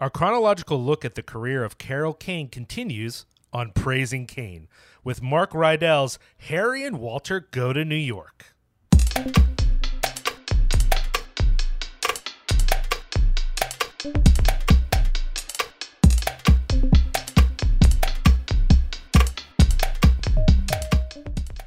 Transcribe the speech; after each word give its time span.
Our 0.00 0.10
chronological 0.10 0.82
look 0.82 1.04
at 1.04 1.14
the 1.14 1.22
career 1.22 1.62
of 1.62 1.78
Carol 1.78 2.14
Kane 2.14 2.48
continues 2.48 3.26
on 3.52 3.70
Praising 3.70 4.26
Kane 4.26 4.66
with 5.04 5.22
Mark 5.22 5.52
Rydell's 5.52 6.18
Harry 6.48 6.84
and 6.84 6.98
Walter 6.98 7.46
Go 7.52 7.72
to 7.72 7.84
New 7.84 7.94
York. 7.94 8.46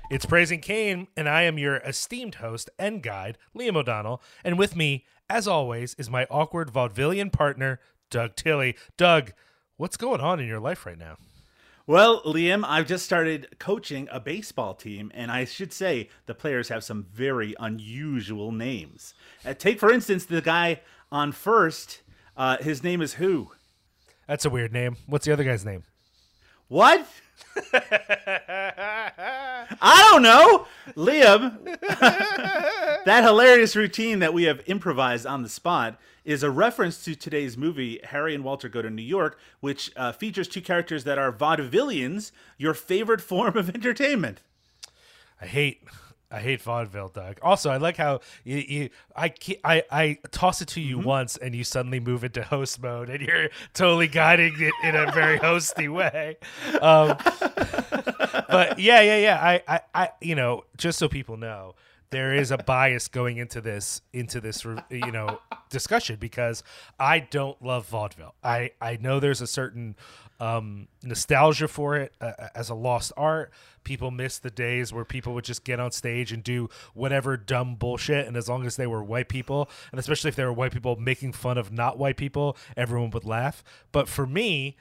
It's 0.10 0.26
Praising 0.26 0.60
Kane, 0.60 1.08
and 1.16 1.30
I 1.30 1.44
am 1.44 1.58
your 1.58 1.78
esteemed 1.78 2.36
host 2.36 2.70
and 2.78 3.02
guide, 3.02 3.38
Liam 3.56 3.78
O'Donnell. 3.78 4.22
And 4.44 4.60
with 4.60 4.76
me, 4.76 5.06
as 5.30 5.48
always, 5.48 5.94
is 5.96 6.10
my 6.10 6.26
awkward 6.30 6.72
vaudevillian 6.72 7.32
partner, 7.32 7.80
Doug 8.10 8.36
Tilley. 8.36 8.76
Doug, 8.98 9.34
what's 9.78 9.98
going 9.98 10.22
on 10.22 10.40
in 10.40 10.48
your 10.48 10.60
life 10.60 10.86
right 10.86 10.98
now? 10.98 11.18
Well, 11.86 12.22
Liam, 12.24 12.66
I've 12.68 12.86
just 12.86 13.06
started 13.06 13.60
coaching 13.60 14.10
a 14.12 14.20
baseball 14.20 14.74
team, 14.74 15.10
and 15.16 15.32
I 15.32 15.46
should 15.46 15.72
say 15.72 16.10
the 16.26 16.34
players 16.34 16.68
have 16.68 16.84
some 16.84 17.06
very 17.14 17.56
unusual 17.60 18.52
names. 18.52 19.14
Uh, 19.46 19.54
take, 19.54 19.80
for 19.80 19.90
instance, 19.90 20.26
the 20.26 20.42
guy 20.42 20.82
on 21.12 21.32
first. 21.32 22.02
Uh, 22.36 22.58
his 22.58 22.84
name 22.84 23.02
is 23.02 23.14
who? 23.14 23.52
That's 24.28 24.44
a 24.44 24.50
weird 24.50 24.74
name. 24.74 24.98
What's 25.06 25.26
the 25.26 25.32
other 25.32 25.46
guy's 25.46 25.64
name? 25.64 25.84
What? 26.68 27.08
I 29.82 30.10
don't 30.12 30.22
know, 30.22 30.68
Liam. 30.96 31.64
that 33.06 33.24
hilarious 33.24 33.76
routine 33.76 34.20
that 34.20 34.34
we 34.34 34.44
have 34.44 34.62
improvised 34.66 35.26
on 35.26 35.44
the 35.44 35.50
spot 35.50 36.00
is 36.26 36.44
a 36.44 36.52
reference 36.52 37.04
to 37.06 37.16
today's 37.16 37.58
movie 37.58 38.00
Harry 38.04 38.36
and 38.36 38.44
Walter 38.44 38.68
Go 38.68 38.82
to 38.82 38.90
New 38.90 39.02
York, 39.02 39.40
which 39.62 39.92
uh, 39.96 40.12
features 40.12 40.48
two 40.48 40.62
characters 40.62 41.06
that 41.06 41.18
are 41.18 41.32
vaudevillians, 41.32 42.32
your 42.58 42.74
favorite 42.74 43.22
form 43.22 43.56
of 43.58 43.70
entertainment. 43.76 44.42
I 45.42 45.46
hate 45.46 45.84
I 46.30 46.40
hate 46.42 46.62
vaudeville, 46.62 47.08
Doug. 47.10 47.40
Also, 47.42 47.70
I 47.70 47.78
like 47.78 47.96
how 47.96 48.20
you, 48.44 48.58
you 48.58 48.90
I, 49.16 49.34
I 49.64 49.84
I 49.90 50.18
toss 50.32 50.62
it 50.62 50.68
to 50.70 50.82
you 50.82 50.98
mm-hmm. 50.98 51.08
once, 51.08 51.38
and 51.38 51.56
you 51.56 51.64
suddenly 51.64 52.00
move 52.00 52.24
into 52.24 52.44
host 52.44 52.82
mode, 52.82 53.10
and 53.10 53.22
you're 53.22 53.50
totally 53.74 54.08
guiding 54.08 54.54
it 54.60 54.74
in 54.84 54.96
a 54.96 55.12
very 55.12 55.40
hosty 55.40 55.92
way. 55.92 56.38
Um, 56.82 57.18
but 58.50 58.78
yeah, 58.80 59.02
yeah, 59.02 59.18
yeah. 59.18 59.40
I, 59.42 59.64
I, 59.68 59.82
I, 59.96 60.10
you 60.22 60.36
know, 60.36 60.66
just 60.76 61.00
so 61.00 61.08
people 61.08 61.38
know, 61.38 61.76
there 62.10 62.34
is 62.34 62.52
a 62.52 62.58
bias 62.58 63.08
going 63.08 63.38
into 63.38 63.62
this 63.62 64.02
into 64.14 64.40
this 64.40 64.66
you 64.90 65.12
know 65.12 65.40
discussion 65.70 66.18
because 66.20 66.64
I 67.00 67.20
don't 67.20 67.62
love 67.62 67.88
vaudeville. 67.88 68.36
I 68.44 68.72
I 68.82 68.98
know 69.02 69.20
there's 69.20 69.42
a 69.42 69.48
certain 69.48 69.96
um, 70.40 70.88
nostalgia 71.04 71.68
for 71.68 71.98
it 71.98 72.14
uh, 72.22 72.34
as 72.56 72.70
a 72.70 72.76
lost 72.76 73.12
art. 73.18 73.52
People 73.84 74.12
miss 74.12 74.38
the 74.38 74.52
days 74.52 74.92
where 74.92 75.06
people 75.06 75.34
would 75.34 75.46
just 75.46 75.64
get 75.64 75.80
on 75.80 75.92
stage 75.92 76.32
and 76.32 76.44
do 76.44 76.70
whatever 76.94 77.38
dumb 77.38 77.76
bullshit, 77.76 78.28
and 78.28 78.36
as 78.36 78.50
long 78.50 78.66
as 78.66 78.76
they 78.76 78.88
were 78.88 79.04
white 79.04 79.30
people, 79.30 79.70
and 79.92 80.00
especially 80.00 80.30
if 80.30 80.36
they 80.36 80.44
were 80.44 80.54
white 80.54 80.74
people 80.74 80.96
making 80.98 81.34
fun 81.34 81.58
of 81.58 81.72
not 81.72 81.98
white 81.98 82.18
people, 82.18 82.58
everyone 82.76 83.10
would 83.12 83.26
laugh. 83.26 83.64
But 83.92 84.08
for 84.08 84.28
me, 84.28 84.76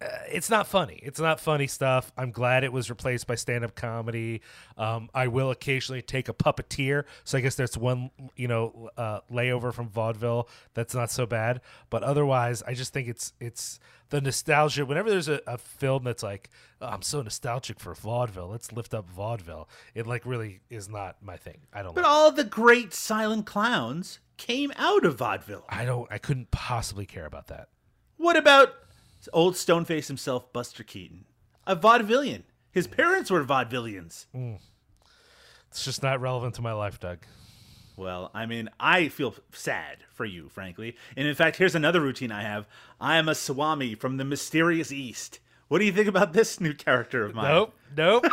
uh, 0.00 0.06
it's 0.30 0.48
not 0.48 0.66
funny. 0.66 1.00
It's 1.02 1.18
not 1.18 1.40
funny 1.40 1.66
stuff. 1.66 2.12
I'm 2.16 2.30
glad 2.30 2.62
it 2.62 2.72
was 2.72 2.88
replaced 2.88 3.26
by 3.26 3.34
stand 3.34 3.64
up 3.64 3.74
comedy. 3.74 4.42
Um, 4.76 5.10
I 5.12 5.26
will 5.26 5.50
occasionally 5.50 6.02
take 6.02 6.28
a 6.28 6.32
puppeteer, 6.32 7.04
so 7.24 7.38
I 7.38 7.40
guess 7.40 7.56
there's 7.56 7.76
one 7.76 8.10
you 8.36 8.46
know 8.46 8.90
uh, 8.96 9.20
layover 9.30 9.72
from 9.72 9.88
vaudeville 9.88 10.48
that's 10.74 10.94
not 10.94 11.10
so 11.10 11.26
bad. 11.26 11.60
But 11.90 12.04
otherwise, 12.04 12.62
I 12.62 12.74
just 12.74 12.92
think 12.92 13.08
it's 13.08 13.32
it's 13.40 13.80
the 14.10 14.20
nostalgia. 14.20 14.86
Whenever 14.86 15.10
there's 15.10 15.28
a, 15.28 15.40
a 15.48 15.58
film 15.58 16.04
that's 16.04 16.22
like 16.22 16.48
oh, 16.80 16.86
I'm 16.86 17.02
so 17.02 17.20
nostalgic 17.20 17.80
for 17.80 17.92
vaudeville, 17.94 18.48
let's 18.48 18.70
lift 18.70 18.94
up 18.94 19.08
vaudeville. 19.10 19.68
It 19.94 20.06
like 20.06 20.24
really 20.24 20.60
is 20.70 20.88
not 20.88 21.16
my 21.20 21.36
thing. 21.36 21.58
I 21.72 21.82
don't. 21.82 21.94
But 21.94 22.04
like 22.04 22.10
all 22.10 22.28
it. 22.28 22.36
the 22.36 22.44
great 22.44 22.94
silent 22.94 23.46
clowns 23.46 24.20
came 24.36 24.72
out 24.76 25.04
of 25.04 25.18
vaudeville. 25.18 25.64
I 25.68 25.84
don't. 25.84 26.06
I 26.10 26.18
couldn't 26.18 26.52
possibly 26.52 27.04
care 27.04 27.26
about 27.26 27.48
that. 27.48 27.68
What 28.16 28.36
about 28.36 28.74
old 29.32 29.54
Stoneface 29.54 30.06
himself, 30.06 30.52
Buster 30.52 30.84
Keaton, 30.84 31.24
a 31.66 31.74
vaudevillian. 31.74 32.42
His 32.70 32.86
parents 32.86 33.30
were 33.30 33.44
vaudevillians. 33.44 34.26
Mm. 34.34 34.58
It's 35.70 35.84
just 35.84 36.02
not 36.02 36.20
relevant 36.20 36.54
to 36.56 36.62
my 36.62 36.72
life, 36.72 37.00
Doug. 37.00 37.18
Well, 37.96 38.30
I 38.32 38.46
mean, 38.46 38.68
I 38.78 39.08
feel 39.08 39.34
sad 39.52 39.98
for 40.14 40.24
you, 40.24 40.48
frankly. 40.48 40.96
And 41.16 41.26
in 41.26 41.34
fact, 41.34 41.56
here's 41.56 41.74
another 41.74 42.00
routine 42.00 42.30
I 42.30 42.42
have. 42.42 42.68
I 43.00 43.16
am 43.16 43.28
a 43.28 43.34
Swami 43.34 43.96
from 43.96 44.18
the 44.18 44.24
mysterious 44.24 44.92
East. 44.92 45.40
What 45.66 45.80
do 45.80 45.84
you 45.84 45.92
think 45.92 46.06
about 46.08 46.32
this 46.32 46.60
new 46.60 46.72
character 46.72 47.24
of 47.24 47.34
mine? 47.34 47.52
Nope, 47.52 47.74
nope, 47.96 48.22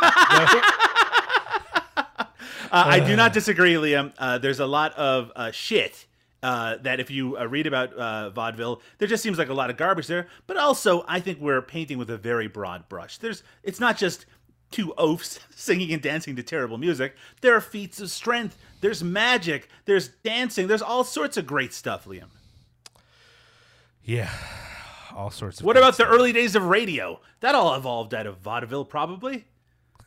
Uh, 2.70 2.84
I 2.84 3.00
do 3.00 3.16
not 3.16 3.32
disagree, 3.32 3.74
Liam. 3.74 4.12
Uh, 4.18 4.38
there's 4.38 4.60
a 4.60 4.66
lot 4.66 4.92
of 4.94 5.30
uh, 5.36 5.50
shit 5.50 6.06
uh, 6.42 6.76
that 6.78 7.00
if 7.00 7.10
you 7.10 7.36
uh, 7.36 7.46
read 7.46 7.66
about 7.66 7.92
uh, 7.94 8.30
vaudeville, 8.30 8.82
there 8.98 9.08
just 9.08 9.22
seems 9.22 9.38
like 9.38 9.48
a 9.48 9.54
lot 9.54 9.70
of 9.70 9.76
garbage 9.76 10.06
there. 10.06 10.28
But 10.46 10.56
also, 10.56 11.04
I 11.08 11.20
think 11.20 11.40
we're 11.40 11.62
painting 11.62 11.98
with 11.98 12.10
a 12.10 12.16
very 12.16 12.46
broad 12.46 12.88
brush. 12.88 13.18
There's, 13.18 13.42
it's 13.62 13.80
not 13.80 13.96
just 13.96 14.26
two 14.70 14.92
oafs 14.98 15.40
singing 15.54 15.92
and 15.92 16.02
dancing 16.02 16.36
to 16.36 16.42
terrible 16.42 16.78
music. 16.78 17.14
There 17.40 17.54
are 17.54 17.60
feats 17.60 18.00
of 18.00 18.10
strength. 18.10 18.58
There's 18.80 19.02
magic. 19.02 19.68
There's 19.84 20.08
dancing. 20.08 20.66
There's 20.66 20.82
all 20.82 21.04
sorts 21.04 21.36
of 21.36 21.46
great 21.46 21.72
stuff, 21.72 22.04
Liam. 22.04 22.28
Yeah, 24.02 24.30
all 25.16 25.30
sorts 25.30 25.58
of. 25.58 25.66
What 25.66 25.76
about 25.76 25.94
stuff. 25.94 26.08
the 26.08 26.14
early 26.14 26.32
days 26.32 26.54
of 26.54 26.64
radio? 26.64 27.20
That 27.40 27.56
all 27.56 27.74
evolved 27.74 28.14
out 28.14 28.26
of 28.26 28.38
vaudeville, 28.38 28.84
probably. 28.84 29.46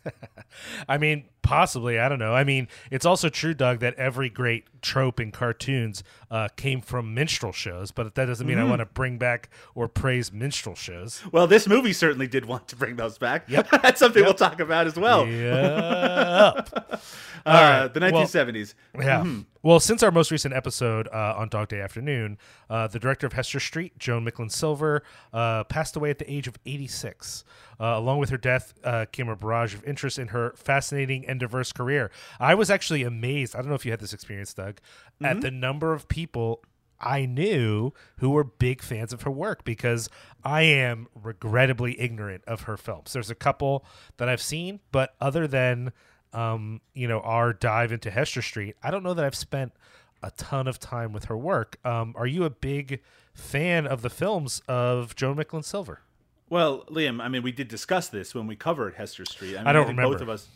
I 0.87 0.97
mean, 0.97 1.25
possibly. 1.49 1.97
I 1.97 2.07
don't 2.07 2.19
know. 2.19 2.35
I 2.35 2.43
mean, 2.43 2.67
it's 2.91 3.07
also 3.07 3.27
true, 3.27 3.55
Doug, 3.55 3.79
that 3.79 3.95
every 3.95 4.29
great 4.29 4.65
trope 4.83 5.19
in 5.19 5.31
cartoons 5.31 6.03
uh, 6.29 6.47
came 6.55 6.79
from 6.79 7.15
minstrel 7.15 7.51
shows, 7.51 7.89
but 7.89 8.13
that 8.13 8.25
doesn't 8.25 8.45
mean 8.45 8.57
mm-hmm. 8.57 8.67
I 8.67 8.69
want 8.69 8.81
to 8.81 8.85
bring 8.85 9.17
back 9.17 9.49
or 9.73 9.87
praise 9.87 10.31
minstrel 10.31 10.75
shows. 10.75 11.23
Well, 11.31 11.47
this 11.47 11.67
movie 11.67 11.91
certainly 11.91 12.27
did 12.27 12.45
want 12.45 12.67
to 12.67 12.75
bring 12.75 12.97
those 12.97 13.17
back. 13.17 13.49
Yep. 13.49 13.69
That's 13.81 13.99
something 13.99 14.21
yep. 14.21 14.27
we'll 14.27 14.35
talk 14.35 14.59
about 14.59 14.85
as 14.85 14.95
well. 14.95 15.25
Yep. 15.25 16.69
uh, 16.75 16.99
right. 17.45 17.93
The 17.93 17.99
1970s. 17.99 18.75
Well, 18.93 19.07
yeah. 19.07 19.19
Mm-hmm. 19.21 19.41
Well, 19.61 19.79
since 19.81 20.03
our 20.03 20.11
most 20.11 20.31
recent 20.31 20.53
episode 20.53 21.09
uh, 21.11 21.33
on 21.35 21.49
Dog 21.49 21.67
Day 21.67 21.81
Afternoon, 21.81 22.37
uh, 22.69 22.87
the 22.87 22.99
director 22.99 23.27
of 23.27 23.33
Hester 23.33 23.59
Street, 23.59 23.97
Joan 23.99 24.23
Micklin 24.23 24.49
Silver, 24.49 25.03
uh, 25.33 25.65
passed 25.65 25.97
away 25.97 26.11
at 26.11 26.19
the 26.19 26.31
age 26.31 26.47
of 26.47 26.57
86. 26.65 27.43
Uh, 27.77 27.95
along 27.97 28.19
with 28.19 28.29
her 28.29 28.37
death 28.37 28.73
uh, 28.83 29.05
came 29.11 29.27
a 29.29 29.35
barrage 29.35 29.73
of 29.73 29.83
interest 29.85 30.19
in 30.19 30.29
her 30.29 30.53
fascinating 30.55 31.25
and 31.25 31.38
diverse 31.39 31.71
career. 31.71 32.11
I 32.39 32.55
was 32.55 32.69
actually 32.69 33.03
amazed. 33.03 33.55
I 33.55 33.59
don't 33.59 33.69
know 33.69 33.75
if 33.75 33.85
you 33.85 33.91
had 33.91 33.99
this 33.99 34.13
experience, 34.13 34.53
Doug, 34.53 34.75
mm-hmm. 34.75 35.25
at 35.25 35.41
the 35.41 35.51
number 35.51 35.93
of 35.93 36.07
people 36.07 36.61
I 36.99 37.25
knew 37.25 37.93
who 38.17 38.31
were 38.31 38.43
big 38.43 38.81
fans 38.81 39.13
of 39.13 39.21
her 39.21 39.31
work 39.31 39.63
because 39.63 40.09
I 40.43 40.63
am 40.63 41.07
regrettably 41.15 41.99
ignorant 41.99 42.43
of 42.45 42.63
her 42.63 42.77
films. 42.77 43.13
There's 43.13 43.29
a 43.29 43.35
couple 43.35 43.85
that 44.17 44.27
I've 44.27 44.41
seen, 44.41 44.81
but 44.91 45.15
other 45.21 45.47
than 45.47 45.93
um, 46.33 46.81
you 46.93 47.07
know, 47.07 47.21
our 47.21 47.53
dive 47.53 47.91
into 47.91 48.11
Hester 48.11 48.41
Street, 48.41 48.75
I 48.83 48.91
don't 48.91 49.03
know 49.03 49.13
that 49.13 49.25
I've 49.25 49.35
spent 49.35 49.73
a 50.21 50.31
ton 50.31 50.67
of 50.67 50.79
time 50.79 51.13
with 51.13 51.25
her 51.25 51.37
work. 51.37 51.77
Um, 51.83 52.13
are 52.17 52.27
you 52.27 52.43
a 52.43 52.49
big 52.49 53.01
fan 53.33 53.87
of 53.87 54.01
the 54.01 54.09
films 54.09 54.61
of 54.67 55.15
Joan 55.15 55.37
Micklin 55.37 55.63
Silver? 55.63 56.01
Well, 56.49 56.83
Liam, 56.85 57.21
I 57.21 57.29
mean, 57.29 57.43
we 57.43 57.51
did 57.51 57.67
discuss 57.67 58.09
this 58.09 58.33
when 58.33 58.47
we 58.47 58.55
covered 58.55 58.95
Hester 58.95 59.25
Street. 59.25 59.55
I, 59.55 59.59
mean, 59.59 59.67
I 59.67 59.73
don't 59.73 59.85
I 59.85 59.89
remember. 59.89 60.13
Both 60.13 60.21
of 60.21 60.29
us, 60.29 60.47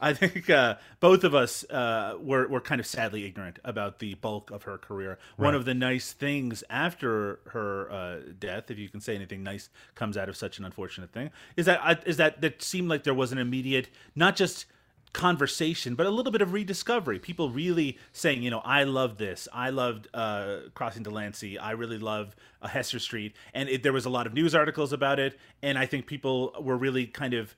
I 0.00 0.12
think, 0.12 0.48
uh, 0.48 0.76
both 1.00 1.24
of 1.24 1.34
us 1.34 1.64
uh, 1.70 2.14
were 2.20 2.46
were 2.48 2.60
kind 2.60 2.80
of 2.80 2.86
sadly 2.86 3.24
ignorant 3.24 3.58
about 3.64 3.98
the 3.98 4.14
bulk 4.14 4.50
of 4.50 4.62
her 4.62 4.78
career. 4.78 5.18
Right. 5.36 5.46
One 5.46 5.54
of 5.54 5.64
the 5.64 5.74
nice 5.74 6.12
things 6.12 6.62
after 6.70 7.40
her 7.46 7.90
uh, 7.90 8.18
death, 8.38 8.70
if 8.70 8.78
you 8.78 8.88
can 8.88 9.00
say 9.00 9.14
anything 9.14 9.42
nice 9.42 9.70
comes 9.94 10.16
out 10.16 10.28
of 10.28 10.36
such 10.36 10.58
an 10.58 10.64
unfortunate 10.64 11.12
thing, 11.12 11.30
is 11.56 11.66
that 11.66 11.80
uh, 11.82 11.96
is 12.06 12.16
that 12.16 12.42
it 12.42 12.62
seemed 12.62 12.88
like 12.88 13.04
there 13.04 13.14
was 13.14 13.32
an 13.32 13.38
immediate, 13.38 13.88
not 14.14 14.36
just 14.36 14.66
conversation, 15.12 15.94
but 15.94 16.06
a 16.06 16.10
little 16.10 16.32
bit 16.32 16.42
of 16.42 16.52
rediscovery. 16.52 17.18
People 17.18 17.50
really 17.50 17.98
saying, 18.12 18.42
you 18.42 18.50
know, 18.50 18.60
I 18.60 18.84
love 18.84 19.18
this. 19.18 19.48
I 19.52 19.70
loved 19.70 20.08
uh, 20.14 20.58
Crossing 20.74 21.02
Delancey. 21.02 21.58
I 21.58 21.72
really 21.72 21.98
love 21.98 22.36
uh, 22.62 22.68
Hester 22.68 22.98
Street. 22.98 23.34
And 23.54 23.68
it, 23.68 23.82
there 23.82 23.92
was 23.92 24.04
a 24.04 24.10
lot 24.10 24.26
of 24.26 24.34
news 24.34 24.54
articles 24.54 24.92
about 24.92 25.18
it. 25.18 25.38
And 25.62 25.78
I 25.78 25.86
think 25.86 26.06
people 26.06 26.54
were 26.60 26.76
really 26.76 27.06
kind 27.06 27.34
of 27.34 27.56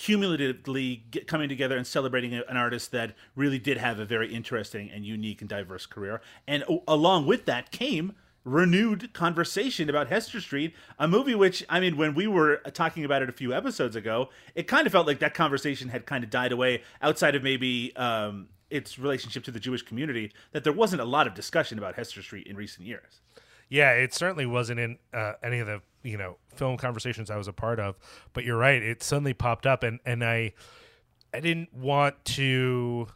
cumulatively 0.00 1.04
get, 1.10 1.26
coming 1.26 1.46
together 1.46 1.76
and 1.76 1.86
celebrating 1.86 2.32
an 2.32 2.56
artist 2.56 2.90
that 2.90 3.14
really 3.36 3.58
did 3.58 3.76
have 3.76 3.98
a 3.98 4.04
very 4.06 4.32
interesting 4.34 4.90
and 4.90 5.04
unique 5.04 5.42
and 5.42 5.50
diverse 5.50 5.84
career. 5.84 6.22
And 6.48 6.64
along 6.88 7.26
with 7.26 7.44
that 7.44 7.70
came 7.70 8.14
renewed 8.42 9.12
conversation 9.12 9.90
about 9.90 10.08
Hester 10.08 10.40
Street, 10.40 10.74
a 10.98 11.06
movie 11.06 11.34
which, 11.34 11.62
I 11.68 11.80
mean, 11.80 11.98
when 11.98 12.14
we 12.14 12.26
were 12.26 12.62
talking 12.72 13.04
about 13.04 13.20
it 13.20 13.28
a 13.28 13.32
few 13.32 13.52
episodes 13.52 13.94
ago, 13.94 14.30
it 14.54 14.66
kind 14.66 14.86
of 14.86 14.92
felt 14.92 15.06
like 15.06 15.18
that 15.18 15.34
conversation 15.34 15.90
had 15.90 16.06
kind 16.06 16.24
of 16.24 16.30
died 16.30 16.52
away 16.52 16.82
outside 17.02 17.34
of 17.34 17.42
maybe 17.42 17.94
um, 17.96 18.48
its 18.70 18.98
relationship 18.98 19.44
to 19.44 19.50
the 19.50 19.60
Jewish 19.60 19.82
community, 19.82 20.32
that 20.52 20.64
there 20.64 20.72
wasn't 20.72 21.02
a 21.02 21.04
lot 21.04 21.26
of 21.26 21.34
discussion 21.34 21.76
about 21.76 21.96
Hester 21.96 22.22
Street 22.22 22.46
in 22.46 22.56
recent 22.56 22.86
years. 22.86 23.20
Yeah, 23.68 23.90
it 23.90 24.14
certainly 24.14 24.46
wasn't 24.46 24.80
in 24.80 24.98
uh, 25.12 25.34
any 25.42 25.58
of 25.58 25.66
the 25.66 25.82
you 26.02 26.16
know 26.16 26.36
film 26.54 26.76
conversations 26.76 27.30
I 27.30 27.36
was 27.36 27.48
a 27.48 27.52
part 27.52 27.80
of. 27.80 27.96
But 28.32 28.44
you're 28.44 28.56
right; 28.56 28.82
it 28.82 29.02
suddenly 29.02 29.34
popped 29.34 29.66
up, 29.66 29.82
and 29.82 30.00
and 30.04 30.24
I 30.24 30.52
I 31.32 31.40
didn't 31.40 31.72
want 31.72 32.24
to 32.36 33.08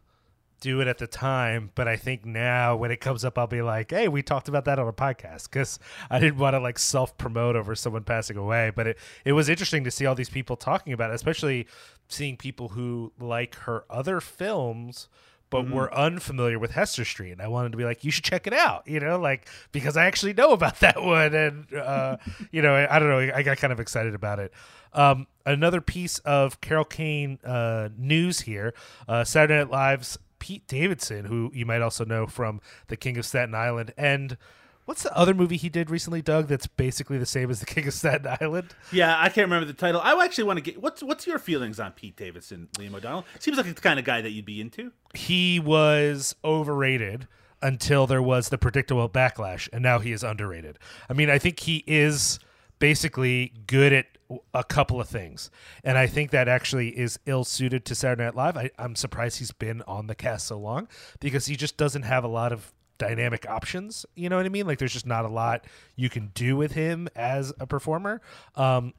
do 0.61 0.81
it 0.81 0.89
at 0.89 0.97
the 0.97 1.07
time, 1.07 1.71
but 1.75 1.87
I 1.87 1.97
think 1.97 2.25
now 2.25 2.75
when 2.75 2.91
it 2.91 2.99
comes 2.99 3.23
up, 3.23 3.37
I'll 3.37 3.47
be 3.47 3.61
like, 3.61 3.91
"Hey, 3.91 4.09
we 4.09 4.23
talked 4.23 4.49
about 4.49 4.65
that 4.65 4.79
on 4.79 4.89
a 4.89 4.93
podcast," 4.93 5.45
because 5.45 5.79
I 6.09 6.19
didn't 6.19 6.39
want 6.39 6.55
to 6.55 6.59
like 6.59 6.79
self 6.79 7.17
promote 7.19 7.55
over 7.55 7.75
someone 7.75 8.05
passing 8.05 8.37
away. 8.37 8.73
But 8.75 8.87
it 8.87 8.99
it 9.25 9.33
was 9.33 9.49
interesting 9.49 9.85
to 9.85 9.91
see 9.91 10.07
all 10.07 10.15
these 10.15 10.31
people 10.31 10.57
talking 10.57 10.93
about 10.93 11.11
it, 11.11 11.15
especially 11.15 11.67
seeing 12.09 12.37
people 12.37 12.71
who 12.71 13.13
like 13.19 13.57
her 13.57 13.85
other 13.91 14.21
films 14.21 15.09
but 15.51 15.65
Mm-hmm. 15.65 15.75
were 15.75 15.95
unfamiliar 15.95 16.59
with 16.59 16.73
Hester 16.73 17.05
Street. 17.05 17.33
And 17.33 17.41
I 17.41 17.49
wanted 17.49 17.73
to 17.73 17.79
be 17.79 17.85
like, 17.85 18.03
you 18.05 18.11
should 18.11 18.25
check 18.25 18.47
it 18.47 18.53
out, 18.53 18.87
you 18.87 18.99
know, 19.01 19.19
like 19.19 19.49
because 19.73 19.97
I 19.97 20.07
actually 20.07 20.35
know 20.35 20.53
about 20.53 20.81
that 20.81 21.03
one, 21.03 21.35
and 21.35 21.73
uh, 21.75 22.17
you 22.51 22.61
know, 22.63 22.75
I, 22.75 22.97
I 22.97 22.99
don't 22.99 23.09
know, 23.09 23.33
I 23.35 23.43
got 23.43 23.59
kind 23.59 23.73
of 23.73 23.79
excited 23.81 24.15
about 24.15 24.39
it. 24.41 24.53
Um, 24.93 25.27
another 25.47 25.81
piece 25.81 26.19
of 26.21 26.61
Carol 26.61 26.85
Kane 26.85 27.39
uh, 27.45 27.89
news 27.97 28.41
here: 28.41 28.75
uh, 29.09 29.25
Saturday 29.25 29.59
Night 29.59 29.71
Live's 29.71 30.19
Pete 30.39 30.67
Davidson, 30.67 31.25
who 31.25 31.51
you 31.55 31.67
might 31.67 31.83
also 31.83 32.05
know 32.05 32.27
from 32.27 32.61
The 32.89 32.97
King 32.97 33.17
of 33.19 33.25
Staten 33.27 33.55
Island, 33.55 33.93
and 33.97 34.37
what's 34.85 35.03
the 35.03 35.17
other 35.17 35.35
movie 35.35 35.57
he 35.57 35.69
did 35.69 35.91
recently, 35.91 36.23
Doug? 36.23 36.49
That's 36.49 36.67
basically 36.67 37.19
the 37.19 37.27
same 37.27 37.51
as 37.51 37.61
The 37.61 37.67
King 37.67 37.87
of 37.89 37.95
Staten 37.95 38.37
Island. 38.41 38.75
Yeah, 38.93 39.17
I 39.19 39.29
can't 39.29 39.47
remember 39.47 39.67
the 39.67 39.73
title. 39.73 40.01
I 40.03 40.13
actually 40.25 40.45
want 40.45 40.59
to 40.59 40.63
get 40.63 40.81
what's 40.83 41.03
what's 41.03 41.27
your 41.27 41.39
feelings 41.39 41.81
on 41.81 41.93
Pete 41.93 42.17
Davidson, 42.17 42.69
Liam 42.79 42.95
O'Donnell? 42.95 43.25
Seems 43.39 43.57
like 43.57 43.67
the 43.67 43.81
kind 43.81 43.99
of 43.99 44.05
guy 44.05 44.21
that 44.21 44.31
you'd 44.31 44.45
be 44.45 44.61
into. 44.61 44.93
he 45.15 45.59
was 45.61 46.35
overrated 46.45 47.27
until 47.63 48.07
there 48.07 48.21
was 48.23 48.51
the 48.51 48.59
predictable 48.59 49.09
backlash, 49.09 49.69
and 49.73 49.83
now 49.83 49.99
he 49.99 50.13
is 50.13 50.23
underrated. 50.23 50.79
I 51.09 51.15
mean, 51.15 51.31
I 51.31 51.39
think 51.39 51.61
he 51.61 51.83
is 51.87 52.39
basically 52.79 53.55
good 53.67 53.91
at 53.95 54.07
a 54.53 54.63
couple 54.65 55.01
of 55.01 55.09
things, 55.09 55.51
and 55.83 55.97
I 55.97 56.07
think 56.07 56.31
that 56.33 56.47
actually 56.47 56.89
is 56.91 57.19
ill 57.25 57.45
suited 57.45 57.87
to 57.87 57.95
Saturday 57.95 58.25
Night 58.25 58.35
Live. 58.35 58.57
I, 58.59 58.71
I'm 58.79 58.97
surprised 58.97 59.39
he's 59.39 59.53
been 59.53 59.81
on 59.87 60.09
the 60.09 60.15
cast 60.15 60.47
so 60.47 60.59
long 60.59 60.89
because 61.21 61.47
he 61.47 61.57
just 61.57 61.79
doesn't 61.79 62.03
have 62.03 62.23
a 62.23 62.29
lot 62.29 62.53
of 62.53 62.74
dynamic 62.99 63.49
options. 63.49 64.07
You 64.15 64.29
know 64.29 64.37
what 64.37 64.47
I 64.47 64.51
mean? 64.51 64.67
Like, 64.67 64.79
there's 64.79 64.93
just 64.93 65.07
not 65.07 65.25
a 65.25 65.29
lot 65.29 65.67
you 65.97 66.09
can 66.09 66.31
do 66.35 66.57
with 66.57 66.73
him 66.73 67.09
as 67.15 67.53
a 67.61 67.67
performer. 67.67 68.21
Um, 68.57 68.95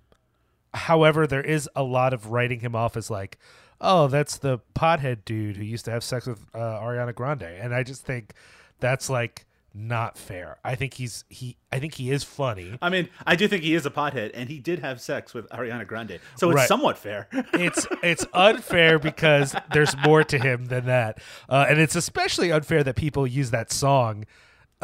However, 0.75 1.25
there 1.25 1.41
is 1.41 1.69
a 1.73 1.83
lot 1.83 2.13
of 2.13 2.31
writing 2.31 2.59
him 2.59 2.75
off 2.75 2.97
as 2.97 3.09
like, 3.09 3.37
oh, 3.79 4.07
that's 4.07 4.37
the 4.37 4.59
pothead 4.75 5.23
dude 5.23 5.55
who 5.55 5.63
used 5.63 5.85
to 5.85 5.91
have 5.91 6.03
sex 6.03 6.27
with 6.27 6.45
uh, 6.53 6.57
Ariana 6.57 7.15
Grande, 7.15 7.43
and 7.43 7.73
I 7.73 7.81
just 7.83 8.05
think 8.05 8.33
that's 8.81 9.09
like 9.09 9.45
not 9.77 10.17
fair. 10.17 10.57
I 10.63 10.75
think 10.75 10.93
he's 10.93 11.25
he. 11.29 11.57
I 11.71 11.79
think 11.79 11.95
he 11.95 12.09
is 12.09 12.23
funny. 12.23 12.77
I 12.81 12.89
mean, 12.89 13.09
I 13.27 13.35
do 13.35 13.47
think 13.47 13.61
he 13.63 13.75
is 13.75 13.85
a 13.85 13.89
pothead, 13.91 14.31
and 14.33 14.49
he 14.49 14.59
did 14.59 14.79
have 14.79 15.01
sex 15.01 15.33
with 15.33 15.49
Ariana 15.49 15.85
Grande, 15.85 16.19
so 16.37 16.49
it's 16.49 16.55
Right. 16.55 16.67
somewhat 16.67 16.97
fair. 16.97 17.27
It's 17.53 17.85
it's 18.01 18.25
unfair 18.33 18.97
because 18.99 19.53
there's 19.73 19.95
more 19.97 20.23
to 20.23 20.39
him 20.39 20.67
than 20.67 20.85
that, 20.85 21.19
uh, 21.49 21.65
and 21.67 21.79
it's 21.79 21.95
especially 21.95 22.51
unfair 22.51 22.83
that 22.83 22.95
people 22.95 23.27
use 23.27 23.51
that 23.51 23.71
song 23.71 24.25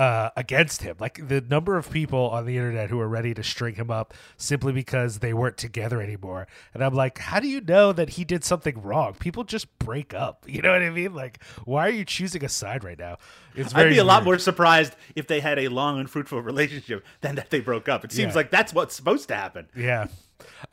uh, 0.01 0.31
against 0.35 0.81
him. 0.81 0.95
Like 0.99 1.27
the 1.27 1.41
number 1.41 1.77
of 1.77 1.91
people 1.91 2.31
on 2.31 2.47
the 2.47 2.57
internet 2.57 2.89
who 2.89 2.99
are 2.99 3.07
ready 3.07 3.35
to 3.35 3.43
string 3.43 3.75
him 3.75 3.91
up 3.91 4.15
simply 4.35 4.73
because 4.73 5.19
they 5.19 5.31
weren't 5.31 5.57
together 5.57 6.01
anymore. 6.01 6.47
And 6.73 6.83
I'm 6.83 6.95
like, 6.95 7.19
how 7.19 7.39
do 7.39 7.47
you 7.47 7.61
know 7.61 7.93
that 7.93 8.09
he 8.11 8.23
did 8.25 8.43
something 8.43 8.81
wrong? 8.81 9.13
People 9.13 9.43
just 9.43 9.67
break 9.77 10.13
up. 10.15 10.45
You 10.51 10.61
know 10.63 10.71
what 10.73 10.81
I 10.81 10.89
mean? 10.89 11.13
Like, 11.13 11.41
why 11.65 11.87
are 11.87 11.91
you 11.91 12.03
choosing 12.03 12.43
a 12.43 12.49
side 12.49 12.83
right 12.83 12.97
now? 12.97 13.17
It's 13.55 13.73
I'd 13.75 13.89
be 13.89 13.99
a 13.99 14.03
lot 14.03 14.23
more 14.23 14.37
surprised 14.37 14.95
if 15.15 15.27
they 15.27 15.39
had 15.39 15.59
a 15.59 15.67
long 15.69 15.99
and 15.99 16.09
fruitful 16.09 16.41
relationship 16.51 17.05
than 17.21 17.35
that 17.35 17.51
they 17.51 17.59
broke 17.61 17.87
up. 17.87 18.03
It 18.03 18.11
seems 18.11 18.31
Yeah. 18.31 18.37
like 18.37 18.49
that's 18.51 18.73
what's 18.73 18.95
supposed 18.95 19.27
to 19.29 19.35
happen. 19.35 19.69
Yeah. 19.75 20.07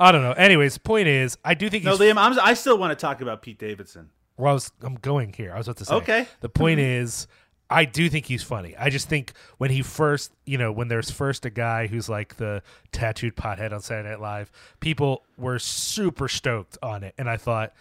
I 0.00 0.10
don't 0.10 0.22
know. 0.22 0.32
Anyways, 0.32 0.78
point 0.78 1.06
is, 1.06 1.36
I 1.44 1.52
do 1.54 1.68
think 1.70 1.84
No, 1.84 1.96
Liam, 1.96 2.16
I'm, 2.16 2.38
I 2.40 2.54
still 2.54 2.78
want 2.78 2.90
to 2.90 3.00
talk 3.00 3.20
about 3.20 3.42
Pete 3.42 3.58
Davidson. 3.58 4.08
Well, 4.38 4.50
I 4.50 4.54
was, 4.54 4.72
I'm 4.82 4.94
going 4.94 5.32
here. 5.32 5.52
I 5.52 5.58
was 5.58 5.68
about 5.68 5.76
to 5.78 5.84
say. 5.84 5.94
Okay. 5.96 6.28
The 6.40 6.48
point 6.48 6.80
is, 6.80 7.26
I 7.70 7.84
do 7.84 8.08
think 8.08 8.26
he's 8.26 8.42
funny. 8.42 8.74
I 8.78 8.88
just 8.88 9.08
think 9.08 9.32
when 9.58 9.70
he 9.70 9.82
first, 9.82 10.32
you 10.46 10.56
know, 10.56 10.72
when 10.72 10.88
there's 10.88 11.10
first 11.10 11.44
a 11.44 11.50
guy 11.50 11.86
who's 11.86 12.08
like 12.08 12.36
the 12.36 12.62
tattooed 12.92 13.36
pothead 13.36 13.72
on 13.72 13.82
Saturday 13.82 14.08
Night 14.08 14.20
Live, 14.20 14.50
people 14.80 15.24
were 15.36 15.58
super 15.58 16.28
stoked 16.28 16.78
on 16.82 17.02
it, 17.02 17.14
and 17.18 17.28
I 17.28 17.36
thought. 17.36 17.72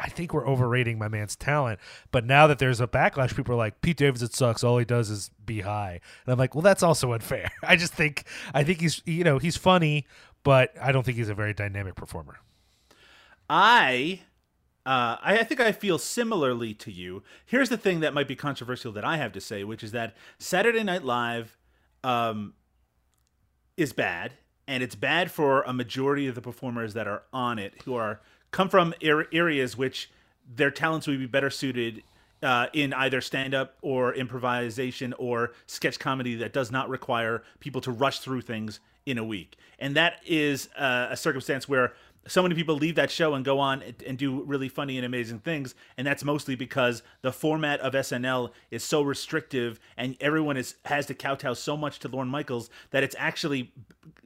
I 0.00 0.08
think 0.08 0.34
we're 0.34 0.46
overrating 0.46 0.98
my 0.98 1.06
man's 1.06 1.36
talent, 1.36 1.78
but 2.10 2.26
now 2.26 2.48
that 2.48 2.58
there's 2.58 2.80
a 2.80 2.86
backlash, 2.88 3.34
people 3.36 3.54
are 3.54 3.58
like, 3.58 3.80
"Pete 3.80 3.96
Davidson 3.96 4.28
sucks. 4.32 4.64
All 4.64 4.76
he 4.76 4.84
does 4.84 5.08
is 5.08 5.30
be 5.46 5.60
high," 5.60 6.00
and 6.26 6.32
I'm 6.32 6.36
like, 6.36 6.52
"Well, 6.52 6.62
that's 6.62 6.82
also 6.82 7.12
unfair." 7.12 7.48
I 7.62 7.76
just 7.76 7.94
think, 7.94 8.24
I 8.52 8.64
think 8.64 8.80
he's, 8.80 9.02
you 9.06 9.22
know, 9.22 9.38
he's 9.38 9.56
funny, 9.56 10.04
but 10.42 10.74
I 10.82 10.90
don't 10.90 11.04
think 11.04 11.16
he's 11.16 11.28
a 11.28 11.34
very 11.34 11.54
dynamic 11.54 11.94
performer. 11.94 12.40
I, 13.48 14.20
uh, 14.86 15.16
I 15.22 15.38
I 15.38 15.44
think 15.44 15.60
I 15.60 15.72
feel 15.72 15.98
similarly 15.98 16.74
to 16.74 16.90
you. 16.90 17.22
Here's 17.46 17.68
the 17.68 17.76
thing 17.76 18.00
that 18.00 18.14
might 18.14 18.28
be 18.28 18.36
controversial 18.36 18.92
that 18.92 19.04
I 19.04 19.16
have 19.16 19.32
to 19.32 19.40
say, 19.40 19.64
which 19.64 19.82
is 19.82 19.92
that 19.92 20.14
Saturday 20.38 20.82
Night 20.82 21.04
Live, 21.04 21.56
um, 22.02 22.54
is 23.76 23.92
bad, 23.92 24.34
and 24.68 24.82
it's 24.82 24.94
bad 24.94 25.30
for 25.30 25.62
a 25.62 25.72
majority 25.72 26.26
of 26.26 26.34
the 26.34 26.42
performers 26.42 26.94
that 26.94 27.06
are 27.06 27.22
on 27.32 27.58
it 27.58 27.74
who 27.84 27.94
are 27.94 28.20
come 28.50 28.68
from 28.68 28.94
ar- 29.04 29.26
areas 29.32 29.76
which 29.76 30.10
their 30.54 30.70
talents 30.70 31.06
would 31.06 31.18
be 31.18 31.26
better 31.26 31.50
suited 31.50 32.02
uh, 32.42 32.66
in 32.72 32.92
either 32.92 33.20
stand 33.20 33.54
up 33.54 33.76
or 33.80 34.14
improvisation 34.14 35.14
or 35.14 35.52
sketch 35.66 35.98
comedy 35.98 36.34
that 36.36 36.52
does 36.52 36.70
not 36.70 36.88
require 36.88 37.42
people 37.58 37.80
to 37.80 37.90
rush 37.90 38.20
through 38.20 38.42
things 38.42 38.80
in 39.06 39.18
a 39.18 39.24
week. 39.24 39.56
And 39.78 39.96
that 39.96 40.20
is 40.26 40.68
uh, 40.78 41.08
a 41.10 41.16
circumstance 41.16 41.68
where 41.68 41.94
so 42.26 42.42
many 42.42 42.54
people 42.54 42.76
leave 42.76 42.94
that 42.94 43.10
show 43.10 43.34
and 43.34 43.44
go 43.44 43.58
on 43.58 43.82
and- 44.06 44.18
do 44.18 44.42
really 44.42 44.68
funny 44.68 44.96
and 44.96 45.04
amazing 45.04 45.40
things. 45.40 45.74
And 45.96 46.06
that's 46.06 46.24
mostly 46.24 46.54
because 46.54 47.02
the 47.22 47.32
format 47.32 47.80
of 47.80 47.94
SNL 47.94 48.52
is 48.70 48.84
so 48.84 49.02
restrictive 49.02 49.80
and 49.96 50.16
everyone 50.20 50.56
is 50.56 50.76
has 50.86 51.06
to 51.06 51.14
kowtow 51.14 51.54
so 51.54 51.76
much 51.76 51.98
to 52.00 52.08
Lorne 52.08 52.28
Michaels 52.28 52.70
that 52.90 53.02
it's 53.02 53.16
actually 53.18 53.72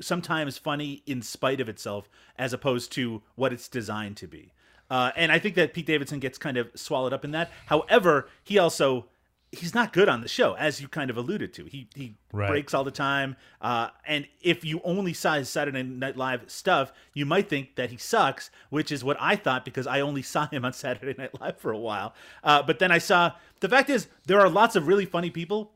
sometimes 0.01 0.59
funny 0.59 1.03
in 1.07 1.23
spite 1.23 1.61
of 1.61 1.69
itself 1.69 2.09
as 2.39 2.53
opposed 2.53 2.93
to 2.93 3.23
what 3.35 3.53
it's 3.53 3.69
designed 3.69 4.17
to 4.19 4.27
be. 4.27 4.53
Uh, 4.91 5.11
and 5.17 5.31
I 5.31 5.39
think 5.39 5.55
that 5.57 5.75
Pete 5.75 5.87
Davidson 5.87 6.19
gets 6.19 6.39
kind 6.39 6.57
of 6.57 6.71
swallowed 6.75 7.13
up 7.13 7.25
in 7.25 7.33
that. 7.33 7.51
However, 7.67 8.29
he 8.43 8.59
also 8.59 9.07
he's 9.53 9.75
not 9.75 9.93
good 9.93 10.09
on 10.09 10.21
the 10.21 10.29
show, 10.29 10.55
as 10.55 10.81
you 10.81 10.89
kind 10.89 11.11
of 11.11 11.17
alluded 11.17 11.53
to. 11.55 11.65
He 11.65 11.89
he 11.95 12.15
Right. 12.33 12.49
breaks 12.49 12.75
all 12.75 12.85
the 12.85 12.91
time. 12.91 13.37
Uh, 13.61 13.89
and 14.07 14.27
if 14.43 14.63
you 14.65 14.83
only 14.85 15.15
saw 15.15 15.35
his 15.35 15.49
Saturday 15.49 15.83
Night 15.83 16.17
Live 16.19 16.43
stuff, 16.51 16.93
you 17.15 17.25
might 17.25 17.49
think 17.49 17.77
that 17.77 17.91
he 17.91 17.97
sucks, 17.97 18.51
which 18.69 18.93
is 18.93 19.03
what 19.03 19.17
I 19.19 19.35
thought 19.37 19.65
because 19.65 19.87
I 19.87 20.01
only 20.01 20.21
saw 20.35 20.47
him 20.49 20.65
on 20.65 20.75
Saturday 20.75 21.15
Night 21.17 21.41
Live 21.41 21.57
for 21.57 21.71
a 21.73 21.79
while. 21.79 22.15
Uh, 22.45 22.63
but 22.63 22.79
then 22.79 22.93
I 22.93 22.99
saw 22.99 23.33
the 23.61 23.69
fact 23.69 23.89
is 23.89 24.09
there 24.27 24.41
are 24.41 24.51
lots 24.51 24.77
of 24.77 24.87
really 24.87 25.07
funny 25.07 25.31
people 25.31 25.73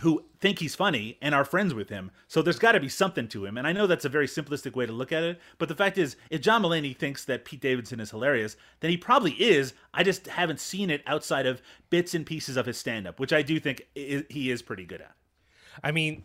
who 0.00 0.24
think 0.40 0.58
he's 0.58 0.74
funny 0.74 1.18
and 1.20 1.34
are 1.34 1.44
friends 1.44 1.74
with 1.74 1.88
him. 1.88 2.10
So 2.28 2.42
there's 2.42 2.58
got 2.58 2.72
to 2.72 2.80
be 2.80 2.88
something 2.88 3.28
to 3.28 3.44
him. 3.44 3.58
And 3.58 3.66
I 3.66 3.72
know 3.72 3.86
that's 3.86 4.04
a 4.04 4.08
very 4.10 4.26
simplistic 4.26 4.74
way 4.74 4.86
to 4.86 4.92
look 4.92 5.12
at 5.12 5.22
it, 5.22 5.40
but 5.58 5.68
the 5.68 5.74
fact 5.74 5.98
is, 5.98 6.16
if 6.30 6.40
John 6.40 6.62
Mulaney 6.62 6.96
thinks 6.96 7.24
that 7.26 7.44
Pete 7.44 7.60
Davidson 7.60 8.00
is 8.00 8.10
hilarious, 8.10 8.56
then 8.80 8.90
he 8.90 8.96
probably 8.96 9.32
is. 9.32 9.74
I 9.92 10.02
just 10.02 10.26
haven't 10.26 10.60
seen 10.60 10.90
it 10.90 11.02
outside 11.06 11.46
of 11.46 11.60
bits 11.90 12.14
and 12.14 12.24
pieces 12.24 12.56
of 12.56 12.66
his 12.66 12.78
stand 12.78 13.06
up, 13.06 13.20
which 13.20 13.32
I 13.32 13.42
do 13.42 13.60
think 13.60 13.82
i- 13.96 14.24
he 14.28 14.50
is 14.50 14.62
pretty 14.62 14.84
good 14.84 15.00
at. 15.00 15.14
I 15.84 15.92
mean, 15.92 16.24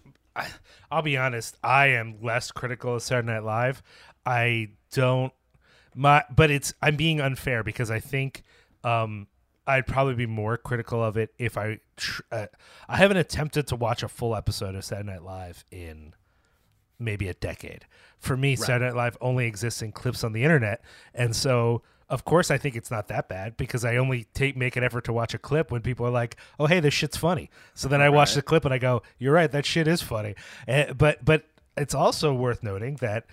I'll 0.91 1.01
be 1.01 1.17
honest. 1.17 1.57
I 1.63 1.87
am 1.87 2.21
less 2.21 2.51
critical 2.51 2.95
of 2.95 3.01
Saturday 3.01 3.27
Night 3.33 3.43
Live. 3.43 3.83
I 4.25 4.69
don't 4.91 5.33
my, 5.93 6.23
but 6.35 6.51
it's 6.51 6.73
I'm 6.81 6.95
being 6.95 7.21
unfair 7.21 7.63
because 7.63 7.89
I 7.89 7.99
think 7.99 8.43
um, 8.83 9.27
I'd 9.67 9.87
probably 9.87 10.13
be 10.13 10.25
more 10.25 10.57
critical 10.57 11.03
of 11.03 11.17
it 11.17 11.33
if 11.39 11.57
I 11.57 11.79
tr- 11.97 12.21
uh, 12.31 12.47
I 12.87 12.97
haven't 12.97 13.17
attempted 13.17 13.67
to 13.67 13.75
watch 13.75 14.03
a 14.03 14.07
full 14.07 14.35
episode 14.35 14.75
of 14.75 14.85
Saturday 14.85 15.11
Night 15.11 15.23
Live 15.23 15.65
in 15.71 16.13
maybe 16.99 17.27
a 17.27 17.33
decade. 17.33 17.85
For 18.19 18.37
me, 18.37 18.55
Saturday 18.55 18.85
Night 18.85 18.95
Live 18.95 19.17
only 19.21 19.47
exists 19.47 19.81
in 19.81 19.91
clips 19.91 20.23
on 20.23 20.33
the 20.33 20.43
internet, 20.43 20.83
and 21.13 21.35
so 21.35 21.81
of 22.09 22.23
course 22.23 22.51
I 22.51 22.57
think 22.57 22.75
it's 22.75 22.91
not 22.91 23.07
that 23.07 23.27
bad 23.27 23.57
because 23.57 23.83
I 23.83 23.97
only 23.97 24.25
take 24.33 24.55
make 24.55 24.75
an 24.75 24.83
effort 24.83 25.05
to 25.05 25.13
watch 25.13 25.33
a 25.33 25.39
clip 25.39 25.71
when 25.71 25.81
people 25.81 26.05
are 26.05 26.11
like, 26.11 26.37
"Oh, 26.59 26.67
hey, 26.67 26.79
this 26.79 26.93
shit's 26.93 27.17
funny." 27.17 27.49
So 27.73 27.87
then 27.87 28.01
I 28.01 28.09
watch 28.09 28.33
the 28.35 28.41
clip 28.41 28.65
and 28.65 28.73
I 28.73 28.77
go, 28.77 29.01
"You're 29.17 29.33
right, 29.33 29.51
that 29.51 29.65
shit 29.65 29.87
is 29.87 30.01
funny." 30.01 30.35
Eh, 30.67 30.93
but 30.93 31.25
but 31.25 31.45
it's 31.77 31.95
also 31.95 32.33
worth 32.33 32.63
noting 32.63 32.95
that 32.97 33.25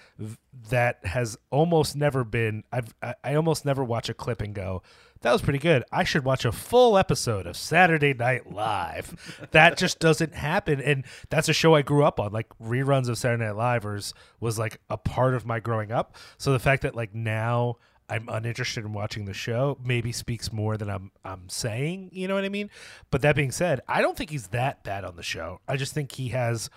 that 0.70 1.04
has 1.04 1.36
almost 1.50 1.96
never 1.96 2.24
been 2.24 2.64
I've 2.72 2.94
I, 3.02 3.34
almost 3.34 3.64
never 3.64 3.84
watch 3.84 4.08
a 4.08 4.14
clip 4.14 4.42
and 4.42 4.54
go 4.54 4.82
that 5.22 5.32
was 5.32 5.40
pretty 5.40 5.60
good. 5.60 5.84
I 5.92 6.02
should 6.02 6.24
watch 6.24 6.44
a 6.44 6.50
full 6.50 6.98
episode 6.98 7.46
of 7.46 7.56
saturday 7.56 8.12
night 8.12 8.52
live. 8.52 9.14
That 9.52 9.76
just 9.76 9.98
doesn't 9.98 10.34
happen. 10.34 10.80
And 10.80 11.04
that's 11.28 11.48
a 11.48 11.52
show 11.52 11.74
i 11.74 11.82
grew 11.82 12.04
up 12.04 12.18
on. 12.18 12.32
Like 12.32 12.48
reruns 12.60 13.08
of 13.08 13.18
saturday 13.18 13.44
night 13.44 13.56
live 13.56 13.84
was, 13.84 14.14
was 14.40 14.58
like 14.58 14.80
a 14.88 14.96
part 14.96 15.34
of 15.34 15.46
my 15.46 15.60
growing 15.60 15.92
up. 15.92 16.16
So 16.38 16.52
the 16.52 16.58
fact 16.58 16.82
that 16.82 16.94
like 16.94 17.14
now 17.14 17.76
I'm 18.08 18.28
uninterested 18.28 18.84
in 18.84 18.92
watching 18.92 19.24
the 19.26 19.34
show 19.34 19.78
maybe 19.84 20.12
speaks 20.12 20.52
more 20.52 20.76
than 20.76 20.90
I'm 20.90 21.12
I'm 21.24 21.48
saying, 21.48 22.10
you 22.12 22.28
know 22.28 22.34
what 22.34 22.44
I 22.44 22.48
mean? 22.48 22.70
But 23.10 23.22
that 23.22 23.36
being 23.36 23.52
said, 23.52 23.80
I 23.88 24.02
don't 24.02 24.16
think 24.16 24.30
he's 24.30 24.48
that 24.48 24.82
bad 24.84 25.04
on 25.04 25.16
the 25.16 25.22
show. 25.22 25.60
I 25.68 25.76
just 25.76 25.94
think 25.94 26.12
he 26.12 26.28
has 26.30 26.68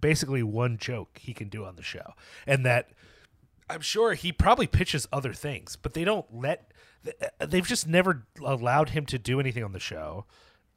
basically 0.00 0.42
one 0.42 0.78
joke 0.78 1.18
he 1.20 1.32
can 1.32 1.48
do 1.48 1.64
on 1.64 1.76
the 1.76 1.82
show, 1.82 2.14
and 2.46 2.64
that 2.64 2.90
I'm 3.68 3.80
sure 3.80 4.14
he 4.14 4.32
probably 4.32 4.66
pitches 4.66 5.08
other 5.12 5.32
things, 5.32 5.76
but 5.76 5.94
they 5.94 6.04
don't 6.04 6.26
let. 6.32 6.70
They've 7.38 7.66
just 7.66 7.86
never 7.86 8.26
allowed 8.44 8.90
him 8.90 9.06
to 9.06 9.18
do 9.18 9.38
anything 9.38 9.62
on 9.62 9.72
the 9.72 9.80
show 9.80 10.24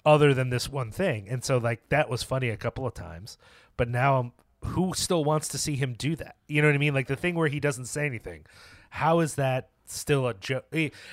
other 0.06 0.34
than 0.34 0.50
this 0.50 0.70
one 0.70 0.92
thing, 0.92 1.28
and 1.30 1.44
so 1.44 1.58
like 1.58 1.90
that 1.90 2.10
was 2.10 2.24
funny 2.24 2.50
a 2.50 2.58
couple 2.58 2.86
of 2.86 2.94
times. 2.94 3.38
But 3.78 3.90
now, 3.90 4.34
who 4.64 4.94
still 4.96 5.24
wants 5.24 5.48
to 5.50 5.58
see 5.58 5.76
him 5.76 5.94
do 5.94 6.16
that? 6.18 6.36
You 6.48 6.62
know 6.62 6.68
what 6.68 6.76
I 6.76 6.80
mean? 6.80 6.94
Like 6.94 7.08
the 7.08 7.16
thing 7.16 7.36
where 7.36 7.48
he 7.48 7.60
doesn't 7.60 7.86
say 7.86 8.06
anything. 8.06 8.46
How 8.92 9.20
is 9.20 9.36
that 9.36 9.70
still 9.86 10.28
a 10.28 10.34
joke? 10.34 10.66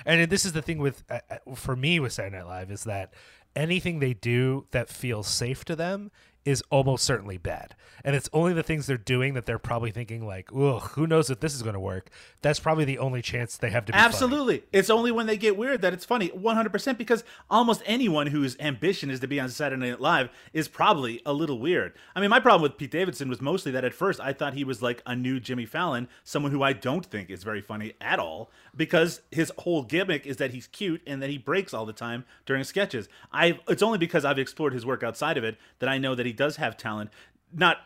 And 0.04 0.30
this 0.30 0.44
is 0.44 0.52
the 0.52 0.62
thing 0.62 0.78
with 0.78 1.04
uh, 1.10 1.20
uh, 1.30 1.54
for 1.54 1.76
me 1.76 2.00
with 2.00 2.12
Saturday 2.12 2.36
Night 2.36 2.46
Live 2.46 2.70
is 2.70 2.84
that 2.84 3.12
anything 3.54 3.98
they 3.98 4.14
do 4.14 4.66
that 4.70 4.88
feels 4.88 5.26
safe 5.26 5.64
to 5.64 5.76
them 5.76 6.10
is 6.46 6.62
almost 6.70 7.04
certainly 7.04 7.36
bad. 7.36 7.74
And 8.04 8.14
it's 8.14 8.30
only 8.32 8.52
the 8.52 8.62
things 8.62 8.86
they're 8.86 8.96
doing 8.96 9.34
that 9.34 9.46
they're 9.46 9.58
probably 9.58 9.90
thinking 9.90 10.24
like, 10.24 10.48
"Ugh, 10.54 10.80
who 10.92 11.06
knows 11.06 11.28
if 11.28 11.40
this 11.40 11.54
is 11.54 11.62
going 11.62 11.74
to 11.74 11.80
work?" 11.80 12.08
That's 12.40 12.60
probably 12.60 12.84
the 12.84 12.98
only 12.98 13.20
chance 13.20 13.56
they 13.56 13.70
have 13.70 13.84
to 13.86 13.92
be 13.92 13.98
Absolutely. 13.98 14.58
funny. 14.58 14.68
It's 14.72 14.88
only 14.88 15.10
when 15.10 15.26
they 15.26 15.36
get 15.36 15.56
weird 15.56 15.82
that 15.82 15.92
it's 15.92 16.04
funny. 16.04 16.28
100% 16.28 16.98
because 16.98 17.24
almost 17.50 17.82
anyone 17.84 18.28
whose 18.28 18.56
ambition 18.60 19.10
is 19.10 19.18
to 19.20 19.26
be 19.26 19.40
on 19.40 19.48
Saturday 19.48 19.90
Night 19.90 20.00
Live 20.00 20.28
is 20.52 20.68
probably 20.68 21.20
a 21.26 21.32
little 21.32 21.58
weird. 21.58 21.94
I 22.14 22.20
mean, 22.20 22.30
my 22.30 22.38
problem 22.38 22.62
with 22.62 22.78
Pete 22.78 22.92
Davidson 22.92 23.28
was 23.28 23.40
mostly 23.40 23.72
that 23.72 23.84
at 23.84 23.92
first 23.92 24.20
I 24.20 24.32
thought 24.32 24.54
he 24.54 24.62
was 24.64 24.80
like 24.80 25.02
a 25.04 25.16
new 25.16 25.40
Jimmy 25.40 25.66
Fallon, 25.66 26.08
someone 26.22 26.52
who 26.52 26.62
I 26.62 26.72
don't 26.72 27.04
think 27.04 27.28
is 27.28 27.42
very 27.42 27.60
funny 27.60 27.94
at 28.00 28.20
all 28.20 28.52
because 28.76 29.20
his 29.30 29.52
whole 29.58 29.82
gimmick 29.82 30.26
is 30.26 30.36
that 30.36 30.50
he's 30.50 30.66
cute 30.66 31.00
and 31.06 31.22
that 31.22 31.30
he 31.30 31.38
breaks 31.38 31.72
all 31.72 31.86
the 31.86 31.92
time 31.92 32.24
during 32.44 32.64
sketches. 32.64 33.08
I 33.32 33.58
it's 33.68 33.82
only 33.82 33.98
because 33.98 34.24
I've 34.24 34.38
explored 34.38 34.72
his 34.72 34.84
work 34.84 35.02
outside 35.02 35.36
of 35.36 35.44
it 35.44 35.56
that 35.78 35.88
I 35.88 35.98
know 35.98 36.14
that 36.14 36.26
he 36.26 36.32
does 36.32 36.56
have 36.56 36.76
talent. 36.76 37.10
Not 37.52 37.78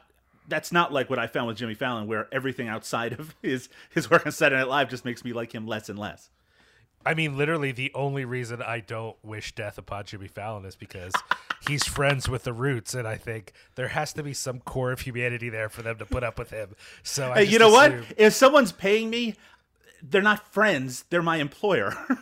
that's 0.48 0.72
not 0.72 0.92
like 0.92 1.08
what 1.08 1.18
I 1.18 1.26
found 1.26 1.46
with 1.46 1.56
Jimmy 1.56 1.74
Fallon, 1.74 2.06
where 2.06 2.28
everything 2.32 2.68
outside 2.68 3.12
of 3.18 3.34
his 3.42 3.68
his 3.90 4.10
work 4.10 4.26
on 4.26 4.32
Saturday 4.32 4.60
Night 4.60 4.68
Live 4.68 4.90
just 4.90 5.04
makes 5.04 5.24
me 5.24 5.32
like 5.32 5.54
him 5.54 5.66
less 5.66 5.88
and 5.88 5.98
less. 5.98 6.30
I 7.04 7.14
mean, 7.14 7.38
literally, 7.38 7.72
the 7.72 7.90
only 7.94 8.26
reason 8.26 8.60
I 8.60 8.80
don't 8.80 9.16
wish 9.24 9.54
death 9.54 9.78
upon 9.78 10.04
Jimmy 10.04 10.28
Fallon 10.28 10.66
is 10.66 10.76
because 10.76 11.14
he's 11.66 11.84
friends 11.84 12.28
with 12.28 12.44
the 12.44 12.52
Roots, 12.52 12.92
and 12.92 13.08
I 13.08 13.16
think 13.16 13.54
there 13.74 13.88
has 13.88 14.12
to 14.14 14.22
be 14.22 14.34
some 14.34 14.60
core 14.60 14.92
of 14.92 15.00
humanity 15.00 15.48
there 15.48 15.70
for 15.70 15.80
them 15.80 15.96
to 15.96 16.04
put 16.04 16.22
up 16.22 16.38
with 16.38 16.50
him. 16.50 16.76
So, 17.02 17.32
hey, 17.32 17.44
you 17.44 17.58
know 17.58 17.74
assume... 17.74 18.00
what? 18.00 18.14
If 18.18 18.34
someone's 18.34 18.72
paying 18.72 19.08
me, 19.08 19.34
they're 20.02 20.22
not 20.22 20.52
friends; 20.52 21.04
they're 21.10 21.22
my 21.22 21.36
employer. 21.38 21.94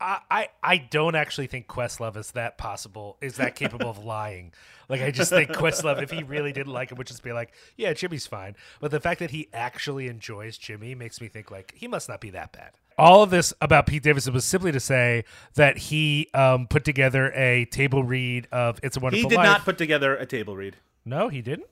I, 0.00 0.48
I 0.62 0.78
don't 0.78 1.14
actually 1.14 1.46
think 1.46 1.66
Questlove 1.66 2.16
is 2.16 2.30
that 2.30 2.56
possible, 2.56 3.18
is 3.20 3.36
that 3.36 3.54
capable 3.54 3.90
of 3.90 4.02
lying. 4.02 4.52
Like 4.88 5.02
I 5.02 5.10
just 5.10 5.30
think 5.30 5.50
Questlove, 5.50 6.02
if 6.02 6.10
he 6.10 6.22
really 6.22 6.52
didn't 6.52 6.72
like 6.72 6.90
him, 6.90 6.96
would 6.96 7.06
just 7.06 7.22
be 7.22 7.32
like, 7.32 7.52
"Yeah, 7.76 7.92
Jimmy's 7.92 8.26
fine." 8.26 8.56
But 8.80 8.90
the 8.90 9.00
fact 9.00 9.20
that 9.20 9.30
he 9.30 9.48
actually 9.52 10.08
enjoys 10.08 10.56
Jimmy 10.56 10.94
makes 10.94 11.20
me 11.20 11.28
think 11.28 11.50
like 11.50 11.74
he 11.76 11.86
must 11.86 12.08
not 12.08 12.20
be 12.20 12.30
that 12.30 12.52
bad. 12.52 12.72
All 12.96 13.22
of 13.22 13.30
this 13.30 13.52
about 13.60 13.86
Pete 13.86 14.02
Davidson 14.02 14.32
was 14.32 14.44
simply 14.44 14.72
to 14.72 14.80
say 14.80 15.24
that 15.54 15.76
he 15.76 16.28
um, 16.34 16.66
put 16.66 16.84
together 16.84 17.30
a 17.34 17.66
table 17.66 18.02
read 18.02 18.48
of 18.50 18.80
"It's 18.82 18.96
a 18.96 19.00
Wonderful." 19.00 19.24
Life." 19.24 19.30
He 19.30 19.36
did 19.36 19.36
Life. 19.36 19.46
not 19.46 19.64
put 19.64 19.78
together 19.78 20.16
a 20.16 20.24
table 20.24 20.56
read. 20.56 20.76
No, 21.04 21.28
he 21.28 21.42
didn't. 21.42 21.68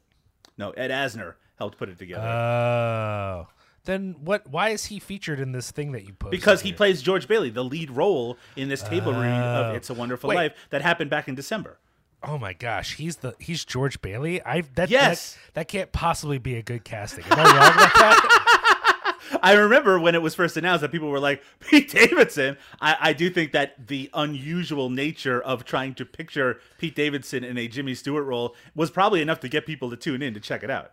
No, 0.59 0.71
Ed 0.73 0.91
Asner 0.91 1.35
helped 1.57 1.79
put 1.79 1.89
it 1.89 1.99
together. 1.99 2.27
Oh. 2.27 3.49
Then 3.89 4.17
what? 4.21 4.47
Why 4.47 4.69
is 4.69 4.85
he 4.85 4.99
featured 4.99 5.41
in 5.41 5.53
this 5.53 5.71
thing 5.71 5.93
that 5.93 6.05
you 6.05 6.13
put? 6.13 6.31
Because 6.31 6.61
he 6.61 6.75
plays 6.75 7.01
George 7.01 7.27
Bailey, 7.27 7.49
the 7.49 7.65
lead 7.65 7.91
role 7.91 8.37
in 8.55 8.69
this 8.69 8.83
table 8.83 9.15
read 9.15 9.33
of 9.33 9.73
oh. 9.73 9.75
"It's 9.77 9.89
a 9.89 9.95
Wonderful 9.95 10.29
Wait. 10.29 10.37
Life" 10.37 10.53
that 10.69 10.83
happened 10.83 11.09
back 11.09 11.27
in 11.27 11.35
December. 11.35 11.79
Oh 12.23 12.37
my 12.37 12.53
gosh, 12.53 12.97
he's 12.97 13.17
the 13.17 13.35
he's 13.39 13.65
George 13.65 14.03
Bailey. 14.03 14.45
I 14.45 14.61
that 14.75 14.91
yes, 14.91 15.33
that, 15.33 15.55
that 15.55 15.69
can't 15.69 15.91
possibly 15.91 16.37
be 16.37 16.57
a 16.57 16.63
good 16.63 16.85
casting. 16.85 17.25
Am 17.31 17.39
I 17.39 17.45
wrong 17.45 17.73
about 17.73 17.95
that? 17.95 19.15
I 19.43 19.55
remember 19.55 19.99
when 19.99 20.15
it 20.15 20.21
was 20.21 20.35
first 20.35 20.59
announced 20.59 20.83
that 20.83 20.93
people 20.93 21.09
were 21.09 21.19
like 21.19 21.43
Pete 21.61 21.91
Davidson. 21.91 22.59
I, 22.83 22.97
I 23.01 23.13
do 23.15 23.31
think 23.31 23.53
that 23.53 23.87
the 23.87 24.11
unusual 24.13 24.91
nature 24.91 25.41
of 25.41 25.65
trying 25.65 25.95
to 25.95 26.05
picture 26.05 26.61
Pete 26.77 26.95
Davidson 26.95 27.43
in 27.43 27.57
a 27.57 27.67
Jimmy 27.67 27.95
Stewart 27.95 28.27
role 28.27 28.55
was 28.75 28.91
probably 28.91 29.23
enough 29.23 29.41
to 29.41 29.49
get 29.49 29.65
people 29.65 29.89
to 29.89 29.97
tune 29.97 30.21
in 30.21 30.35
to 30.35 30.41
check 30.41 30.63
it 30.63 30.69
out 30.69 30.93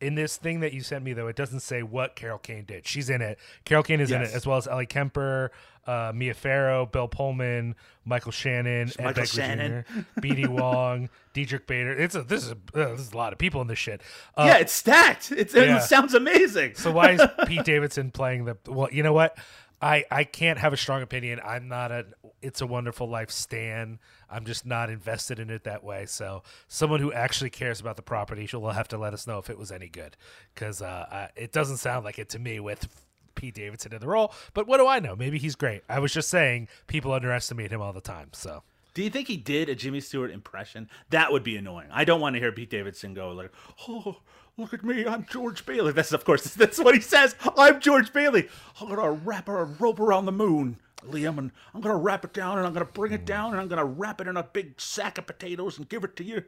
in 0.00 0.14
this 0.14 0.36
thing 0.36 0.60
that 0.60 0.72
you 0.72 0.82
sent 0.82 1.04
me 1.04 1.12
though, 1.12 1.28
it 1.28 1.36
doesn't 1.36 1.60
say 1.60 1.82
what 1.82 2.16
Carol 2.16 2.38
Kane 2.38 2.64
did. 2.64 2.86
She's 2.86 3.10
in 3.10 3.22
it. 3.22 3.38
Carol 3.64 3.82
Kane 3.82 4.00
is 4.00 4.10
yes. 4.10 4.16
in 4.16 4.22
it 4.30 4.36
as 4.36 4.46
well 4.46 4.56
as 4.56 4.66
Ellie 4.66 4.86
Kemper, 4.86 5.50
uh, 5.86 6.12
Mia 6.14 6.34
Farrow, 6.34 6.86
Bill 6.86 7.08
Pullman, 7.08 7.74
Michael 8.04 8.32
Shannon, 8.32 8.90
Michael 8.98 9.22
Ed 9.22 9.28
Shannon, 9.28 9.84
Jr., 9.88 10.00
BD 10.20 10.48
Wong, 10.48 11.08
Diedrich 11.32 11.66
Bader. 11.66 11.92
It's 11.92 12.14
a 12.14 12.22
this 12.22 12.44
is 12.44 12.52
a, 12.52 12.54
uh, 12.74 12.90
this 12.92 13.00
is 13.00 13.12
a 13.12 13.16
lot 13.16 13.32
of 13.32 13.38
people 13.38 13.60
in 13.60 13.68
this 13.68 13.78
shit. 13.78 14.00
Uh, 14.36 14.44
yeah, 14.46 14.58
it's 14.58 14.72
stacked. 14.72 15.32
It's, 15.32 15.54
yeah. 15.54 15.78
It 15.78 15.82
sounds 15.82 16.14
amazing. 16.14 16.74
so 16.74 16.90
why 16.90 17.12
is 17.12 17.22
Pete 17.46 17.64
Davidson 17.64 18.10
playing 18.10 18.44
the? 18.44 18.56
Well, 18.66 18.88
you 18.92 19.02
know 19.02 19.12
what. 19.12 19.36
I, 19.78 20.04
I 20.10 20.24
can't 20.24 20.58
have 20.58 20.72
a 20.72 20.76
strong 20.78 21.02
opinion. 21.02 21.38
I'm 21.44 21.68
not 21.68 21.92
a 21.92 22.06
It's 22.46 22.60
a 22.60 22.66
Wonderful 22.66 23.08
Life 23.08 23.30
stan. 23.30 23.98
I'm 24.30 24.44
just 24.44 24.64
not 24.64 24.88
invested 24.88 25.38
in 25.38 25.50
it 25.50 25.64
that 25.64 25.82
way. 25.82 26.06
So 26.06 26.42
someone 26.68 27.00
who 27.00 27.12
actually 27.12 27.50
cares 27.50 27.80
about 27.80 27.96
the 27.96 28.02
property 28.02 28.48
will 28.52 28.70
have 28.70 28.88
to 28.88 28.98
let 28.98 29.12
us 29.12 29.26
know 29.26 29.38
if 29.38 29.50
it 29.50 29.58
was 29.58 29.72
any 29.72 29.88
good, 29.88 30.16
because 30.54 30.80
uh, 30.80 31.28
it 31.34 31.52
doesn't 31.52 31.78
sound 31.78 32.04
like 32.04 32.18
it 32.18 32.28
to 32.30 32.38
me 32.38 32.60
with 32.60 32.88
Pete 33.34 33.54
Davidson 33.54 33.92
in 33.92 34.00
the 34.00 34.06
role. 34.06 34.32
But 34.54 34.66
what 34.66 34.78
do 34.78 34.86
I 34.86 35.00
know? 35.00 35.14
Maybe 35.16 35.38
he's 35.38 35.56
great. 35.56 35.82
I 35.88 35.98
was 35.98 36.12
just 36.12 36.28
saying 36.28 36.68
people 36.86 37.12
underestimate 37.12 37.70
him 37.70 37.80
all 37.80 37.92
the 37.92 38.00
time. 38.00 38.28
So. 38.32 38.62
Do 38.94 39.02
you 39.02 39.10
think 39.10 39.28
he 39.28 39.36
did 39.36 39.68
a 39.68 39.74
Jimmy 39.74 40.00
Stewart 40.00 40.30
impression? 40.30 40.88
That 41.10 41.30
would 41.30 41.42
be 41.44 41.56
annoying. 41.56 41.88
I 41.92 42.04
don't 42.04 42.20
want 42.20 42.34
to 42.34 42.40
hear 42.40 42.50
Pete 42.50 42.70
Davidson 42.70 43.12
go 43.12 43.30
like, 43.32 43.52
"Oh, 43.86 44.16
look 44.56 44.72
at 44.72 44.82
me, 44.82 45.04
I'm 45.06 45.26
George 45.26 45.66
Bailey." 45.66 45.92
That's 45.92 46.12
of 46.12 46.24
course 46.24 46.44
that's 46.54 46.78
what 46.78 46.94
he 46.94 47.02
says. 47.02 47.36
I'm 47.58 47.78
George 47.78 48.10
Bailey. 48.10 48.48
I'm 48.80 48.88
gonna 48.88 49.10
wrap 49.10 49.50
a 49.50 49.64
rope 49.64 50.00
around 50.00 50.24
the 50.24 50.32
moon, 50.32 50.78
Liam, 51.04 51.38
and 51.38 51.50
I'm 51.74 51.80
gonna 51.80 51.96
wrap 51.96 52.24
it 52.24 52.32
down, 52.32 52.58
and 52.58 52.66
I'm 52.66 52.72
gonna 52.72 52.84
bring 52.84 53.12
it 53.12 53.24
down, 53.24 53.52
and 53.52 53.60
I'm 53.60 53.68
gonna 53.68 53.84
wrap 53.84 54.20
it 54.20 54.26
in 54.26 54.36
a 54.36 54.42
big 54.42 54.80
sack 54.80 55.18
of 55.18 55.26
potatoes 55.26 55.78
and 55.78 55.88
give 55.88 56.04
it 56.04 56.16
to 56.16 56.24
you. 56.24 56.44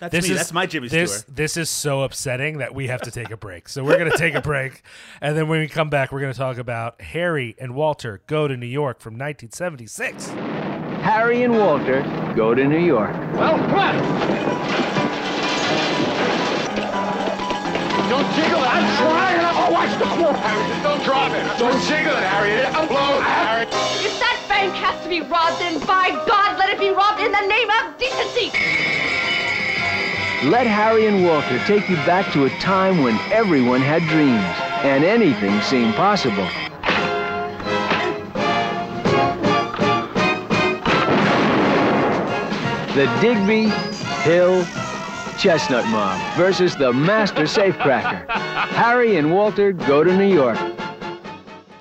That's 0.00 0.12
this 0.12 0.28
me. 0.28 0.32
Is, 0.32 0.36
That's 0.38 0.52
my 0.52 0.66
Jimmy 0.66 0.88
this, 0.88 1.20
Stewart. 1.20 1.36
This 1.36 1.56
is 1.56 1.70
so 1.70 2.02
upsetting 2.02 2.58
that 2.58 2.74
we 2.74 2.88
have 2.88 3.02
to 3.02 3.10
take 3.10 3.30
a 3.30 3.36
break. 3.36 3.68
So 3.68 3.84
we're 3.84 3.98
going 3.98 4.10
to 4.10 4.18
take 4.18 4.34
a 4.34 4.42
break, 4.42 4.82
and 5.20 5.36
then 5.36 5.48
when 5.48 5.60
we 5.60 5.68
come 5.68 5.90
back, 5.90 6.12
we're 6.12 6.20
going 6.20 6.32
to 6.32 6.38
talk 6.38 6.58
about 6.58 7.00
Harry 7.00 7.56
and 7.58 7.74
Walter 7.74 8.20
go 8.26 8.48
to 8.48 8.56
New 8.56 8.66
York 8.66 9.00
from 9.00 9.14
1976. 9.14 10.28
Harry 11.02 11.42
and 11.42 11.56
Walter 11.56 12.02
go 12.36 12.54
to 12.54 12.64
New 12.64 12.78
York. 12.78 13.12
Well, 13.34 13.56
come 13.58 13.74
on. 13.74 13.96
Don't 18.08 18.34
jiggle 18.34 18.62
it. 18.62 18.74
I'm 18.74 18.96
trying. 18.98 19.31
Watch 19.72 19.98
the 19.98 20.04
floor, 20.04 20.34
Harry. 20.34 20.82
Don't 20.82 21.02
drop 21.02 21.32
it. 21.32 21.58
Don't 21.58 21.80
jiggle 21.84 22.12
it, 22.12 22.22
Harry. 22.24 22.62
I'm 22.62 22.86
blowing, 22.86 23.22
Harry. 23.22 23.62
If 24.04 24.18
that 24.20 24.44
bank 24.46 24.74
has 24.74 25.02
to 25.02 25.08
be 25.08 25.22
robbed, 25.22 25.62
then 25.62 25.80
by 25.86 26.10
God, 26.28 26.58
let 26.58 26.68
it 26.68 26.78
be 26.78 26.90
robbed 26.90 27.22
in 27.22 27.32
the 27.32 27.40
name 27.40 27.70
of 27.80 27.96
decency. 27.96 28.52
Let 30.46 30.66
Harry 30.66 31.06
and 31.06 31.24
Walter 31.24 31.58
take 31.64 31.88
you 31.88 31.96
back 32.04 32.30
to 32.34 32.44
a 32.44 32.50
time 32.58 33.02
when 33.02 33.16
everyone 33.32 33.80
had 33.80 34.02
dreams 34.08 34.44
and 34.84 35.04
anything 35.04 35.58
seemed 35.62 35.94
possible. 35.94 36.46
The 42.92 43.06
Digby 43.22 43.70
Hill 44.20 44.66
Chestnut 45.42 45.84
Mom 45.88 46.36
versus 46.36 46.76
the 46.76 46.92
Master 46.92 47.42
Safecracker. 47.46 48.28
Harry 48.30 49.16
and 49.16 49.32
Walter 49.32 49.72
go 49.72 50.04
to 50.04 50.16
New 50.16 50.32
York. 50.32 50.56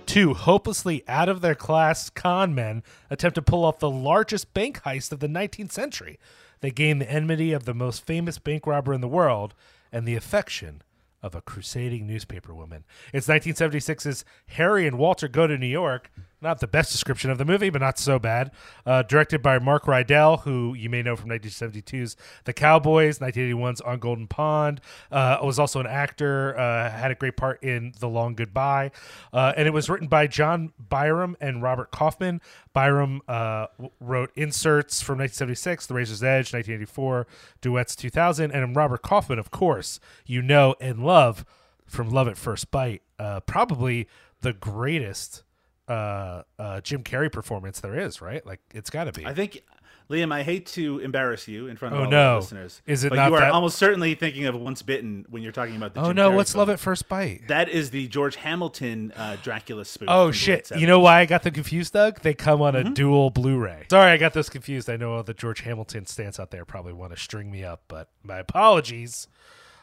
Two 0.07 0.33
hopelessly 0.33 1.03
out 1.07 1.29
of 1.29 1.41
their 1.41 1.53
class 1.53 2.09
con 2.09 2.55
men 2.55 2.81
attempt 3.11 3.35
to 3.35 3.41
pull 3.43 3.63
off 3.63 3.77
the 3.77 3.87
largest 3.87 4.51
bank 4.55 4.81
heist 4.81 5.11
of 5.11 5.19
the 5.19 5.27
19th 5.27 5.71
century. 5.71 6.17
They 6.61 6.71
gain 6.71 6.97
the 6.97 7.11
enmity 7.11 7.53
of 7.53 7.65
the 7.65 7.75
most 7.75 8.03
famous 8.03 8.39
bank 8.39 8.65
robber 8.65 8.95
in 8.95 9.01
the 9.01 9.07
world 9.07 9.53
and 9.91 10.07
the 10.07 10.15
affection 10.15 10.81
of 11.21 11.35
a 11.35 11.41
crusading 11.41 12.07
newspaper 12.07 12.55
woman. 12.55 12.83
It's 13.13 13.27
1976's 13.27 14.25
Harry 14.47 14.87
and 14.87 14.97
Walter 14.97 15.27
Go 15.27 15.45
to 15.45 15.55
New 15.55 15.67
York, 15.67 16.09
not 16.41 16.59
the 16.59 16.67
best 16.67 16.91
description 16.91 17.29
of 17.29 17.37
the 17.37 17.45
movie, 17.45 17.69
but 17.69 17.81
not 17.81 17.99
so 17.99 18.17
bad. 18.17 18.51
Uh, 18.85 19.03
directed 19.03 19.41
by 19.41 19.59
Mark 19.59 19.83
Rydell, 19.83 20.41
who 20.41 20.73
you 20.73 20.89
may 20.89 21.01
know 21.01 21.15
from 21.15 21.29
1972's 21.29 22.15
The 22.45 22.53
Cowboys, 22.53 23.19
1981's 23.19 23.81
On 23.81 23.99
Golden 23.99 24.27
Pond. 24.27 24.81
Uh, 25.11 25.37
was 25.43 25.59
also 25.59 25.79
an 25.79 25.87
actor, 25.87 26.57
uh, 26.57 26.89
had 26.89 27.11
a 27.11 27.15
great 27.15 27.37
part 27.37 27.61
in 27.63 27.93
The 27.99 28.09
Long 28.09 28.33
Goodbye. 28.33 28.91
Uh, 29.31 29.53
and 29.55 29.67
it 29.67 29.71
was 29.71 29.89
written 29.89 30.07
by 30.07 30.27
John 30.27 30.73
Byrum 30.81 31.35
and 31.39 31.61
Robert 31.61 31.91
Kaufman. 31.91 32.41
Byrum 32.75 33.19
uh, 33.27 33.67
wrote 33.99 34.31
Inserts 34.35 35.01
from 35.01 35.19
1976, 35.19 35.85
The 35.85 35.93
Razor's 35.93 36.23
Edge, 36.23 36.53
1984, 36.53 37.27
Duets 37.61 37.95
2000, 37.95 38.51
and 38.51 38.75
Robert 38.75 39.01
Kaufman, 39.01 39.37
of 39.37 39.51
course, 39.51 39.99
you 40.25 40.41
know 40.41 40.75
and 40.81 41.03
love 41.03 41.45
from 41.85 42.09
Love 42.09 42.27
at 42.27 42.37
First 42.37 42.71
Bite. 42.71 43.01
Uh, 43.19 43.41
probably 43.41 44.07
the 44.41 44.53
greatest 44.53 45.43
uh, 45.91 46.43
uh, 46.59 46.81
Jim 46.81 47.03
Carrey 47.03 47.31
performance 47.31 47.79
there 47.79 47.99
is, 47.99 48.21
right? 48.21 48.45
Like 48.45 48.59
it's 48.73 48.89
got 48.89 49.05
to 49.05 49.11
be. 49.11 49.25
I 49.25 49.33
think 49.33 49.61
Liam, 50.09 50.33
I 50.33 50.43
hate 50.43 50.65
to 50.67 50.99
embarrass 50.99 51.47
you 51.47 51.67
in 51.67 51.77
front 51.77 51.95
of 51.95 52.01
Oh, 52.01 52.03
all 52.05 52.11
no. 52.11 52.35
listeners. 52.39 52.81
Is 52.85 53.05
it 53.05 53.09
but 53.11 53.15
you 53.29 53.33
are 53.35 53.39
that- 53.39 53.51
almost 53.51 53.77
certainly 53.77 54.13
thinking 54.13 54.45
of 54.45 54.55
Once 54.55 54.81
Bitten 54.81 55.25
when 55.29 55.41
you're 55.41 55.53
talking 55.53 55.75
about 55.77 55.93
the 55.93 56.01
Oh 56.01 56.07
Jim 56.07 56.15
no, 56.17 56.31
Carrey 56.31 56.35
what's 56.35 56.51
film. 56.51 56.59
Love 56.59 56.69
at 56.69 56.79
First 56.81 57.07
Bite? 57.07 57.47
That 57.47 57.69
is 57.69 57.91
the 57.91 58.07
George 58.09 58.35
Hamilton 58.35 59.13
uh, 59.15 59.37
Dracula 59.41 59.85
spoof. 59.85 60.09
Oh 60.11 60.31
shit! 60.31 60.69
You 60.75 60.85
know 60.87 60.99
why 60.99 61.19
I 61.21 61.25
got 61.25 61.43
them 61.43 61.53
confused, 61.53 61.93
Doug? 61.93 62.21
They 62.21 62.33
come 62.33 62.61
on 62.61 62.75
a 62.75 62.79
Mm-hmm. 62.83 62.93
dual 62.93 63.29
Blu-ray. 63.29 63.85
Sorry, 63.89 64.11
I 64.11 64.17
got 64.17 64.33
those 64.33 64.49
confused. 64.49 64.89
I 64.89 64.97
know 64.97 65.13
all 65.13 65.23
the 65.23 65.33
George 65.33 65.61
Hamilton 65.61 66.05
stance 66.05 66.39
out 66.39 66.51
there 66.51 66.65
probably 66.65 66.93
want 66.93 67.13
to 67.13 67.19
string 67.19 67.49
me 67.51 67.63
up, 67.63 67.83
but 67.87 68.09
my 68.23 68.37
apologies. 68.39 69.27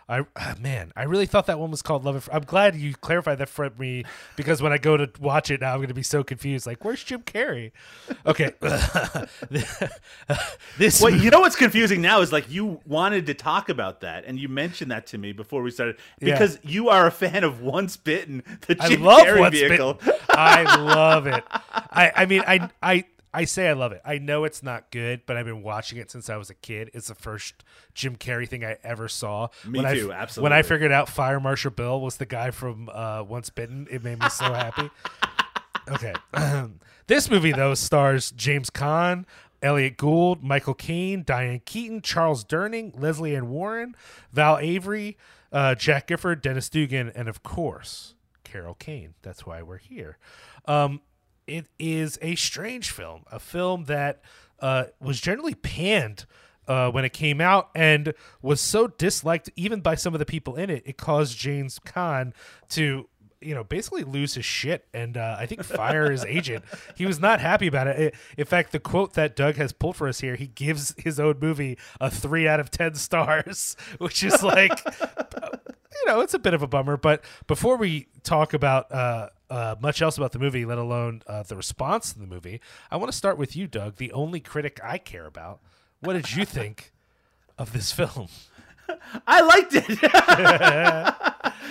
I 0.08 0.24
ah, 0.36 0.54
man, 0.58 0.90
I 0.96 1.02
really 1.02 1.26
thought 1.26 1.46
that 1.46 1.58
one 1.58 1.70
was 1.70 1.82
called 1.82 2.04
Love. 2.04 2.28
I'm 2.32 2.42
glad 2.44 2.74
you 2.76 2.94
clarified 2.94 3.38
that 3.38 3.48
for 3.48 3.68
me 3.78 4.04
because 4.36 4.62
when 4.62 4.72
I 4.72 4.78
go 4.78 4.96
to 4.96 5.10
watch 5.20 5.50
it 5.50 5.60
now, 5.60 5.72
I'm 5.72 5.78
going 5.78 5.88
to 5.88 5.94
be 5.94 6.02
so 6.02 6.24
confused. 6.24 6.66
Like, 6.66 6.82
where's 6.82 7.04
Jim 7.04 7.22
Carrey? 7.22 7.72
Okay, 8.24 8.52
this 10.78 11.02
Well, 11.02 11.14
you 11.14 11.30
know 11.30 11.40
what's 11.40 11.56
confusing 11.56 12.00
now 12.00 12.20
is 12.20 12.32
like 12.32 12.50
you 12.50 12.80
wanted 12.86 13.26
to 13.26 13.34
talk 13.34 13.68
about 13.68 14.00
that, 14.00 14.24
and 14.24 14.38
you 14.38 14.48
mentioned 14.48 14.90
that 14.90 15.06
to 15.08 15.18
me 15.18 15.32
before 15.32 15.62
we 15.62 15.70
started 15.70 15.96
Yeah. 16.20 16.32
because 16.34 16.58
you 16.62 16.88
are 16.88 17.06
a 17.06 17.10
fan 17.10 17.44
of 17.44 17.60
Once 17.60 17.96
Bitten, 17.96 18.42
the 18.66 18.76
I 18.80 18.88
love 18.94 19.20
Carrey 19.20 19.40
Once 19.40 19.54
vehicle. 19.58 19.94
Bitten. 19.94 20.14
I 20.30 20.76
love 20.76 21.26
it. 21.26 21.44
I, 21.50 22.12
I 22.16 22.26
mean, 22.26 22.42
I, 22.46 22.70
I, 22.82 23.04
I 23.32 23.44
say 23.44 23.68
I 23.68 23.74
love 23.74 23.92
it. 23.92 24.00
I 24.04 24.18
know 24.18 24.44
it's 24.44 24.62
not 24.62 24.90
good, 24.90 25.22
but 25.26 25.36
I've 25.36 25.44
been 25.44 25.62
watching 25.62 25.98
it 25.98 26.10
since 26.10 26.30
I 26.30 26.36
was 26.36 26.50
a 26.50 26.54
kid. 26.54 26.90
It's 26.94 27.08
the 27.08 27.14
first 27.14 27.62
Jim 27.94 28.16
Carrey 28.16 28.48
thing 28.48 28.64
I 28.64 28.76
ever 28.82 29.08
saw. 29.08 29.48
Me 29.66 29.78
when 29.80 29.86
I, 29.86 29.94
too, 29.94 30.40
When 30.40 30.52
I 30.52 30.62
figured 30.62 30.92
out 30.92 31.08
Fire 31.08 31.40
Marshal 31.40 31.70
Bill 31.70 32.00
was 32.00 32.16
the 32.16 32.26
guy 32.26 32.50
from 32.50 32.88
uh, 32.92 33.22
Once 33.22 33.50
Bitten, 33.50 33.86
it 33.90 34.02
made 34.02 34.18
me 34.20 34.28
so 34.28 34.52
happy. 34.52 34.90
Okay. 35.90 36.12
this 37.06 37.30
movie, 37.30 37.52
though, 37.52 37.72
stars 37.72 38.30
James 38.32 38.68
Caan, 38.68 39.24
Elliot 39.62 39.96
Gould, 39.96 40.42
Michael 40.42 40.74
Caine, 40.74 41.22
Diane 41.22 41.62
Keaton, 41.64 42.02
Charles 42.02 42.44
Durning, 42.44 42.92
Lesley 43.00 43.34
Ann 43.34 43.48
Warren, 43.48 43.94
Val 44.30 44.58
Avery, 44.58 45.16
uh, 45.52 45.74
Jack 45.74 46.08
Gifford, 46.08 46.42
Dennis 46.42 46.68
Dugan, 46.68 47.10
and 47.14 47.28
of 47.28 47.42
course, 47.42 48.14
Carol 48.44 48.74
Kane. 48.74 49.14
That's 49.22 49.46
why 49.46 49.62
we're 49.62 49.78
here. 49.78 50.18
Um, 50.66 51.00
it 51.48 51.66
is 51.78 52.18
a 52.22 52.34
strange 52.36 52.90
film, 52.90 53.24
a 53.32 53.40
film 53.40 53.84
that 53.84 54.20
uh, 54.60 54.84
was 55.00 55.20
generally 55.20 55.54
panned 55.54 56.26
uh, 56.68 56.90
when 56.90 57.04
it 57.04 57.12
came 57.12 57.40
out 57.40 57.70
and 57.74 58.12
was 58.42 58.60
so 58.60 58.86
disliked 58.86 59.50
even 59.56 59.80
by 59.80 59.94
some 59.94 60.14
of 60.14 60.18
the 60.18 60.26
people 60.26 60.56
in 60.56 60.70
it. 60.70 60.82
It 60.84 60.98
caused 60.98 61.38
James 61.38 61.78
Caan 61.78 62.32
to 62.70 63.08
you 63.40 63.54
know 63.54 63.62
basically 63.64 64.02
lose 64.02 64.34
his 64.34 64.44
shit 64.44 64.88
and 64.92 65.16
uh, 65.16 65.36
i 65.38 65.46
think 65.46 65.62
fire 65.62 66.10
his 66.10 66.24
agent 66.28 66.64
he 66.96 67.06
was 67.06 67.20
not 67.20 67.40
happy 67.40 67.68
about 67.68 67.86
it. 67.86 67.98
it 67.98 68.14
in 68.36 68.44
fact 68.44 68.72
the 68.72 68.80
quote 68.80 69.14
that 69.14 69.36
doug 69.36 69.54
has 69.54 69.72
pulled 69.72 69.94
for 69.94 70.08
us 70.08 70.20
here 70.20 70.34
he 70.34 70.48
gives 70.48 70.92
his 70.98 71.20
own 71.20 71.38
movie 71.40 71.78
a 72.00 72.10
three 72.10 72.48
out 72.48 72.58
of 72.58 72.68
ten 72.68 72.94
stars 72.96 73.76
which 73.98 74.24
is 74.24 74.42
like 74.42 74.84
you 75.92 76.06
know 76.06 76.20
it's 76.20 76.34
a 76.34 76.38
bit 76.38 76.54
of 76.54 76.62
a 76.62 76.66
bummer 76.66 76.96
but 76.96 77.22
before 77.46 77.76
we 77.76 78.06
talk 78.22 78.52
about 78.54 78.90
uh, 78.92 79.28
uh, 79.50 79.74
much 79.80 80.02
else 80.02 80.16
about 80.16 80.32
the 80.32 80.38
movie 80.38 80.64
let 80.64 80.78
alone 80.78 81.22
uh, 81.26 81.42
the 81.42 81.56
response 81.56 82.12
to 82.12 82.18
the 82.18 82.26
movie 82.26 82.60
i 82.90 82.96
want 82.96 83.10
to 83.10 83.16
start 83.16 83.38
with 83.38 83.56
you 83.56 83.66
doug 83.66 83.96
the 83.96 84.12
only 84.12 84.40
critic 84.40 84.78
i 84.82 84.98
care 84.98 85.26
about 85.26 85.60
what 86.00 86.12
did 86.14 86.34
you 86.34 86.44
think 86.44 86.92
of 87.58 87.72
this 87.72 87.92
film 87.92 88.28
I 89.26 89.42
liked 89.42 89.72
it. 89.74 89.88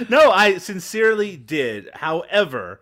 no, 0.10 0.32
I 0.32 0.58
sincerely 0.60 1.36
did. 1.36 1.90
However, 1.94 2.80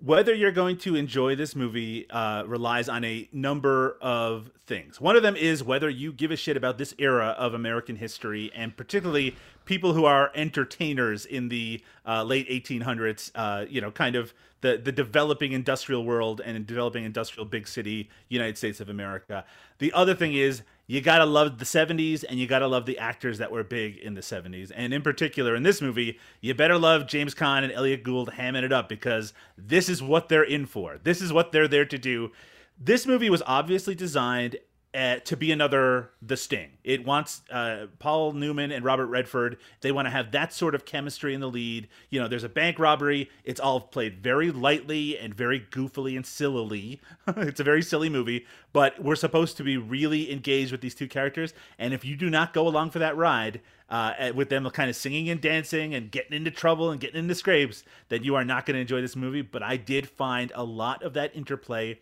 whether 0.00 0.32
you're 0.32 0.52
going 0.52 0.76
to 0.76 0.94
enjoy 0.94 1.34
this 1.34 1.56
movie 1.56 2.08
uh, 2.10 2.44
relies 2.44 2.88
on 2.88 3.04
a 3.04 3.28
number 3.32 3.98
of 4.00 4.50
things. 4.66 5.00
One 5.00 5.16
of 5.16 5.22
them 5.22 5.34
is 5.34 5.64
whether 5.64 5.90
you 5.90 6.12
give 6.12 6.30
a 6.30 6.36
shit 6.36 6.56
about 6.56 6.78
this 6.78 6.94
era 6.98 7.34
of 7.36 7.52
American 7.52 7.96
history, 7.96 8.52
and 8.54 8.76
particularly 8.76 9.34
people 9.64 9.94
who 9.94 10.04
are 10.04 10.30
entertainers 10.34 11.26
in 11.26 11.48
the 11.48 11.82
uh, 12.06 12.22
late 12.22 12.48
1800s. 12.48 13.32
Uh, 13.34 13.66
you 13.68 13.80
know, 13.80 13.90
kind 13.90 14.14
of 14.14 14.32
the 14.60 14.76
the 14.76 14.92
developing 14.92 15.52
industrial 15.52 16.04
world 16.04 16.40
and 16.44 16.64
developing 16.64 17.04
industrial 17.04 17.44
big 17.44 17.66
city 17.66 18.08
United 18.28 18.56
States 18.56 18.80
of 18.80 18.88
America. 18.88 19.44
The 19.78 19.92
other 19.92 20.14
thing 20.14 20.32
is 20.34 20.62
you 20.88 21.02
gotta 21.02 21.26
love 21.26 21.58
the 21.58 21.66
70s 21.66 22.24
and 22.26 22.40
you 22.40 22.46
gotta 22.46 22.66
love 22.66 22.86
the 22.86 22.98
actors 22.98 23.36
that 23.38 23.52
were 23.52 23.62
big 23.62 23.98
in 23.98 24.14
the 24.14 24.22
70s. 24.22 24.72
And 24.74 24.94
in 24.94 25.02
particular, 25.02 25.54
in 25.54 25.62
this 25.62 25.82
movie, 25.82 26.18
you 26.40 26.54
better 26.54 26.78
love 26.78 27.06
James 27.06 27.34
Caan 27.34 27.62
and 27.62 27.70
Elliot 27.70 28.02
Gould 28.02 28.30
hamming 28.30 28.62
it 28.62 28.72
up 28.72 28.88
because 28.88 29.34
this 29.56 29.90
is 29.90 30.02
what 30.02 30.30
they're 30.30 30.42
in 30.42 30.64
for. 30.64 30.98
This 31.04 31.20
is 31.20 31.30
what 31.30 31.52
they're 31.52 31.68
there 31.68 31.84
to 31.84 31.98
do. 31.98 32.32
This 32.80 33.06
movie 33.06 33.28
was 33.28 33.42
obviously 33.46 33.94
designed 33.94 34.56
uh, 34.98 35.20
to 35.20 35.36
be 35.36 35.52
another 35.52 36.10
The 36.20 36.36
Sting. 36.36 36.70
It 36.82 37.04
wants 37.04 37.42
uh, 37.52 37.86
Paul 38.00 38.32
Newman 38.32 38.72
and 38.72 38.84
Robert 38.84 39.06
Redford. 39.06 39.58
They 39.80 39.92
want 39.92 40.06
to 40.06 40.10
have 40.10 40.32
that 40.32 40.52
sort 40.52 40.74
of 40.74 40.84
chemistry 40.84 41.34
in 41.34 41.40
the 41.40 41.48
lead. 41.48 41.86
You 42.10 42.20
know, 42.20 42.26
there's 42.26 42.42
a 42.42 42.48
bank 42.48 42.80
robbery. 42.80 43.30
It's 43.44 43.60
all 43.60 43.80
played 43.80 44.18
very 44.18 44.50
lightly 44.50 45.16
and 45.16 45.32
very 45.32 45.60
goofily 45.60 46.16
and 46.16 46.26
sillily. 46.26 47.00
it's 47.28 47.60
a 47.60 47.64
very 47.64 47.82
silly 47.82 48.08
movie, 48.08 48.44
but 48.72 49.00
we're 49.00 49.14
supposed 49.14 49.56
to 49.58 49.62
be 49.62 49.76
really 49.76 50.32
engaged 50.32 50.72
with 50.72 50.80
these 50.80 50.96
two 50.96 51.06
characters. 51.06 51.54
And 51.78 51.94
if 51.94 52.04
you 52.04 52.16
do 52.16 52.28
not 52.28 52.52
go 52.52 52.66
along 52.66 52.90
for 52.90 52.98
that 52.98 53.16
ride, 53.16 53.60
uh, 53.90 54.32
with 54.34 54.50
them 54.50 54.68
kind 54.70 54.90
of 54.90 54.96
singing 54.96 55.30
and 55.30 55.40
dancing 55.40 55.94
and 55.94 56.10
getting 56.10 56.34
into 56.34 56.50
trouble 56.50 56.90
and 56.90 57.00
getting 57.00 57.20
into 57.20 57.34
scrapes, 57.34 57.84
then 58.10 58.22
you 58.22 58.34
are 58.34 58.44
not 58.44 58.66
going 58.66 58.74
to 58.74 58.80
enjoy 58.80 59.00
this 59.00 59.16
movie. 59.16 59.40
But 59.40 59.62
I 59.62 59.78
did 59.78 60.08
find 60.08 60.52
a 60.54 60.64
lot 60.64 61.02
of 61.02 61.14
that 61.14 61.34
interplay 61.34 61.98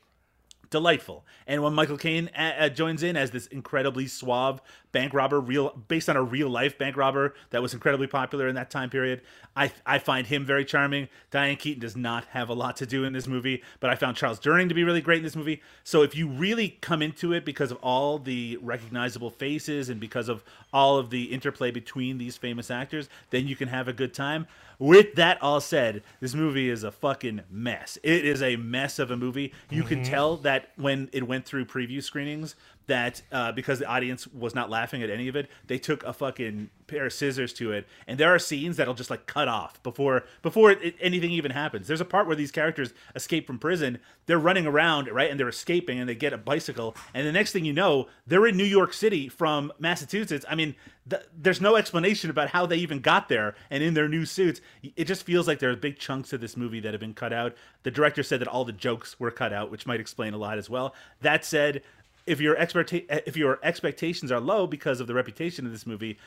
delightful. 0.71 1.25
And 1.47 1.63
when 1.63 1.75
Michael 1.75 1.97
Caine 1.97 2.31
uh, 2.37 2.53
uh, 2.59 2.69
joins 2.69 3.03
in 3.03 3.17
as 3.17 3.31
this 3.31 3.47
incredibly 3.47 4.07
suave 4.07 4.61
bank 4.93 5.13
robber, 5.13 5.41
real 5.41 5.71
based 5.89 6.09
on 6.09 6.17
a 6.17 6.23
real 6.23 6.49
life 6.49 6.79
bank 6.79 6.97
robber 6.97 7.35
that 7.51 7.63
was 7.63 7.75
incredibly 7.75 8.07
popular 8.07 8.49
in 8.49 8.55
that 8.55 8.71
time 8.71 8.91
period, 8.91 9.23
I 9.57 9.73
I 9.85 9.99
find 9.99 10.27
him 10.27 10.45
very 10.45 10.65
charming. 10.65 11.09
Diane 11.31 11.57
Keaton 11.57 11.81
does 11.81 11.97
not 11.97 12.25
have 12.27 12.49
a 12.49 12.55
lot 12.55 12.77
to 12.77 12.87
do 12.87 13.05
in 13.05 13.13
this 13.13 13.27
movie, 13.27 13.63
but 13.81 13.91
I 13.91 13.95
found 13.95 14.17
Charles 14.17 14.41
Durning 14.41 14.69
to 14.69 14.75
be 14.75 14.85
really 14.85 15.01
great 15.01 15.19
in 15.19 15.25
this 15.25 15.37
movie. 15.37 15.63
So 15.85 16.03
if 16.03 16.15
you 16.17 16.29
really 16.29 16.79
come 16.81 17.03
into 17.03 17.33
it 17.33 17.45
because 17.45 17.71
of 17.71 17.79
all 17.83 18.19
the 18.19 18.59
recognizable 18.63 19.31
faces 19.31 19.89
and 19.89 20.01
because 20.01 20.29
of 20.29 20.43
all 20.73 20.99
of 20.99 21.11
the 21.11 21.25
interplay 21.25 21.71
between 21.71 22.19
these 22.19 22.37
famous 22.37 22.71
actors, 22.71 23.09
then 23.31 23.47
you 23.47 23.57
can 23.57 23.69
have 23.69 23.89
a 23.89 23.93
good 23.93 24.15
time. 24.15 24.47
With 24.79 25.15
that 25.15 25.43
all 25.43 25.61
said, 25.61 26.03
this 26.21 26.35
movie 26.35 26.69
is 26.69 26.85
a 26.85 26.93
fucking 26.93 27.43
mess. 27.51 27.99
It 28.03 28.25
is 28.25 28.43
a 28.43 28.57
mess 28.57 28.99
of 28.99 29.11
a 29.11 29.17
movie. 29.17 29.53
You 29.71 29.83
can 29.83 30.01
mm-hmm. 30.03 30.11
tell 30.11 30.37
that 30.39 30.71
when 30.77 31.09
it 31.13 31.27
went 31.27 31.47
through 31.47 31.67
preview 31.67 32.03
screenings, 32.03 32.57
that 32.87 33.23
uh, 33.33 33.53
because 33.53 33.79
the 33.79 33.87
audience 33.87 34.27
was 34.29 34.55
not 34.55 34.71
laughing 34.71 35.03
at 35.03 35.11
any 35.11 35.29
of 35.29 35.37
it, 35.37 35.49
they 35.67 35.79
took 35.79 36.05
a 36.05 36.13
fucking 36.13 36.71
pair 36.87 37.07
of 37.07 37.13
scissors 37.13 37.53
to 37.55 37.73
it, 37.73 37.87
and 38.07 38.19
there 38.19 38.33
are 38.33 38.39
scenes 38.39 38.77
that'll 38.77 38.95
just 38.95 39.11
like 39.11 39.27
cut 39.27 39.49
off 39.49 39.83
before 39.83 40.25
before 40.43 40.71
it, 40.71 40.95
anything 41.01 41.31
even 41.31 41.51
happens. 41.51 41.89
There's 41.89 42.01
a 42.01 42.05
part 42.05 42.27
where 42.27 42.37
these 42.37 42.53
characters 42.53 42.95
escape 43.15 43.47
from 43.47 43.59
prison. 43.59 43.99
They're 44.27 44.39
running 44.39 44.67
around 44.67 45.09
right, 45.09 45.31
and 45.31 45.39
they're 45.39 45.49
escaping, 45.49 45.99
and 45.99 46.09
they 46.09 46.15
get 46.15 46.33
a 46.33 46.39
bicycle, 46.39 46.95
and 47.15 47.27
the 47.27 47.33
next 47.33 47.53
thing 47.53 47.65
you 47.65 47.73
know, 47.73 48.07
they're 48.27 48.47
in 48.47 48.57
New 48.57 48.65
York 48.65 48.93
City 48.93 49.29
from 49.29 49.73
Massachusetts. 49.79 50.45
I 50.49 50.55
mean, 50.55 50.75
th- 51.09 51.23
there's 51.37 51.61
no 51.61 51.77
explanation 51.77 52.31
about 52.31 52.51
how 52.51 52.67
they 52.67 52.77
even 52.77 53.01
got 53.01 53.29
there, 53.29 53.55
and 53.71 53.83
in 53.83 53.95
their 53.95 54.09
new 54.09 54.25
suits, 54.25 54.61
it 54.97 55.05
just 55.05 55.25
feels 55.25 55.47
like 55.47 55.59
there 55.59 55.71
are 55.71 55.77
big 55.77 55.99
chunks 55.99 56.33
of 56.33 56.41
this 56.41 56.57
movie 56.57 56.81
that 56.81 56.95
have 56.95 57.01
been 57.01 57.15
cut 57.15 57.33
out. 57.33 57.55
The 57.83 57.91
director 57.91 58.23
said 58.23 58.41
that 58.41 58.49
all 58.49 58.65
the 58.65 58.73
jokes 58.73 59.19
were 59.19 59.31
cut 59.31 59.53
out, 59.53 59.71
which 59.71 59.87
might 59.87 60.01
explain 60.01 60.35
a 60.35 60.39
lot 60.39 60.59
as 60.59 60.71
well. 60.71 60.95
That 61.21 61.45
said, 61.45 61.83
if 62.27 62.41
your 62.41 62.57
if 62.59 63.37
your 63.37 63.59
expectations 63.63 64.33
are 64.33 64.41
low 64.41 64.67
because 64.67 65.01
of 65.01 65.07
the 65.07 65.15
reputation 65.15 65.67
of 65.67 65.73
this 65.73 65.87
movie, 65.87 66.19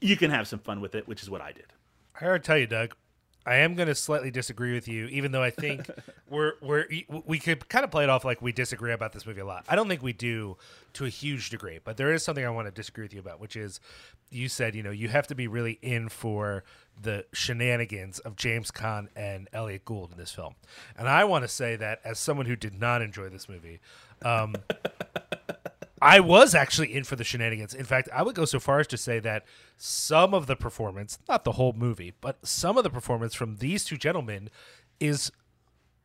you 0.00 0.16
can 0.16 0.30
have 0.30 0.48
some 0.48 0.58
fun 0.58 0.80
with 0.80 0.94
it, 0.94 1.06
which 1.06 1.22
is 1.22 1.30
what 1.30 1.40
I 1.40 1.52
did. 1.52 1.66
I 2.20 2.26
gotta 2.26 2.38
tell 2.38 2.58
you, 2.58 2.66
Doug, 2.66 2.94
I 3.50 3.56
am 3.56 3.74
going 3.74 3.88
to 3.88 3.96
slightly 3.96 4.30
disagree 4.30 4.72
with 4.72 4.86
you, 4.86 5.06
even 5.06 5.32
though 5.32 5.42
I 5.42 5.50
think 5.50 5.90
we're 6.30 6.52
we're 6.62 6.86
we 7.26 7.40
could 7.40 7.68
kind 7.68 7.84
of 7.84 7.90
play 7.90 8.04
it 8.04 8.08
off 8.08 8.24
like 8.24 8.40
we 8.40 8.52
disagree 8.52 8.92
about 8.92 9.12
this 9.12 9.26
movie 9.26 9.40
a 9.40 9.44
lot. 9.44 9.64
I 9.68 9.74
don't 9.74 9.88
think 9.88 10.04
we 10.04 10.12
do 10.12 10.56
to 10.92 11.04
a 11.04 11.08
huge 11.08 11.50
degree, 11.50 11.80
but 11.82 11.96
there 11.96 12.14
is 12.14 12.22
something 12.22 12.46
I 12.46 12.50
want 12.50 12.68
to 12.68 12.70
disagree 12.70 13.02
with 13.02 13.12
you 13.12 13.18
about, 13.18 13.40
which 13.40 13.56
is 13.56 13.80
you 14.30 14.48
said 14.48 14.76
you 14.76 14.84
know 14.84 14.92
you 14.92 15.08
have 15.08 15.26
to 15.26 15.34
be 15.34 15.48
really 15.48 15.80
in 15.82 16.08
for 16.08 16.62
the 17.02 17.24
shenanigans 17.32 18.20
of 18.20 18.36
James 18.36 18.70
Caan 18.70 19.08
and 19.16 19.48
Elliot 19.52 19.84
Gould 19.84 20.12
in 20.12 20.16
this 20.16 20.30
film, 20.30 20.54
and 20.96 21.08
I 21.08 21.24
want 21.24 21.42
to 21.42 21.48
say 21.48 21.74
that 21.74 21.98
as 22.04 22.20
someone 22.20 22.46
who 22.46 22.54
did 22.54 22.78
not 22.78 23.02
enjoy 23.02 23.30
this 23.30 23.48
movie. 23.48 23.80
Um, 24.22 24.54
I 26.00 26.20
was 26.20 26.54
actually 26.54 26.94
in 26.94 27.04
for 27.04 27.16
the 27.16 27.24
shenanigans. 27.24 27.74
In 27.74 27.84
fact, 27.84 28.08
I 28.12 28.22
would 28.22 28.34
go 28.34 28.44
so 28.44 28.58
far 28.58 28.80
as 28.80 28.86
to 28.88 28.96
say 28.96 29.18
that 29.20 29.44
some 29.76 30.32
of 30.32 30.46
the 30.46 30.56
performance, 30.56 31.18
not 31.28 31.44
the 31.44 31.52
whole 31.52 31.74
movie, 31.74 32.14
but 32.20 32.46
some 32.46 32.78
of 32.78 32.84
the 32.84 32.90
performance 32.90 33.34
from 33.34 33.56
these 33.56 33.84
two 33.84 33.96
gentlemen 33.96 34.48
is 34.98 35.30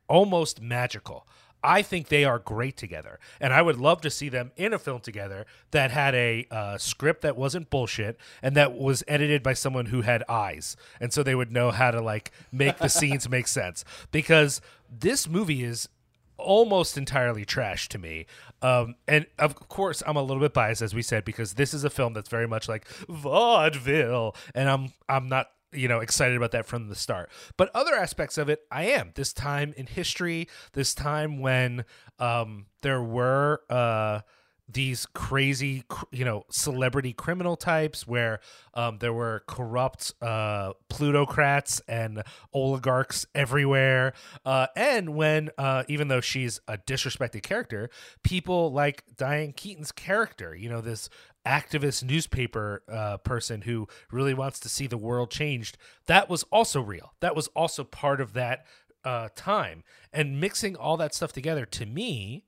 almost 0.07 0.61
magical. 0.61 1.25
I 1.63 1.81
think 1.81 2.09
they 2.09 2.25
are 2.25 2.37
great 2.37 2.77
together, 2.77 3.19
and 3.39 3.51
I 3.51 3.63
would 3.63 3.77
love 3.77 4.01
to 4.01 4.11
see 4.11 4.29
them 4.29 4.51
in 4.55 4.71
a 4.71 4.77
film 4.77 5.01
together 5.01 5.47
that 5.71 5.89
had 5.89 6.13
a 6.13 6.45
uh, 6.51 6.77
script 6.77 7.21
that 7.21 7.35
wasn't 7.35 7.71
bullshit 7.71 8.19
and 8.43 8.55
that 8.55 8.77
was 8.77 9.03
edited 9.07 9.41
by 9.41 9.53
someone 9.53 9.87
who 9.87 10.01
had 10.01 10.23
eyes, 10.29 10.77
and 10.99 11.11
so 11.11 11.23
they 11.23 11.33
would 11.33 11.51
know 11.51 11.71
how 11.71 11.89
to 11.89 12.01
like 12.01 12.31
make 12.51 12.77
the 12.77 12.89
scenes 12.89 13.27
make 13.27 13.47
sense. 13.47 13.83
Because 14.11 14.61
this 14.91 15.27
movie 15.27 15.63
is 15.63 15.89
almost 16.37 16.97
entirely 16.97 17.45
trash 17.45 17.89
to 17.89 17.97
me. 17.97 18.25
Um, 18.65 18.95
and 19.07 19.27
of 19.37 19.53
course, 19.69 20.01
I'm 20.07 20.15
a 20.15 20.23
little 20.23 20.41
bit 20.41 20.51
biased, 20.51 20.81
as 20.81 20.95
we 20.95 21.03
said, 21.03 21.23
because 21.23 21.53
this 21.53 21.71
is 21.71 21.83
a 21.83 21.89
film 21.89 22.13
that's 22.13 22.29
very 22.29 22.47
much 22.47 22.67
like 22.67 22.87
vaudeville, 23.07 24.35
and 24.55 24.67
I'm 24.67 24.91
I'm 25.07 25.29
not 25.29 25.49
you 25.71 25.87
know 25.87 25.99
excited 25.99 26.35
about 26.35 26.49
that 26.51 26.65
from 26.65 26.87
the 26.87 26.95
start. 26.95 27.29
But 27.57 27.69
other 27.75 27.93
aspects 27.93 28.39
of 28.39 28.49
it, 28.49 28.61
I 28.71 28.85
am. 28.85 29.11
This 29.13 29.33
time 29.33 29.75
in 29.77 29.85
history, 29.85 30.47
this 30.73 30.95
time 30.95 31.39
when 31.39 31.85
um, 32.17 32.65
there 32.81 33.03
were. 33.03 33.61
Uh, 33.69 34.21
these 34.67 35.05
crazy, 35.05 35.83
you 36.11 36.25
know, 36.25 36.43
celebrity 36.49 37.13
criminal 37.13 37.55
types 37.55 38.07
where 38.07 38.39
um, 38.73 38.97
there 38.99 39.13
were 39.13 39.43
corrupt 39.47 40.13
uh, 40.21 40.73
plutocrats 40.89 41.81
and 41.87 42.23
oligarchs 42.51 43.27
everywhere. 43.35 44.13
Uh, 44.43 44.67
and 44.75 45.15
when, 45.15 45.51
uh, 45.57 45.83
even 45.87 46.07
though 46.07 46.21
she's 46.21 46.59
a 46.67 46.77
disrespected 46.77 47.43
character, 47.43 47.89
people 48.23 48.71
like 48.71 49.03
Diane 49.15 49.53
Keaton's 49.53 49.91
character, 49.91 50.55
you 50.55 50.69
know, 50.69 50.81
this 50.81 51.09
activist 51.45 52.03
newspaper 52.03 52.81
uh, 52.91 53.17
person 53.17 53.61
who 53.61 53.87
really 54.11 54.33
wants 54.33 54.59
to 54.61 54.69
see 54.69 54.87
the 54.87 54.97
world 54.97 55.29
changed, 55.29 55.77
that 56.07 56.27
was 56.27 56.43
also 56.51 56.81
real. 56.81 57.13
That 57.19 57.35
was 57.35 57.47
also 57.49 57.83
part 57.83 58.19
of 58.19 58.33
that 58.33 58.65
uh, 59.03 59.29
time. 59.35 59.83
And 60.11 60.41
mixing 60.41 60.75
all 60.75 60.97
that 60.97 61.13
stuff 61.13 61.31
together 61.31 61.65
to 61.67 61.85
me 61.85 62.45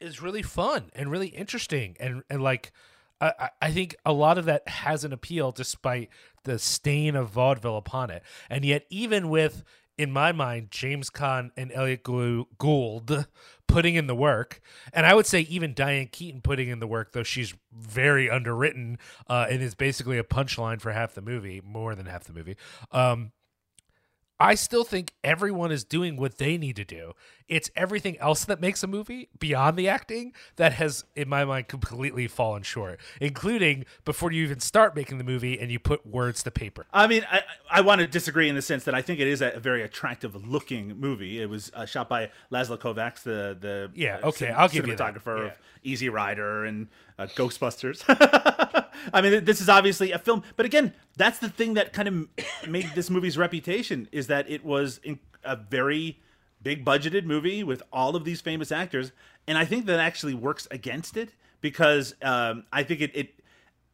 is 0.00 0.22
really 0.22 0.42
fun 0.42 0.90
and 0.94 1.10
really 1.10 1.28
interesting 1.28 1.96
and 2.00 2.22
and 2.30 2.42
like 2.42 2.72
I, 3.20 3.50
I- 3.60 3.70
think 3.70 3.96
a 4.06 4.12
lot 4.12 4.38
of 4.38 4.46
that 4.46 4.66
has 4.66 5.04
an 5.04 5.12
appeal 5.12 5.52
despite 5.52 6.08
the 6.44 6.58
stain 6.58 7.14
of 7.16 7.28
vaudeville 7.28 7.76
upon 7.76 8.08
it. 8.10 8.22
And 8.48 8.64
yet 8.64 8.86
even 8.88 9.28
with 9.28 9.62
in 9.98 10.10
my 10.10 10.32
mind 10.32 10.70
James 10.70 11.10
Caan 11.10 11.50
and 11.56 11.70
Elliot 11.72 12.02
Gould 12.02 13.26
putting 13.66 13.94
in 13.94 14.06
the 14.06 14.14
work, 14.14 14.60
and 14.94 15.04
I 15.04 15.14
would 15.14 15.26
say 15.26 15.40
even 15.42 15.74
Diane 15.74 16.08
Keaton 16.10 16.40
putting 16.40 16.68
in 16.68 16.80
the 16.80 16.86
work, 16.86 17.12
though 17.12 17.22
she's 17.22 17.54
very 17.70 18.30
underwritten 18.30 18.98
uh, 19.28 19.46
and 19.50 19.62
is 19.62 19.74
basically 19.74 20.16
a 20.16 20.24
punchline 20.24 20.80
for 20.80 20.92
half 20.92 21.14
the 21.14 21.20
movie, 21.20 21.60
more 21.62 21.94
than 21.94 22.06
half 22.06 22.24
the 22.24 22.32
movie. 22.32 22.56
Um, 22.90 23.32
I 24.40 24.54
still 24.54 24.84
think 24.84 25.12
everyone 25.22 25.70
is 25.70 25.84
doing 25.84 26.16
what 26.16 26.38
they 26.38 26.56
need 26.56 26.76
to 26.76 26.84
do. 26.84 27.12
It's 27.46 27.68
everything 27.76 28.16
else 28.18 28.44
that 28.46 28.60
makes 28.60 28.82
a 28.82 28.86
movie 28.86 29.28
beyond 29.38 29.76
the 29.76 29.88
acting 29.88 30.32
that 30.56 30.72
has, 30.74 31.04
in 31.14 31.28
my 31.28 31.44
mind, 31.44 31.68
completely 31.68 32.26
fallen 32.26 32.62
short, 32.62 33.00
including 33.20 33.84
before 34.04 34.32
you 34.32 34.42
even 34.44 34.60
start 34.60 34.96
making 34.96 35.18
the 35.18 35.24
movie 35.24 35.58
and 35.60 35.70
you 35.70 35.78
put 35.78 36.06
words 36.06 36.42
to 36.44 36.50
paper. 36.50 36.86
I 36.92 37.06
mean, 37.06 37.26
I, 37.30 37.42
I 37.70 37.80
want 37.82 38.00
to 38.00 38.06
disagree 38.06 38.48
in 38.48 38.54
the 38.54 38.62
sense 38.62 38.84
that 38.84 38.94
I 38.94 39.02
think 39.02 39.20
it 39.20 39.26
is 39.26 39.42
a 39.42 39.58
very 39.60 39.82
attractive 39.82 40.34
looking 40.46 40.98
movie. 40.98 41.42
It 41.42 41.50
was 41.50 41.70
uh, 41.74 41.84
shot 41.84 42.08
by 42.08 42.30
Laszlo 42.50 42.78
Kovacs, 42.78 43.22
the 43.24 43.56
the 43.60 43.90
Yeah, 43.94 44.20
uh, 44.22 44.28
okay, 44.28 44.46
cin- 44.46 44.54
I'll 44.56 44.68
give 44.68 44.86
you 44.86 44.96
that. 44.96 45.14
cinematographer 45.14 45.38
Yeah. 45.38 45.46
of 45.46 45.52
Easy 45.82 46.08
Rider 46.08 46.64
and 46.64 46.86
uh, 47.18 47.26
Ghostbusters. 47.36 48.04
I 49.12 49.20
mean, 49.20 49.44
this 49.44 49.60
is 49.60 49.68
obviously 49.68 50.12
a 50.12 50.18
film, 50.18 50.42
but 50.56 50.66
again, 50.66 50.94
that's 51.16 51.38
the 51.38 51.48
thing 51.48 51.74
that 51.74 51.92
kind 51.92 52.08
of 52.08 52.28
made 52.68 52.90
this 52.94 53.10
movie's 53.10 53.38
reputation 53.38 54.08
is 54.12 54.26
that 54.28 54.48
it 54.50 54.64
was 54.64 55.00
a 55.44 55.56
very 55.56 56.20
big 56.62 56.84
budgeted 56.84 57.24
movie 57.24 57.64
with 57.64 57.82
all 57.92 58.16
of 58.16 58.24
these 58.24 58.40
famous 58.40 58.70
actors, 58.70 59.12
and 59.46 59.56
I 59.56 59.64
think 59.64 59.86
that 59.86 60.00
actually 60.00 60.34
works 60.34 60.68
against 60.70 61.16
it 61.16 61.30
because 61.60 62.14
um, 62.22 62.64
I 62.72 62.82
think 62.82 63.00
it, 63.00 63.10
it 63.14 63.39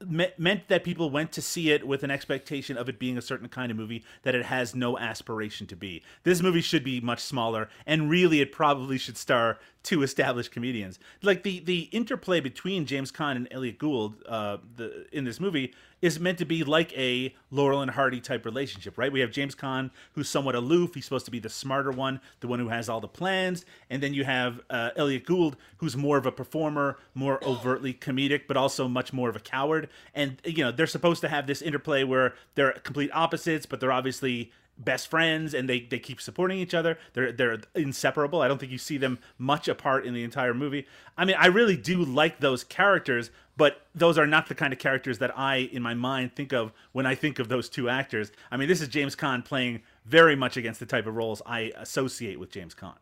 me- 0.04 0.32
meant 0.36 0.68
that 0.68 0.84
people 0.84 1.10
went 1.10 1.32
to 1.32 1.42
see 1.42 1.70
it 1.70 1.86
with 1.86 2.02
an 2.02 2.10
expectation 2.10 2.76
of 2.76 2.88
it 2.88 2.98
being 2.98 3.16
a 3.16 3.22
certain 3.22 3.48
kind 3.48 3.70
of 3.70 3.76
movie 3.76 4.04
that 4.22 4.34
it 4.34 4.44
has 4.44 4.74
no 4.74 4.98
aspiration 4.98 5.66
to 5.68 5.76
be. 5.76 6.02
This 6.22 6.42
movie 6.42 6.60
should 6.60 6.84
be 6.84 7.00
much 7.00 7.20
smaller, 7.20 7.68
and 7.86 8.10
really, 8.10 8.40
it 8.40 8.52
probably 8.52 8.98
should 8.98 9.16
star 9.16 9.58
two 9.82 10.02
established 10.02 10.50
comedians. 10.50 10.98
Like 11.22 11.42
the 11.42 11.60
the 11.60 11.82
interplay 11.92 12.40
between 12.40 12.86
James 12.86 13.10
Caan 13.10 13.36
and 13.36 13.48
Elliot 13.50 13.78
Gould, 13.78 14.22
uh, 14.28 14.58
the 14.76 15.06
in 15.12 15.24
this 15.24 15.40
movie 15.40 15.72
is 16.02 16.20
meant 16.20 16.38
to 16.38 16.44
be 16.44 16.62
like 16.62 16.96
a 16.96 17.34
Laurel 17.50 17.80
and 17.80 17.90
Hardy 17.90 18.20
type 18.20 18.44
relationship, 18.44 18.98
right? 18.98 19.10
We 19.10 19.20
have 19.20 19.30
James 19.30 19.54
Caan 19.54 19.90
who's 20.12 20.28
somewhat 20.28 20.54
aloof. 20.54 20.94
He's 20.94 21.04
supposed 21.04 21.24
to 21.24 21.30
be 21.30 21.38
the 21.38 21.48
smarter 21.48 21.90
one, 21.90 22.20
the 22.40 22.48
one 22.48 22.58
who 22.58 22.68
has 22.68 22.88
all 22.88 23.00
the 23.00 23.08
plans, 23.08 23.64
and 23.88 24.02
then 24.02 24.14
you 24.14 24.24
have 24.24 24.60
uh, 24.68 24.90
Elliot 24.96 25.24
Gould 25.24 25.56
who's 25.78 25.96
more 25.96 26.18
of 26.18 26.26
a 26.26 26.32
performer, 26.32 26.98
more 27.14 27.42
overtly 27.44 27.94
comedic, 27.94 28.42
but 28.46 28.56
also 28.56 28.88
much 28.88 29.12
more 29.12 29.28
of 29.28 29.36
a 29.36 29.40
coward. 29.40 29.88
And 30.14 30.40
you 30.44 30.64
know 30.64 30.72
they're 30.72 30.86
supposed 30.86 31.20
to 31.22 31.28
have 31.28 31.46
this 31.46 31.62
interplay 31.62 32.04
where 32.04 32.34
they're 32.54 32.72
complete 32.72 33.10
opposites, 33.12 33.66
but 33.66 33.80
they're 33.80 33.92
obviously 33.92 34.52
best 34.78 35.08
friends 35.08 35.54
and 35.54 35.68
they, 35.68 35.80
they 35.80 35.98
keep 35.98 36.20
supporting 36.20 36.58
each 36.58 36.74
other. 36.74 36.98
They're 37.14 37.32
they're 37.32 37.60
inseparable. 37.74 38.42
I 38.42 38.48
don't 38.48 38.58
think 38.58 38.72
you 38.72 38.78
see 38.78 38.98
them 38.98 39.18
much 39.38 39.68
apart 39.68 40.06
in 40.06 40.14
the 40.14 40.22
entire 40.22 40.54
movie. 40.54 40.86
I 41.16 41.24
mean, 41.24 41.36
I 41.38 41.46
really 41.46 41.76
do 41.76 42.04
like 42.04 42.40
those 42.40 42.64
characters, 42.64 43.30
but 43.56 43.86
those 43.94 44.18
are 44.18 44.26
not 44.26 44.48
the 44.48 44.54
kind 44.54 44.72
of 44.72 44.78
characters 44.78 45.18
that 45.18 45.36
I 45.38 45.56
in 45.56 45.82
my 45.82 45.94
mind 45.94 46.34
think 46.34 46.52
of 46.52 46.72
when 46.92 47.06
I 47.06 47.14
think 47.14 47.38
of 47.38 47.48
those 47.48 47.68
two 47.68 47.88
actors. 47.88 48.32
I 48.50 48.56
mean, 48.56 48.68
this 48.68 48.80
is 48.80 48.88
James 48.88 49.16
Caan 49.16 49.44
playing 49.44 49.82
very 50.04 50.36
much 50.36 50.56
against 50.56 50.80
the 50.80 50.86
type 50.86 51.06
of 51.06 51.16
roles 51.16 51.42
I 51.46 51.72
associate 51.76 52.38
with 52.38 52.50
James 52.50 52.74
Caan. 52.74 52.96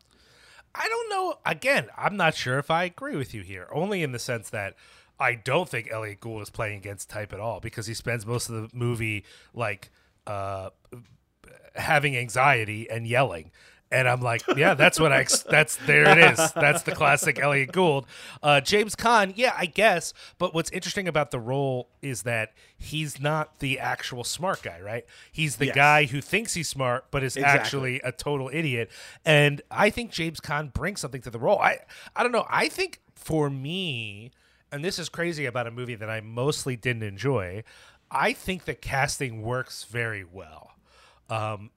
I 0.74 0.88
don't 0.88 1.08
know. 1.08 1.38
Again, 1.46 1.88
I'm 1.96 2.16
not 2.16 2.34
sure 2.34 2.58
if 2.58 2.70
I 2.70 2.84
agree 2.84 3.16
with 3.16 3.32
you 3.32 3.42
here, 3.42 3.68
only 3.72 4.02
in 4.02 4.10
the 4.10 4.18
sense 4.18 4.50
that 4.50 4.74
I 5.20 5.36
don't 5.36 5.68
think 5.68 5.88
Elliot 5.90 6.20
Gould 6.20 6.42
is 6.42 6.50
playing 6.50 6.78
against 6.78 7.08
type 7.08 7.32
at 7.32 7.38
all 7.38 7.60
because 7.60 7.86
he 7.86 7.94
spends 7.94 8.26
most 8.26 8.48
of 8.48 8.54
the 8.56 8.76
movie 8.76 9.24
like 9.52 9.90
uh, 10.26 10.70
having 11.74 12.16
anxiety 12.16 12.88
and 12.90 13.06
yelling. 13.06 13.50
And 13.90 14.08
I'm 14.08 14.20
like, 14.22 14.42
yeah, 14.56 14.74
that's 14.74 14.98
what 14.98 15.12
I. 15.12 15.20
Ex- 15.20 15.42
that's 15.48 15.76
there 15.86 16.08
it 16.08 16.32
is. 16.32 16.52
That's 16.54 16.82
the 16.82 16.90
classic 16.92 17.38
Elliot 17.38 17.70
Gould. 17.70 18.06
Uh, 18.42 18.60
James 18.60 18.96
Caan, 18.96 19.32
yeah, 19.36 19.54
I 19.56 19.66
guess. 19.66 20.12
But 20.38 20.52
what's 20.52 20.70
interesting 20.70 21.06
about 21.06 21.30
the 21.30 21.38
role 21.38 21.90
is 22.02 22.22
that 22.22 22.54
he's 22.76 23.20
not 23.20 23.60
the 23.60 23.78
actual 23.78 24.24
smart 24.24 24.62
guy, 24.62 24.80
right? 24.80 25.04
He's 25.30 25.56
the 25.56 25.66
Yes. 25.66 25.74
guy 25.76 26.04
who 26.06 26.20
thinks 26.20 26.54
he's 26.54 26.68
smart, 26.68 27.04
but 27.12 27.22
is 27.22 27.36
Exactly. 27.36 27.60
actually 27.60 28.00
a 28.00 28.10
total 28.10 28.50
idiot. 28.52 28.90
And 29.24 29.62
I 29.70 29.90
think 29.90 30.10
James 30.10 30.40
Caan 30.40 30.72
brings 30.72 31.00
something 31.00 31.22
to 31.22 31.30
the 31.30 31.38
role. 31.38 31.60
I 31.60 31.78
I 32.16 32.24
don't 32.24 32.32
know. 32.32 32.46
I 32.50 32.68
think 32.68 33.00
for 33.14 33.48
me, 33.48 34.32
and 34.72 34.84
this 34.84 34.98
is 34.98 35.08
crazy 35.08 35.44
about 35.46 35.68
a 35.68 35.70
movie 35.70 35.94
that 35.94 36.10
I 36.10 36.20
mostly 36.20 36.74
didn't 36.74 37.04
enjoy. 37.04 37.62
I 38.10 38.32
think 38.32 38.64
the 38.64 38.74
casting 38.74 39.42
works 39.42 39.84
very 39.84 40.24
well. 40.24 40.72
Um, 41.30 41.70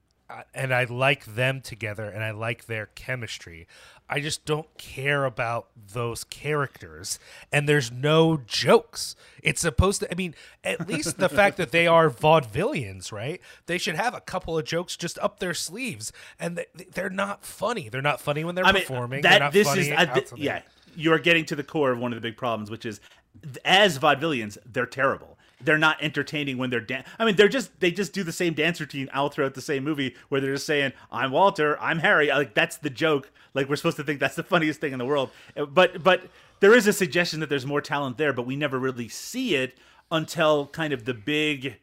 and 0.54 0.74
I 0.74 0.84
like 0.86 1.26
them 1.26 1.62
together 1.62 2.10
and 2.10 2.24
I 2.24 2.32
like 2.32 2.66
their 2.66 2.88
chemistry. 2.88 3.68
I 4.10 4.20
just 4.20 4.46
don't 4.46 4.68
care 4.78 5.26
about 5.26 5.68
those 5.94 6.24
characters 6.24 7.20
and 7.52 7.68
there's 7.68 7.92
no 7.92 8.38
jokes. 8.46 9.16
It's 9.44 9.62
supposed 9.62 10.02
to 10.02 10.12
I 10.12 10.16
mean, 10.16 10.36
at 10.64 10.88
least 10.88 11.18
the 11.18 11.30
fact 11.30 11.58
that 11.58 11.72
they 11.72 11.88
are 11.88 12.10
vaudevillians, 12.10 13.12
right? 13.12 13.42
They 13.66 13.78
should 13.78 13.96
have 13.96 14.14
a 14.14 14.22
couple 14.22 14.58
of 14.58 14.66
jokes 14.66 14.96
just 14.96 15.18
up 15.20 15.40
their 15.40 15.54
sleeves 15.54 16.12
and 16.40 16.58
they, 16.58 16.86
they're 16.94 17.10
not 17.10 17.44
funny. 17.44 17.90
They're 17.90 18.02
not 18.02 18.22
funny 18.22 18.44
when 18.44 18.56
they're 18.56 18.66
I 18.66 18.72
mean, 18.72 18.84
performing. 18.84 19.22
they're 19.22 19.32
that 19.32 19.40
not 19.40 19.54
this 19.54 19.68
funny 19.68 19.90
is 19.90 19.92
I, 19.92 20.06
th- 20.06 20.32
yeah. 20.36 20.62
You're 20.96 21.20
getting 21.20 21.46
to 21.46 21.56
the 21.56 21.64
core 21.64 21.92
of 21.92 22.00
one 22.00 22.12
of 22.12 22.16
the 22.16 22.28
big 22.28 22.38
problems, 22.38 22.72
which 22.72 22.86
is 22.86 23.00
as 23.64 24.00
vaudevillians, 24.00 24.58
they're 24.66 24.86
terrible. 24.86 25.37
They're 25.60 25.78
not 25.78 25.98
entertaining 26.02 26.58
when 26.58 26.70
they're 26.70 26.80
dan- 26.80 27.04
I 27.18 27.26
mean, 27.26 27.36
they're 27.36 27.48
just 27.48 27.80
they 27.80 27.92
just 27.92 28.14
do 28.14 28.24
the 28.24 28.32
same 28.32 28.54
dance 28.54 28.80
routine 28.80 29.10
all 29.14 29.30
throughout 29.30 29.56
the 29.56 29.62
same 29.62 29.84
movie 29.84 30.16
where 30.30 30.40
they're 30.40 30.54
just 30.54 30.68
saying, 30.68 30.94
"I'm 31.12 31.32
Walter, 31.32 31.80
I'm 31.82 32.00
Harry." 32.00 32.28
Like 32.30 32.54
that's 32.54 32.78
the 32.78 32.90
joke. 32.92 33.32
Like 33.54 33.68
we're 33.68 33.76
supposed 33.76 33.98
to 33.98 34.04
think 34.04 34.20
that's 34.20 34.36
the 34.36 34.44
funniest 34.54 34.80
thing 34.82 34.94
in 34.94 35.00
the 35.00 35.06
world. 35.06 35.32
Uh, 35.56 35.66
But 35.66 36.04
but 36.04 36.28
there 36.60 36.76
is 36.76 36.86
a 36.88 36.94
suggestion 36.94 37.40
that 37.40 37.50
there's 37.50 37.66
more 37.66 37.82
talent 37.82 38.18
there, 38.18 38.34
but 38.34 38.46
we 38.46 38.56
never 38.56 38.78
really 38.78 39.08
see 39.10 39.56
it 39.56 39.78
until 40.12 40.68
kind 40.68 40.94
of 40.94 41.06
the 41.06 41.14
big 41.14 41.78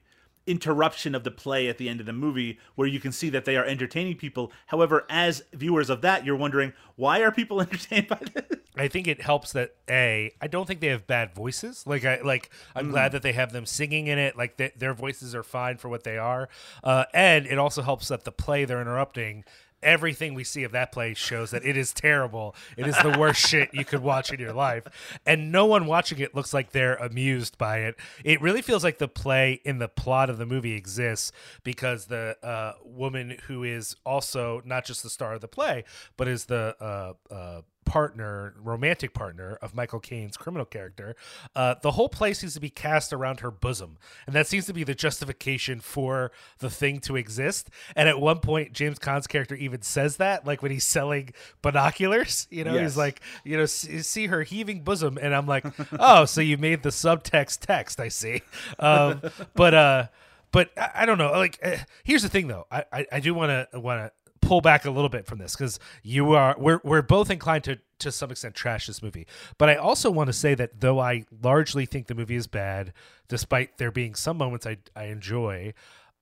interruption 0.46 1.14
of 1.14 1.24
the 1.24 1.30
play 1.30 1.68
at 1.68 1.78
the 1.78 1.88
end 1.88 2.00
of 2.00 2.07
the 2.07 2.12
movie 2.12 2.59
where 2.74 2.87
you 2.87 3.00
can 3.00 3.12
see 3.12 3.30
that 3.30 3.44
they 3.44 3.57
are 3.57 3.64
entertaining 3.64 4.16
people. 4.16 4.52
However, 4.66 5.07
as 5.09 5.42
viewers 5.52 5.90
of 5.90 6.02
that, 6.02 6.24
you're 6.24 6.37
wondering 6.37 6.72
why 6.96 7.22
are 7.22 7.33
people 7.33 7.61
entertained 7.61 8.09
by 8.09 8.20
this? 8.35 8.59
I 8.76 8.88
think 8.88 9.07
it 9.07 9.22
helps 9.22 9.52
that 9.52 9.76
a. 9.88 10.33
I 10.40 10.46
don't 10.48 10.66
think 10.66 10.80
they 10.80 10.88
have 10.88 11.07
bad 11.07 11.35
voices. 11.35 11.87
Like 11.87 12.04
I 12.04 12.20
like. 12.22 12.50
I'm 12.74 12.90
glad 12.90 13.12
that 13.12 13.22
they 13.22 13.33
have 13.33 13.52
them 13.52 13.66
singing 13.66 14.09
in 14.09 14.18
it. 14.18 14.37
Like 14.37 14.57
th- 14.57 14.74
their 14.76 14.94
voices 14.94 15.35
are 15.35 15.44
fine 15.44 15.76
for 15.76 15.88
what 15.88 16.02
they 16.02 16.18
are. 16.18 16.48
Uh, 16.83 17.04
and 17.14 17.46
it 17.46 17.59
also 17.59 17.83
helps 17.83 18.09
that 18.09 18.24
the 18.24 18.33
play 18.33 18.64
they're 18.64 18.80
interrupting. 18.80 19.44
Everything 19.85 20.35
we 20.35 20.42
see 20.44 20.64
of 20.64 20.73
that 20.73 20.90
play 20.90 21.14
shows 21.14 21.51
that 21.53 21.64
it 21.64 21.77
is 21.77 21.92
terrible. 21.92 22.57
It 22.77 22.87
is 22.87 22.97
the 22.99 23.16
worst 23.18 23.40
shit 23.49 23.73
you 23.73 23.85
could 23.85 24.03
watch 24.03 24.33
in 24.33 24.40
your 24.40 24.53
life, 24.53 24.87
and 25.27 25.53
no 25.53 25.66
one 25.66 25.87
watching 25.87 26.18
it 26.18 26.35
looks 26.35 26.53
like 26.53 26.73
they're 26.73 26.97
amused 26.97 27.59
by 27.59 27.79
it. 27.79 27.97
It 28.25 28.40
really 28.40 28.62
feels 28.62 28.83
like 28.83 28.99
the 28.99 29.09
play 29.09 29.61
in 29.64 29.79
the 29.79 29.88
plot 29.88 30.31
of 30.31 30.38
the 30.38 30.47
movie 30.47 30.73
exists 30.73 31.31
because 31.62 32.07
the 32.07 32.37
uh, 32.42 32.73
woman 32.85 33.38
who 33.47 33.62
is 33.62 33.94
also 34.05 34.62
not 34.64 34.85
just 34.85 35.03
the 35.03 35.11
star 35.11 35.35
of 35.35 35.40
the 35.40 35.49
play, 35.49 35.85
but 36.16 36.27
is 36.27 36.47
the 36.47 36.75
uh, 36.81 37.33
uh, 37.33 37.61
partner, 37.85 38.55
romantic 38.62 39.12
partner 39.14 39.59
of 39.62 39.75
Michael 39.75 40.01
Caine's 40.01 40.37
criminal 40.37 40.64
character, 40.66 41.14
uh, 41.55 41.75
the 41.83 41.92
whole 41.92 42.09
play 42.09 42.33
seems 42.35 42.55
to 42.55 42.61
be 42.61 42.70
cast 42.70 43.12
around 43.12 43.40
her 43.40 43.51
bosom, 43.51 43.99
and 44.27 44.35
that 44.35 44.47
seems 44.47 44.66
to 44.66 44.73
be 44.73 44.85
the 44.85 44.94
justification 44.94 45.81
for 45.81 46.33
the 46.59 46.70
thing 46.70 47.01
to 47.01 47.16
exist. 47.16 47.70
And 47.97 48.09
at 48.09 48.20
one 48.20 48.38
point, 48.40 48.73
James 48.73 48.99
Caan's 48.99 49.27
character 49.27 49.55
even 49.55 49.83
says 49.83 50.16
that, 50.16 50.47
like 50.47 50.62
when 50.62 50.70
he's 50.73 50.87
selling 50.87 51.33
binoculars, 51.62 52.47
you 52.51 52.64
know, 52.64 52.75
Yes. 52.75 52.83
he's 52.83 52.97
like, 52.97 53.20
you 53.44 53.57
know, 53.57 53.66
see, 53.66 54.01
see 54.03 54.27
her 54.27 54.42
heaving 54.42 54.83
bosom, 54.83 55.18
and 55.20 55.35
I'm 55.35 55.47
like, 55.47 55.64
oh, 55.99 56.25
so 56.25 56.40
you 56.40 56.57
made 56.59 56.83
the 56.83 56.90
subtext 56.90 57.61
text, 57.61 58.01
I 58.01 58.09
see. 58.09 58.42
Um, 58.79 59.20
but 59.55 59.75
uh, 59.75 60.07
but 60.53 60.70
I, 60.77 60.90
I 60.94 61.07
don't 61.07 61.18
know. 61.18 61.33
Like, 61.33 61.59
uh, 61.62 61.77
here's 62.05 62.23
the 62.23 62.29
thing, 62.29 62.47
though. 62.49 62.66
I 62.70 62.85
I, 62.92 63.07
I 63.12 63.20
do 63.20 63.35
want 63.35 63.51
to 63.73 63.81
want 63.81 64.01
to 64.01 64.12
pull 64.46 64.61
back 64.61 64.85
a 64.85 64.90
little 64.90 65.09
bit 65.09 65.26
from 65.26 65.38
this 65.38 65.57
because 65.57 65.78
you 66.02 66.33
are 66.33 66.54
we're 66.59 66.80
we're 66.85 67.02
both 67.02 67.30
inclined 67.30 67.64
to 67.64 67.78
to 67.98 68.12
some 68.12 68.30
extent 68.30 68.54
trash 68.54 68.87
this 68.87 69.02
movie. 69.02 69.26
But 69.59 69.68
I 69.68 69.76
also 69.76 70.11
want 70.11 70.28
to 70.28 70.33
say 70.33 70.54
that 70.54 70.80
though 70.80 70.98
I 70.98 71.24
largely 71.42 71.87
think 71.87 72.07
the 72.07 72.14
movie 72.14 72.37
is 72.37 72.46
bad, 72.46 72.92
despite 73.28 73.78
there 73.78 73.90
being 73.90 74.14
some 74.14 74.37
moments 74.37 74.66
I 74.66 74.78
I 74.94 75.04
enjoy, 75.04 75.74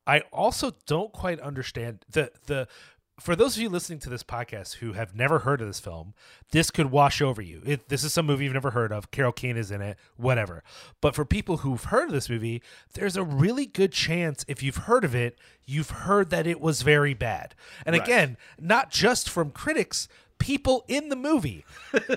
I 0.07 0.21
also 0.33 0.73
don't 0.87 1.13
quite 1.13 1.41
understand 1.41 2.05
the 2.11 2.31
the 2.47 2.69
for 3.23 3.37
those 3.37 3.57
of 3.57 3.63
you 3.63 3.69
listening 3.69 4.01
to 4.01 4.11
this 4.11 4.23
podcast 4.25 4.77
who 4.77 4.95
have 4.95 5.15
never 5.15 5.41
heard 5.41 5.61
of 5.61 5.67
this 5.69 5.79
film, 5.79 6.13
this 6.51 6.71
could 6.71 6.91
wash 6.91 7.23
over 7.23 7.41
you. 7.41 7.63
It, 7.65 7.89
this 7.89 8.03
is 8.03 8.13
some 8.13 8.27
movie 8.27 8.45
you've 8.45 8.53
never 8.53 8.73
heard 8.73 8.93
of. 8.93 9.11
Carol 9.11 9.33
Kane 9.33 9.57
is 9.57 9.71
in 9.71 9.81
it, 9.81 9.97
whatever. 10.17 10.65
But 11.01 11.15
for 11.15 11.25
people 11.25 11.59
who've 11.59 11.85
heard 11.85 12.09
of 12.09 12.13
this 12.13 12.29
movie, 12.29 12.63
there's 12.95 13.17
a 13.17 13.23
really 13.23 13.65
good 13.67 13.93
chance 13.93 14.45
if 14.49 14.63
you've 14.63 14.77
heard 14.77 15.05
of 15.05 15.15
it, 15.15 15.39
you've 15.65 15.91
heard 15.91 16.31
that 16.31 16.47
it 16.47 16.61
was 16.61 16.83
very 16.83 17.15
bad. 17.15 17.55
And 17.87 17.95
Right. 17.95 18.03
again, 18.03 18.37
not 18.61 18.91
just 18.91 19.29
from 19.31 19.53
critics, 19.53 20.09
people 20.43 20.85
in 20.89 21.09
the 21.09 21.17
movie. 21.17 21.65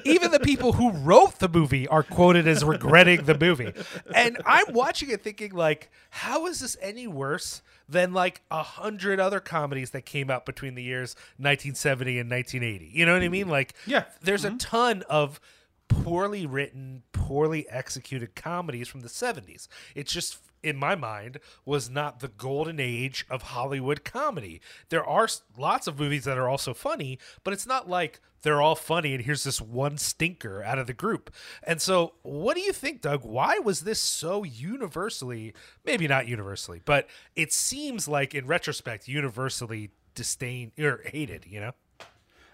Even 0.03 0.31
the 0.31 0.39
people 0.39 0.73
who 0.73 0.91
wrote 0.91 1.38
the 1.38 1.47
movie 1.47 1.88
are 1.88 2.01
quoted 2.01 2.47
as 2.47 2.63
regretting 2.63 3.23
the 3.25 3.38
movie. 3.38 3.71
And 4.13 4.41
I'm 4.45 4.73
watching 4.73 5.11
it 5.11 5.21
thinking 5.21 5.51
like, 5.53 5.91
how 6.09 6.47
is 6.47 6.59
this 6.59 6.75
any 6.81 7.05
worse 7.07 7.61
than 7.88 8.13
like 8.13 8.41
a 8.49 8.63
hundred 8.63 9.19
other 9.19 9.39
comedies 9.39 9.91
that 9.91 10.07
came 10.07 10.31
out 10.31 10.43
between 10.45 10.73
the 10.73 10.81
years 10.81 11.15
1970 11.38 12.17
and 12.19 12.29
1980? 12.29 12.91
You 12.91 13.05
know 13.05 13.13
what 13.13 13.21
I 13.21 13.29
mean? 13.29 13.47
Like, 13.47 13.75
Yeah. 13.85 14.05
there's 14.23 14.43
a 14.43 14.49
mm-hmm. 14.49 14.57
ton 14.57 15.03
of 15.07 15.39
poorly 15.88 16.47
written, 16.47 17.03
poorly 17.11 17.69
executed 17.69 18.33
comedies 18.33 18.88
from 18.88 19.01
the 19.01 19.07
70s. 19.07 19.67
It's 19.93 20.11
just 20.11 20.39
in 20.65 20.75
my 20.78 20.95
mind 20.95 21.39
was 21.63 21.89
not 21.89 22.19
the 22.19 22.28
golden 22.28 22.80
age 22.80 23.25
of 23.30 23.43
Hollywood 23.43 24.04
comedy. 24.04 24.60
There 24.89 25.06
are 25.06 25.28
lots 25.58 25.86
of 25.88 25.99
movies 25.99 26.23
that 26.23 26.38
are 26.38 26.49
also 26.49 26.73
funny, 26.73 27.19
but 27.43 27.54
it's 27.54 27.67
not 27.67 27.88
like 27.88 28.19
they're 28.41 28.62
all 28.62 28.75
funny 28.75 29.13
and 29.13 29.23
here's 29.23 29.43
this 29.43 29.62
one 29.62 29.97
stinker 29.97 30.63
out 30.63 30.80
of 30.80 30.88
the 30.88 30.93
group. 30.93 31.32
And 31.63 31.82
so, 31.82 32.13
what 32.23 32.56
do 32.56 32.62
you 32.62 32.73
think, 32.73 33.01
Doug? 33.01 33.23
Why 33.23 33.60
was 33.60 33.82
this 33.82 33.99
so 33.99 34.43
universally, 34.43 35.54
maybe 35.86 36.08
not 36.08 36.28
universally, 36.28 36.82
but 36.84 37.08
it 37.36 37.54
seems 37.54 38.08
like 38.08 38.34
in 38.34 38.47
retrospect 38.47 39.08
universally 39.08 39.91
disdained 40.15 40.71
or 40.80 41.01
hated, 41.06 41.45
you 41.47 41.60
know? 41.60 41.71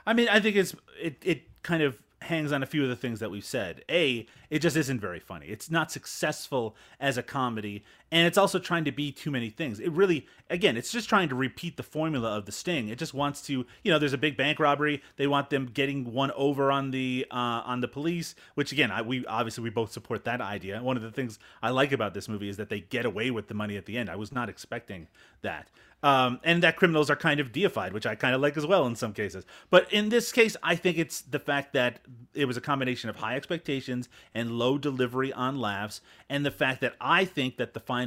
I 0.05 0.13
mean, 0.13 0.27
I 0.29 0.39
think 0.39 0.55
it's 0.55 0.75
it 1.01 1.17
it 1.23 1.43
kind 1.63 1.83
of 1.83 2.01
hangs 2.21 2.51
on 2.51 2.61
a 2.61 2.65
few 2.65 2.83
of 2.83 2.89
the 2.89 2.95
things 2.95 3.19
that 3.19 3.31
we've 3.31 3.45
said. 3.45 3.83
A, 3.89 4.25
it 4.49 4.59
just 4.59 4.75
isn't 4.75 4.99
very 4.99 5.19
funny. 5.19 5.47
It's 5.47 5.71
not 5.71 5.91
successful 5.91 6.75
as 6.99 7.17
a 7.17 7.23
comedy, 7.23 7.83
and 8.11 8.27
it's 8.27 8.37
also 8.37 8.59
trying 8.59 8.83
to 8.85 8.91
be 8.91 9.11
too 9.11 9.31
many 9.31 9.49
things. 9.49 9.79
It 9.79 9.91
really, 9.91 10.27
again, 10.49 10.75
it's 10.75 10.91
just 10.91 11.07
trying 11.07 11.29
to 11.29 11.35
repeat 11.35 11.77
the 11.77 11.83
formula 11.83 12.35
of 12.37 12.45
the 12.45 12.51
Sting. 12.51 12.89
It 12.89 12.97
just 12.97 13.13
wants 13.13 13.41
to, 13.43 13.65
you 13.83 13.91
know, 13.91 13.99
there's 13.99 14.13
a 14.13 14.17
big 14.17 14.35
bank 14.35 14.59
robbery. 14.59 15.01
They 15.15 15.27
want 15.27 15.49
them 15.49 15.67
getting 15.73 16.13
one 16.13 16.31
over 16.31 16.71
on 16.71 16.91
the 16.91 17.25
uh, 17.31 17.35
on 17.65 17.79
the 17.81 17.87
police, 17.87 18.35
which 18.55 18.71
again, 18.71 18.91
I, 18.91 19.01
we 19.01 19.25
obviously 19.25 19.63
we 19.63 19.69
both 19.69 19.91
support 19.91 20.25
that 20.25 20.41
idea. 20.41 20.81
One 20.83 20.97
of 20.97 21.03
the 21.03 21.11
things 21.11 21.39
I 21.63 21.69
like 21.69 21.91
about 21.91 22.13
this 22.13 22.27
movie 22.27 22.49
is 22.49 22.57
that 22.57 22.69
they 22.69 22.81
get 22.81 23.05
away 23.05 23.31
with 23.31 23.47
the 23.47 23.53
money 23.53 23.77
at 23.77 23.85
the 23.85 23.97
end. 23.97 24.09
I 24.09 24.15
was 24.15 24.31
not 24.31 24.49
expecting 24.49 25.07
that 25.41 25.69
um, 26.03 26.39
and 26.43 26.63
that 26.63 26.77
criminals 26.77 27.09
are 27.09 27.15
kind 27.15 27.39
of 27.39 27.51
deified, 27.51 27.93
which 27.93 28.05
I 28.05 28.15
kind 28.15 28.33
of 28.33 28.41
like 28.41 28.57
as 28.57 28.65
well 28.65 28.87
in 28.87 28.95
some 28.95 29.13
cases. 29.13 29.45
But 29.69 29.91
in 29.93 30.09
this 30.09 30.31
case, 30.31 30.57
I 30.63 30.75
think 30.75 30.97
it's 30.97 31.21
the 31.21 31.39
fact 31.39 31.73
that 31.73 31.99
it 32.33 32.45
was 32.45 32.57
a 32.57 32.61
combination 32.61 33.09
of 33.09 33.17
high 33.17 33.35
expectations 33.35 34.09
and 34.33 34.51
low 34.51 34.77
delivery 34.77 35.31
on 35.31 35.59
laughs, 35.59 36.01
and 36.29 36.45
the 36.45 36.51
fact 36.51 36.81
that 36.81 36.95
I 36.99 37.25
think 37.25 37.57
that 37.57 37.73
the 37.73 37.79
final 37.79 38.00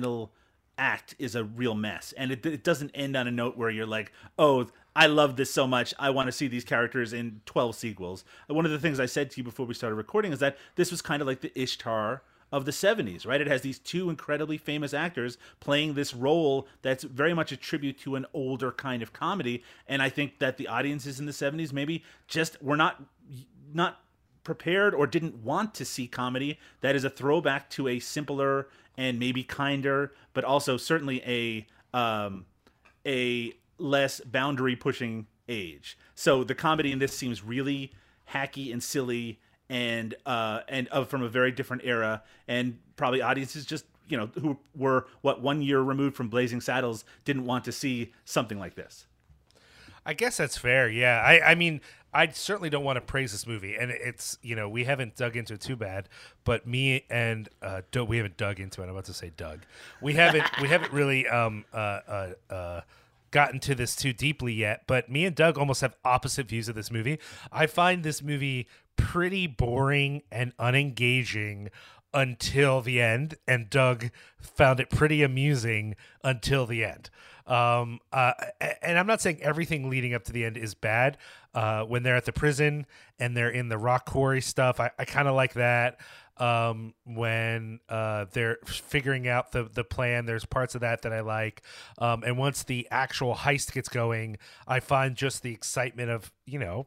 act 0.77 1.15
is 1.19 1.35
a 1.35 1.45
real 1.45 1.75
mess, 1.75 2.13
and 2.17 2.33
it, 2.33 2.45
it 2.45 2.65
doesn't 2.65 2.91
end 2.95 3.17
on 3.17 3.27
a 3.27 3.31
note 3.31 3.57
where 3.57 3.71
you're 3.71 3.87
like, 3.87 4.13
oh. 4.39 4.69
I 4.97 5.07
love 5.09 5.35
this 5.35 5.53
so 5.53 5.67
much. 5.67 5.93
I 5.99 6.11
want 6.11 6.29
to 6.29 6.33
see 6.33 6.47
these 6.47 6.63
characters 6.63 7.13
in 7.13 7.41
12 7.47 7.75
sequels. 7.75 8.25
One 8.47 8.65
of 8.65 8.71
the 8.71 8.79
things 8.79 9.01
I 9.01 9.07
said 9.07 9.29
to 9.33 9.39
you 9.39 9.43
before 9.43 9.67
we 9.67 9.75
started 9.75 9.97
recording 9.97 10.33
is 10.33 10.39
that 10.39 10.57
this 10.77 10.93
was 10.93 11.03
kind 11.03 11.21
of 11.21 11.27
like 11.27 11.41
the 11.41 11.51
Ishtar 11.61 12.23
of 12.55 12.65
the 12.65 12.71
70s, 12.71 13.27
right? 13.27 13.41
It 13.41 13.49
has 13.49 13.63
these 13.63 13.81
two 13.81 14.09
incredibly 14.09 14.57
famous 14.57 14.95
actors 14.95 15.39
playing 15.59 15.95
this 15.95 16.15
role 16.15 16.69
that's 16.83 17.03
very 17.03 17.35
much 17.35 17.51
a 17.51 17.57
tribute 17.57 17.99
to 18.03 18.15
an 18.15 18.27
older 18.33 18.71
kind 18.71 19.03
of 19.03 19.13
comedy. 19.13 19.65
And 19.89 20.01
I 20.01 20.09
think 20.09 20.39
that 20.39 20.57
the 20.57 20.69
audiences 20.69 21.19
in 21.19 21.27
the 21.27 21.33
70s 21.33 21.73
maybe 21.73 22.05
just 22.29 22.63
were 22.63 22.77
not 22.77 23.03
not 23.73 23.99
prepared 24.45 24.95
or 24.95 25.09
didn't 25.09 25.35
want 25.43 25.75
to 25.75 25.85
see 25.85 26.07
comedy 26.07 26.61
that 26.81 26.95
is 26.95 27.03
a 27.03 27.11
throwback 27.11 27.69
to 27.71 27.89
a 27.89 27.99
simpler 27.99 28.69
and 28.97 29.19
maybe 29.19 29.43
kinder, 29.43 30.13
but 30.33 30.45
also 30.45 30.77
certainly 30.77 31.23
a 31.27 31.67
um, 31.97 32.47
a 33.07 33.53
less 33.79 34.21
boundary 34.21 34.77
pushing 34.77 35.27
age. 35.49 35.99
So 36.15 36.45
the 36.45 36.55
comedy 36.55 36.93
in 36.93 36.99
this 36.99 37.13
seems 37.13 37.43
really 37.43 37.93
hacky 38.33 38.73
and 38.73 38.83
silly 38.83 39.41
and 39.69 40.15
uh 40.27 40.61
and 40.69 40.89
of 40.89 41.09
from 41.09 41.23
a 41.23 41.29
very 41.29 41.51
different 41.51 41.83
era 41.85 42.23
and 42.47 42.79
probably 42.97 43.23
audiences 43.23 43.65
just 43.65 43.85
you 44.09 44.17
know 44.17 44.27
who 44.41 44.59
were 44.75 45.07
what 45.23 45.41
one 45.41 45.63
year 45.63 45.81
removed 45.81 46.17
from 46.17 46.29
Blazing 46.29 46.61
Saddles 46.61 47.05
didn't 47.25 47.45
want 47.45 47.65
to 47.65 47.73
see 47.73 48.13
something 48.25 48.59
like 48.59 48.75
this. 48.75 49.07
I 50.07 50.13
guess 50.13 50.37
that's 50.37 50.59
fair. 50.59 50.89
Yeah. 50.89 51.23
I, 51.25 51.53
I 51.53 51.55
mean, 51.55 51.81
I 52.15 52.29
certainly 52.29 52.71
don't 52.71 52.85
want 52.85 52.97
to 52.97 53.01
praise 53.01 53.33
this 53.33 53.47
movie, 53.47 53.77
and 53.77 53.91
it's 53.91 54.39
you 54.43 54.55
know 54.57 54.69
we 54.69 54.85
haven't 54.85 55.17
dug 55.17 55.37
into 55.37 55.55
it 55.55 55.61
too 55.61 55.77
bad, 55.77 56.09
but 56.45 56.67
me 56.67 57.05
and 57.11 57.49
uh, 57.61 57.83
we 58.07 58.17
haven't 58.17 58.37
dug 58.37 58.61
into 58.61 58.81
it. 58.83 58.85
I'm 58.85 58.91
about 58.91 59.07
to 59.07 59.15
say 59.15 59.33
Doug. 59.37 59.61
We 60.01 60.15
haven't 60.15 60.45
we 60.61 60.69
haven't 60.69 60.93
really 60.93 61.27
um 61.29 61.65
uh 61.73 62.01
uh. 62.09 62.29
uh 62.51 62.81
gotten 63.31 63.59
to 63.59 63.75
this 63.75 63.97
too 63.97 64.13
deeply 64.13 64.53
yet 64.53 64.85
but 64.87 65.11
me 65.11 65.25
and 65.25 65.35
doug 65.35 65.59
almost 65.59 65.81
have 65.81 65.97
opposite 66.05 66.47
views 66.47 66.69
of 66.69 66.77
this 66.77 66.93
movie 66.93 67.19
i 67.51 67.67
find 67.67 68.05
this 68.05 68.23
movie 68.23 68.69
pretty 68.97 69.49
boring 69.49 70.23
and 70.31 70.57
unengaging 70.57 71.69
until 72.15 72.81
the 72.81 73.03
end, 73.03 73.35
and 73.47 73.69
Doug 73.69 74.11
found 74.39 74.81
it 74.81 74.89
pretty 74.89 75.23
amusing 75.23 75.97
until 76.23 76.65
the 76.65 76.85
end. 76.85 77.11
Um, 77.47 78.01
uh, 78.13 78.33
and 78.83 78.99
I'm 78.99 79.07
not 79.07 79.21
saying 79.21 79.43
everything 79.43 79.91
leading 79.91 80.15
up 80.15 80.25
to 80.25 80.33
the 80.33 80.45
end 80.45 80.57
is 80.57 80.75
bad. 80.75 81.19
Uh, 81.55 81.85
when 81.85 82.03
they're 82.03 82.17
at 82.17 82.25
the 82.25 82.33
prison 82.33 82.87
and 83.19 83.37
they're 83.37 83.51
in 83.51 83.69
the 83.69 83.79
rock 83.79 84.07
quarry 84.07 84.41
stuff, 84.41 84.81
I, 84.81 84.91
I 84.99 85.05
kind 85.05 85.29
of 85.29 85.35
like 85.35 85.55
that. 85.55 86.01
Um, 86.37 86.95
when 87.05 87.79
uh, 87.89 88.27
they're 88.33 88.59
figuring 88.65 89.29
out 89.29 89.53
the 89.53 89.65
the 89.73 89.85
plan, 89.85 90.27
there's 90.27 90.45
parts 90.45 90.75
of 90.75 90.81
that 90.81 91.03
that 91.03 91.13
I 91.13 91.21
like. 91.21 91.63
Um, 91.99 92.25
and 92.25 92.37
once 92.37 92.65
the 92.65 92.89
actual 92.91 93.37
heist 93.37 93.73
gets 93.73 93.89
going, 93.89 94.39
I 94.67 94.81
find 94.81 95.15
just 95.15 95.43
the 95.43 95.53
excitement 95.53 96.11
of 96.11 96.33
you 96.45 96.59
know 96.59 96.87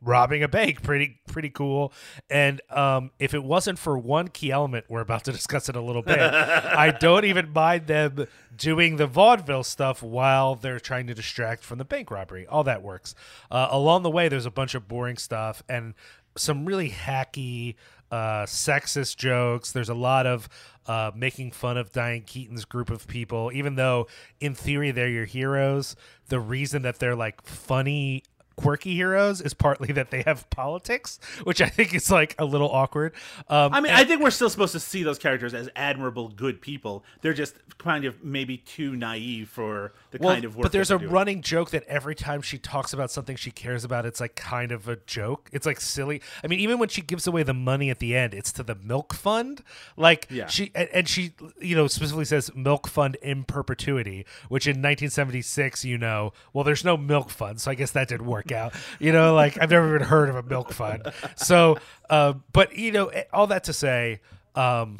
robbing 0.00 0.42
a 0.42 0.48
bank 0.48 0.82
pretty 0.82 1.20
pretty 1.26 1.50
cool 1.50 1.92
and 2.30 2.60
um 2.70 3.10
if 3.18 3.34
it 3.34 3.42
wasn't 3.42 3.78
for 3.78 3.98
one 3.98 4.28
key 4.28 4.50
element 4.50 4.84
we're 4.88 5.00
about 5.00 5.24
to 5.24 5.32
discuss 5.38 5.68
it 5.68 5.74
a 5.74 5.80
little 5.80 6.02
bit 6.02 6.18
i 6.20 6.90
don't 6.90 7.24
even 7.24 7.52
mind 7.52 7.86
them 7.86 8.26
doing 8.56 8.96
the 8.96 9.06
vaudeville 9.06 9.64
stuff 9.64 10.02
while 10.02 10.54
they're 10.54 10.80
trying 10.80 11.06
to 11.06 11.14
distract 11.14 11.64
from 11.64 11.78
the 11.78 11.84
bank 11.84 12.10
robbery 12.10 12.46
all 12.46 12.62
that 12.62 12.82
works 12.82 13.14
uh, 13.50 13.68
along 13.70 14.02
the 14.02 14.10
way 14.10 14.28
there's 14.28 14.46
a 14.46 14.50
bunch 14.50 14.74
of 14.74 14.86
boring 14.86 15.16
stuff 15.16 15.62
and 15.68 15.94
some 16.36 16.64
really 16.64 16.90
hacky 16.90 17.74
uh, 18.10 18.44
sexist 18.46 19.16
jokes. 19.16 19.72
There's 19.72 19.88
a 19.88 19.94
lot 19.94 20.26
of 20.26 20.48
uh, 20.86 21.10
making 21.14 21.52
fun 21.52 21.76
of 21.76 21.92
Diane 21.92 22.22
Keaton's 22.22 22.64
group 22.64 22.90
of 22.90 23.06
people, 23.06 23.50
even 23.52 23.74
though 23.74 24.06
in 24.40 24.54
theory 24.54 24.90
they're 24.90 25.08
your 25.08 25.26
heroes. 25.26 25.96
The 26.28 26.40
reason 26.40 26.82
that 26.82 26.98
they're 26.98 27.16
like 27.16 27.42
funny 27.42 28.22
quirky 28.58 28.94
heroes 28.94 29.40
is 29.40 29.54
partly 29.54 29.92
that 29.92 30.10
they 30.10 30.22
have 30.22 30.50
politics, 30.50 31.20
which 31.44 31.60
I 31.62 31.68
think 31.68 31.94
is 31.94 32.10
like 32.10 32.34
a 32.38 32.44
little 32.44 32.68
awkward. 32.70 33.12
Um, 33.48 33.72
I 33.72 33.80
mean, 33.80 33.92
I 33.92 34.04
think 34.04 34.20
we're 34.20 34.30
still 34.30 34.50
supposed 34.50 34.72
to 34.72 34.80
see 34.80 35.04
those 35.04 35.18
characters 35.18 35.54
as 35.54 35.70
admirable, 35.76 36.28
good 36.28 36.60
people. 36.60 37.04
They're 37.22 37.32
just 37.32 37.54
kind 37.78 38.04
of 38.04 38.24
maybe 38.24 38.56
too 38.58 38.96
naive 38.96 39.48
for 39.48 39.92
the 40.10 40.18
well, 40.20 40.34
kind 40.34 40.44
of 40.44 40.56
work. 40.56 40.64
but 40.64 40.72
there's 40.72 40.90
a 40.90 40.98
doing. 40.98 41.10
running 41.10 41.42
joke 41.42 41.70
that 41.70 41.84
every 41.84 42.16
time 42.16 42.42
she 42.42 42.58
talks 42.58 42.92
about 42.92 43.12
something 43.12 43.36
she 43.36 43.52
cares 43.52 43.84
about, 43.84 44.04
it's 44.04 44.20
like 44.20 44.34
kind 44.34 44.72
of 44.72 44.88
a 44.88 44.96
joke. 45.06 45.48
It's 45.52 45.64
like 45.64 45.80
silly. 45.80 46.20
I 46.42 46.48
mean, 46.48 46.58
even 46.58 46.78
when 46.80 46.88
she 46.88 47.00
gives 47.00 47.28
away 47.28 47.44
the 47.44 47.54
money 47.54 47.90
at 47.90 48.00
the 48.00 48.16
end, 48.16 48.34
it's 48.34 48.50
to 48.54 48.64
the 48.64 48.74
milk 48.74 49.14
fund. 49.14 49.62
Like 49.96 50.26
Yeah. 50.30 50.48
she 50.48 50.72
and, 50.74 50.88
and 50.92 51.08
she, 51.08 51.32
you 51.60 51.76
know, 51.76 51.86
specifically 51.86 52.24
says 52.24 52.50
milk 52.56 52.88
fund 52.88 53.16
in 53.22 53.44
perpetuity, 53.44 54.26
which 54.48 54.66
in 54.66 54.82
1976, 54.82 55.84
you 55.84 55.96
know, 55.98 56.32
well, 56.52 56.64
there's 56.64 56.84
no 56.84 56.96
milk 56.96 57.30
fund, 57.30 57.60
so 57.60 57.70
I 57.70 57.74
guess 57.76 57.92
that 57.92 58.08
didn't 58.08 58.26
work 58.26 58.47
out. 58.52 58.74
You 58.98 59.12
know, 59.12 59.34
like 59.34 59.60
I've 59.60 59.70
never 59.70 59.94
even 59.94 60.06
heard 60.06 60.28
of 60.28 60.36
a 60.36 60.42
milk 60.42 60.72
fund. 60.72 61.02
So, 61.36 61.78
uh, 62.10 62.34
but 62.52 62.76
you 62.76 62.92
know, 62.92 63.06
eh, 63.06 63.24
all 63.32 63.46
that 63.48 63.64
to 63.64 63.72
say, 63.72 64.20
um, 64.54 64.98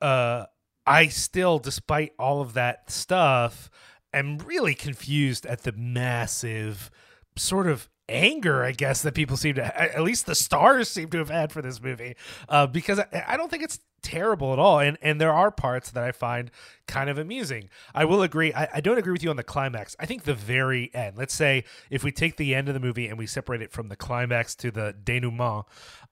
uh, 0.00 0.46
I 0.86 1.08
still, 1.08 1.58
despite 1.58 2.12
all 2.18 2.40
of 2.40 2.54
that 2.54 2.90
stuff, 2.90 3.70
am 4.12 4.38
really 4.38 4.74
confused 4.74 5.46
at 5.46 5.62
the 5.62 5.72
massive 5.72 6.90
sort 7.36 7.66
of 7.66 7.88
anger, 8.08 8.64
I 8.64 8.72
guess, 8.72 9.02
that 9.02 9.14
people 9.14 9.36
seem 9.36 9.54
to, 9.56 9.80
at 9.80 10.02
least 10.02 10.26
the 10.26 10.34
stars 10.34 10.88
seem 10.90 11.10
to 11.10 11.18
have 11.18 11.30
had 11.30 11.52
for 11.52 11.62
this 11.62 11.80
movie, 11.80 12.16
uh, 12.48 12.66
because 12.66 12.98
I, 12.98 13.24
I 13.28 13.36
don't 13.36 13.50
think 13.50 13.62
it's 13.62 13.80
terrible 14.02 14.52
at 14.52 14.58
all. 14.58 14.78
And 14.78 14.96
and 15.02 15.20
there 15.20 15.32
are 15.32 15.50
parts 15.50 15.90
that 15.90 16.04
i 16.04 16.12
find 16.12 16.50
kind 16.86 17.10
of 17.10 17.18
amusing. 17.18 17.68
I 17.94 18.04
will 18.04 18.22
agree 18.22 18.52
I, 18.52 18.68
I 18.74 18.80
don't 18.80 18.98
agree 18.98 19.12
with 19.12 19.22
you 19.22 19.30
on 19.30 19.36
the 19.36 19.42
climax. 19.42 19.96
I 19.98 20.06
think 20.06 20.24
the 20.24 20.34
very 20.34 20.90
end 20.94 21.16
let's 21.16 21.34
say 21.34 21.64
if 21.90 22.04
we 22.04 22.12
take 22.12 22.36
the 22.36 22.54
end 22.54 22.68
of 22.68 22.74
the 22.74 22.80
movie 22.80 23.08
and 23.08 23.18
we 23.18 23.26
separate 23.26 23.60
it 23.62 23.72
from 23.72 23.88
the 23.88 23.96
climax 23.96 24.54
to 24.56 24.70
the 24.70 24.94
denouement 25.02 25.64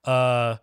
uh 0.03 0.57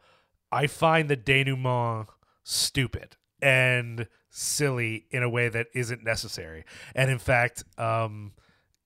i 0.52 0.66
find 0.66 1.08
the 1.08 1.16
denouement 1.16 2.08
stupid 2.44 3.16
and 3.40 4.06
silly 4.30 5.06
in 5.10 5.22
a 5.22 5.28
way 5.28 5.48
that 5.48 5.68
isn't 5.74 6.02
necessary. 6.04 6.64
And 6.94 7.10
in 7.10 7.18
fact 7.18 7.64
um 7.78 8.32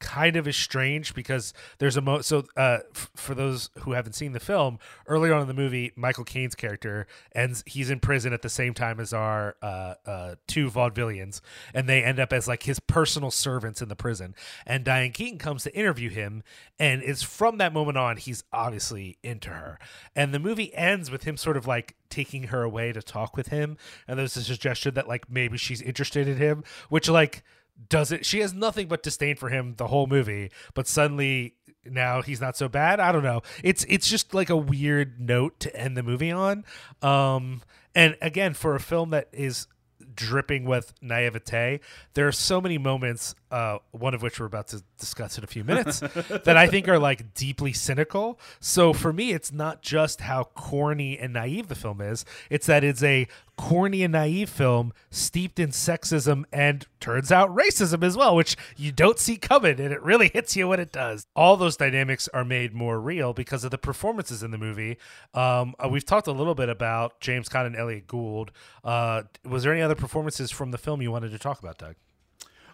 kind 0.00 0.36
of 0.36 0.46
is 0.46 0.56
strange 0.56 1.14
because 1.14 1.52
there's 1.78 1.96
a 1.96 2.00
mo 2.00 2.20
so 2.20 2.44
uh 2.56 2.78
f- 2.94 3.10
for 3.14 3.34
those 3.34 3.70
who 3.80 3.92
haven't 3.92 4.12
seen 4.12 4.32
the 4.32 4.40
film 4.40 4.78
earlier 5.06 5.34
on 5.34 5.42
in 5.42 5.48
the 5.48 5.54
movie 5.54 5.92
michael 5.96 6.24
caine's 6.24 6.54
character 6.54 7.06
ends 7.34 7.62
he's 7.66 7.90
in 7.90 8.00
prison 8.00 8.32
at 8.32 8.42
the 8.42 8.48
same 8.48 8.74
time 8.74 9.00
as 9.00 9.12
our 9.12 9.56
uh 9.62 9.94
uh 10.06 10.34
two 10.46 10.70
vaudevillians 10.70 11.40
and 11.74 11.88
they 11.88 12.02
end 12.02 12.18
up 12.18 12.32
as 12.32 12.48
like 12.48 12.62
his 12.64 12.80
personal 12.80 13.30
servants 13.30 13.82
in 13.82 13.88
the 13.88 13.96
prison. 13.96 14.34
And 14.66 14.84
diane 14.84 15.12
keaton 15.12 15.38
comes 15.38 15.64
to 15.64 15.74
interview 15.74 16.10
him 16.10 16.42
and 16.78 17.02
it's 17.02 17.22
from 17.22 17.58
that 17.58 17.72
moment 17.72 17.98
on 17.98 18.16
he's 18.16 18.44
obviously 18.52 19.18
into 19.22 19.50
her. 19.50 19.78
And 20.14 20.32
the 20.32 20.38
movie 20.38 20.74
ends 20.74 21.10
with 21.10 21.24
him 21.24 21.36
sort 21.36 21.56
of 21.56 21.66
like 21.66 21.96
taking 22.08 22.44
her 22.44 22.62
away 22.62 22.92
to 22.92 23.02
talk 23.02 23.36
with 23.36 23.48
him 23.48 23.76
and 24.06 24.18
there's 24.18 24.36
a 24.36 24.42
suggestion 24.42 24.94
that 24.94 25.08
like 25.08 25.30
maybe 25.30 25.58
she's 25.58 25.82
interested 25.82 26.26
in 26.26 26.36
him 26.36 26.64
which 26.88 27.08
like 27.08 27.42
does 27.88 28.10
it 28.10 28.26
she 28.26 28.40
has 28.40 28.52
nothing 28.52 28.88
but 28.88 29.02
disdain 29.02 29.36
for 29.36 29.48
him 29.48 29.74
the 29.76 29.86
whole 29.86 30.06
movie 30.06 30.50
but 30.74 30.86
suddenly 30.86 31.54
now 31.84 32.22
he's 32.22 32.40
not 32.40 32.56
so 32.56 32.68
bad. 32.68 33.00
I 33.00 33.12
don't 33.12 33.22
know. 33.22 33.42
It's 33.62 33.84
it's 33.88 34.08
just 34.08 34.34
like 34.34 34.50
a 34.50 34.56
weird 34.56 35.20
note 35.20 35.60
to 35.60 35.74
end 35.76 35.96
the 35.96 36.02
movie 36.02 36.30
on. 36.30 36.64
Um 37.02 37.62
and 37.94 38.16
again 38.20 38.54
for 38.54 38.74
a 38.74 38.80
film 38.80 39.10
that 39.10 39.28
is 39.32 39.66
dripping 40.14 40.64
with 40.64 40.92
naivete 41.00 41.78
there 42.14 42.26
are 42.26 42.32
so 42.32 42.60
many 42.60 42.76
moments 42.76 43.36
uh 43.52 43.78
one 43.92 44.14
of 44.14 44.22
which 44.22 44.40
we're 44.40 44.46
about 44.46 44.66
to 44.66 44.82
discuss 44.98 45.38
in 45.38 45.44
a 45.44 45.46
few 45.46 45.64
minutes 45.64 46.00
that 46.44 46.56
i 46.56 46.66
think 46.66 46.88
are 46.88 46.98
like 46.98 47.34
deeply 47.34 47.72
cynical 47.72 48.38
so 48.60 48.92
for 48.92 49.12
me 49.12 49.32
it's 49.32 49.52
not 49.52 49.82
just 49.82 50.22
how 50.22 50.44
corny 50.54 51.18
and 51.18 51.32
naive 51.32 51.68
the 51.68 51.74
film 51.74 52.00
is 52.00 52.24
it's 52.50 52.66
that 52.66 52.84
it's 52.84 53.02
a 53.02 53.26
corny 53.58 54.04
and 54.04 54.12
naive 54.12 54.48
film 54.48 54.92
steeped 55.10 55.58
in 55.58 55.70
sexism 55.70 56.44
and 56.52 56.86
turns 57.00 57.30
out 57.30 57.54
racism 57.54 58.02
as 58.02 58.16
well, 58.16 58.34
which 58.34 58.56
you 58.76 58.92
don't 58.92 59.18
see 59.18 59.36
coming, 59.36 59.80
and 59.80 59.92
it 59.92 60.00
really 60.00 60.28
hits 60.28 60.56
you 60.56 60.68
when 60.68 60.80
it 60.80 60.92
does. 60.92 61.26
All 61.36 61.56
those 61.56 61.76
dynamics 61.76 62.28
are 62.32 62.44
made 62.44 62.72
more 62.72 63.00
real 63.00 63.34
because 63.34 63.64
of 63.64 63.70
the 63.70 63.76
performances 63.76 64.42
in 64.42 64.52
the 64.52 64.58
movie. 64.58 64.96
Um, 65.34 65.74
uh, 65.78 65.88
we've 65.88 66.06
talked 66.06 66.28
a 66.28 66.32
little 66.32 66.54
bit 66.54 66.68
about 66.68 67.20
James 67.20 67.48
Caan 67.48 67.66
and 67.66 67.76
Elliot 67.76 68.06
Gould. 68.06 68.52
Uh, 68.84 69.24
was 69.44 69.64
there 69.64 69.72
any 69.72 69.82
other 69.82 69.96
performances 69.96 70.50
from 70.50 70.70
the 70.70 70.78
film 70.78 71.02
you 71.02 71.10
wanted 71.10 71.32
to 71.32 71.38
talk 71.38 71.58
about, 71.58 71.78
Doug? 71.78 71.96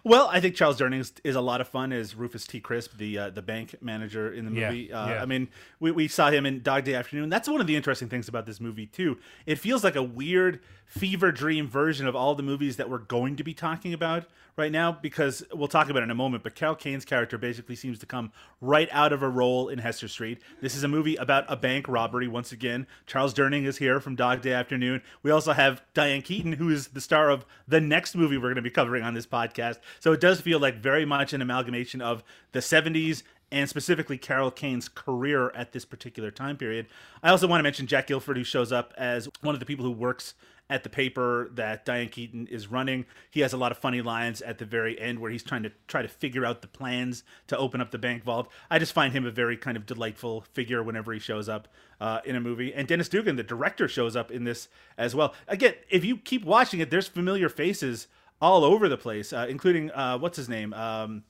Well, 0.05 0.29
I 0.31 0.39
think 0.39 0.53
Charles 0.53 0.77
Durning 0.79 0.99
is, 1.23 1.35
a 1.35 1.41
lot 1.41 1.61
of 1.61 1.67
fun 1.67 1.91
as 1.91 2.13
Rufus 2.13 2.45
T. 2.45 2.59
Crisp, 2.59 2.95
the 2.97 3.17
uh, 3.17 3.29
the 3.31 3.41
bank 3.41 3.73
manager 3.81 4.31
in 4.31 4.45
the 4.45 4.51
Yeah, 4.51 4.69
movie. 4.69 4.93
uh, 4.93 5.09
yeah. 5.09 5.21
I 5.21 5.25
mean, 5.25 5.47
we, 5.79 5.89
we 5.89 6.07
saw 6.07 6.29
him 6.29 6.45
in 6.45 6.61
Dog 6.61 6.83
Day 6.83 6.93
Afternoon. 6.93 7.29
That's 7.29 7.49
one 7.49 7.59
of 7.59 7.65
the 7.65 7.75
interesting 7.75 8.07
things 8.07 8.27
about 8.27 8.45
this 8.45 8.61
movie 8.61 8.85
too. 8.85 9.17
It 9.47 9.55
feels 9.57 9.83
like 9.83 9.95
a 9.95 10.03
weird 10.03 10.59
fever 10.85 11.31
dream 11.31 11.67
version 11.67 12.05
of 12.05 12.15
all 12.15 12.35
the 12.35 12.43
movies 12.43 12.77
that 12.77 12.87
we're 12.87 12.99
going 12.99 13.35
to 13.37 13.43
be 13.43 13.55
talking 13.55 13.93
about 13.93 14.25
right 14.57 14.71
now 14.71 14.91
because 14.91 15.43
we'll 15.53 15.67
talk 15.67 15.89
about 15.89 16.01
it 16.01 16.03
in 16.03 16.11
a 16.11 16.15
moment. 16.15 16.43
But 16.43 16.55
Carol 16.55 16.75
Kane's 16.75 17.03
character 17.03 17.37
basically 17.37 17.75
seems 17.75 17.99
to 17.99 18.05
come 18.05 18.31
right 18.61 18.87
out 18.91 19.11
of 19.11 19.21
a 19.23 19.27
role 19.27 19.67
in 19.67 19.79
Hester 19.79 20.07
Street. 20.07 20.39
This 20.61 20.75
is 20.75 20.83
a 20.83 20.87
movie 20.87 21.15
about 21.15 21.43
a 21.49 21.57
bank 21.57 21.87
robbery. 21.89 22.27
Once 22.27 22.51
again, 22.51 22.87
Charles 23.07 23.33
Durning 23.33 23.65
is 23.65 23.77
here 23.77 23.99
from 23.99 24.15
Dog 24.15 24.41
Day 24.41 24.53
Afternoon. 24.53 25.01
We 25.23 25.31
also 25.31 25.51
have 25.53 25.81
Diane 25.93 26.21
Keaton, 26.21 26.53
who 26.53 26.69
is 26.69 26.89
the 26.89 27.01
star 27.01 27.29
of 27.31 27.45
the 27.67 27.81
next 27.81 28.15
movie 28.15 28.37
we're 28.37 28.43
going 28.43 28.55
to 28.55 28.61
be 28.61 28.69
covering 28.69 29.03
on 29.03 29.13
this 29.15 29.27
podcast. 29.27 29.79
So 29.99 30.11
it 30.13 30.21
does 30.21 30.41
feel 30.41 30.59
like 30.59 30.77
very 30.77 31.05
much 31.05 31.33
an 31.33 31.41
amalgamation 31.41 32.01
of 32.01 32.23
the 32.51 32.59
70s 32.59 33.23
and 33.51 33.69
specifically 33.69 34.17
Carol 34.17 34.51
Kane's 34.51 34.89
career 34.89 35.51
at 35.51 35.71
this 35.71 35.85
particular 35.85 36.31
time 36.31 36.57
period. 36.57 36.87
I 37.21 37.29
also 37.29 37.47
want 37.47 37.59
to 37.59 37.63
mention 37.63 37.87
Jack 37.87 38.07
Gilford, 38.07 38.37
who 38.37 38.43
shows 38.43 38.71
up 38.71 38.93
as 38.97 39.29
one 39.41 39.55
of 39.55 39.59
the 39.59 39.65
people 39.65 39.85
who 39.85 39.91
works 39.91 40.33
at 40.69 40.83
the 40.83 40.89
paper 40.89 41.49
that 41.53 41.85
Diane 41.85 42.09
Keaton 42.09 42.47
is 42.47 42.67
running. 42.67 43.05
He 43.29 43.41
has 43.41 43.53
a 43.53 43.57
lot 43.57 43.71
of 43.71 43.77
funny 43.77 44.01
lines 44.01 44.41
at 44.41 44.57
the 44.57 44.65
very 44.65 44.99
end 44.99 45.19
where 45.19 45.29
he's 45.29 45.43
trying 45.43 45.63
to 45.63 45.71
try 45.87 46.01
to 46.01 46.07
figure 46.07 46.43
out 46.43 46.61
the 46.61 46.67
plans 46.67 47.23
to 47.47 47.57
open 47.57 47.81
up 47.81 47.91
the 47.91 47.99
bank 47.99 48.23
vault. 48.23 48.49
I 48.69 48.79
just 48.79 48.93
find 48.93 49.13
him 49.13 49.25
a 49.25 49.31
very 49.31 49.57
kind 49.57 49.77
of 49.77 49.85
delightful 49.85 50.41
figure 50.53 50.81
whenever 50.81 51.13
he 51.13 51.19
shows 51.19 51.47
up 51.47 51.67
uh, 52.01 52.21
in 52.25 52.35
a 52.35 52.41
movie. 52.41 52.73
And 52.73 52.87
Dennis 52.87 53.09
Dugan, 53.09 53.35
the 53.35 53.43
director, 53.43 53.87
shows 53.87 54.15
up 54.15 54.31
in 54.31 54.43
this 54.43 54.67
as 54.97 55.13
well. 55.13 55.35
Again, 55.47 55.75
if 55.89 56.03
you 56.03 56.17
keep 56.17 56.43
watching 56.43 56.79
it, 56.79 56.89
there's 56.89 57.07
familiar 57.07 57.47
faces 57.47 58.07
all 58.41 58.63
over 58.63 58.87
the 58.89 58.97
place, 58.97 59.31
uh, 59.33 59.45
including 59.49 59.91
uh, 59.91 60.17
what's 60.17 60.37
his 60.37 60.49
name. 60.49 60.73
Um, 60.73 61.23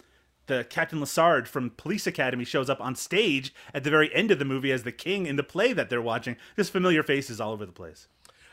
the 0.48 0.63
Captain 0.70 1.00
Lassard 1.00 1.48
from 1.48 1.72
Police 1.72 2.06
Academy 2.06 2.46
shows 2.46 2.70
up 2.70 2.80
on 2.80 2.96
stage 2.96 3.54
at 3.74 3.84
the 3.84 3.89
very 3.89 4.13
end 4.13 4.30
of 4.32 4.38
the 4.39 4.46
movie 4.46 4.72
as 4.72 4.84
the 4.84 4.91
king 4.91 5.26
in 5.26 5.38
the 5.38 5.44
play 5.44 5.74
that 5.74 5.89
they're 5.89 6.02
watching. 6.02 6.36
Just 6.56 6.72
familiar 6.72 7.02
faces 7.04 7.41
all 7.41 7.52
over 7.52 7.65
the 7.65 7.72
place. 7.72 8.08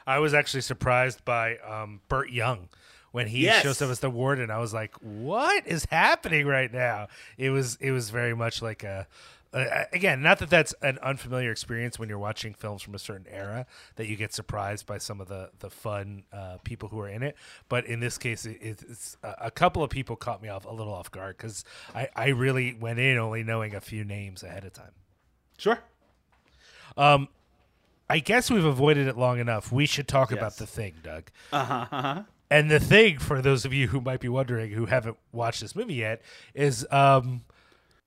I 0.07 0.19
was 0.19 0.33
actually 0.35 0.62
surprised 0.62 1.25
by 1.25 1.59
um, 1.59 2.01
Burt 2.09 2.31
Young 2.31 2.69
when 3.12 3.27
he 3.27 3.43
Yes. 3.45 3.62
shows 3.62 3.83
up 3.83 3.91
as 3.91 4.01
the 4.01 4.09
warden. 4.11 4.51
I 4.51 4.59
was 4.59 4.73
like, 4.73 4.95
"What 5.03 5.67
is 5.67 5.85
happening 5.91 6.47
right 6.47 6.73
now?" 6.73 7.09
It 7.37 7.51
was 7.51 7.77
it 7.81 7.91
was 7.91 8.09
very 8.11 8.35
much 8.35 8.62
like 8.62 8.83
a. 8.85 9.07
Uh, 9.53 9.85
again, 9.93 10.23
not 10.23 10.38
that 10.38 10.49
that's 10.49 10.75
an 10.81 10.99
unfamiliar 11.03 11.51
experience 11.51 11.99
when 11.99 12.09
you're 12.09 12.19
watching 12.19 12.55
films 12.55 12.81
from 12.81 12.95
a 12.95 12.99
certain 12.99 13.27
era 13.29 13.67
that 13.97 14.07
you 14.07 14.17
get 14.17 14.33
surprised 14.33 14.87
by 14.87 14.97
some 14.99 15.21
of 15.21 15.29
the 15.29 15.51
the 15.59 15.69
fun 15.69 16.25
uh, 16.33 16.57
people 16.65 16.88
who 16.88 16.99
are 17.01 17.09
in 17.09 17.23
it. 17.23 17.37
But 17.69 17.85
in 17.87 18.01
this 18.01 18.17
case, 18.17 18.47
it, 18.47 18.59
it's 18.62 19.17
a 19.23 19.51
couple 19.51 19.83
of 19.83 19.91
people 19.91 20.17
caught 20.17 20.43
me 20.43 20.49
off 20.49 20.65
a 20.65 20.71
little 20.71 20.95
off 20.95 21.11
guard 21.11 21.37
because 21.37 21.65
I 21.95 22.09
I 22.17 22.29
really 22.29 22.75
went 22.75 22.99
in 22.99 23.19
only 23.19 23.43
knowing 23.43 23.75
a 23.75 23.81
few 23.81 24.05
names 24.05 24.43
ahead 24.43 24.65
of 24.65 24.73
time. 24.73 24.93
Sure. 25.59 25.79
Um, 26.97 27.29
I 28.09 28.19
guess 28.19 28.51
we've 28.51 28.65
avoided 28.65 29.07
it 29.07 29.17
long 29.17 29.38
enough. 29.38 29.73
We 29.73 29.87
should 29.87 30.09
talk 30.09 30.33
about 30.33 30.57
the 30.57 30.67
thing, 30.67 30.95
Doug. 31.03 31.31
Uh-huh, 31.53 31.87
uh-huh. 31.91 32.23
And 32.51 32.71
the 32.71 32.81
thing, 32.81 33.19
for 33.19 33.41
those 33.41 33.65
of 33.65 33.73
you 33.73 33.88
who 33.88 34.01
might 34.03 34.21
be 34.21 34.29
wondering 34.29 34.73
who 34.73 34.85
haven't 34.85 35.17
watched 35.33 35.62
this 35.62 35.75
movie 35.75 35.95
yet, 35.95 36.21
is 36.53 36.87
um, 36.91 37.45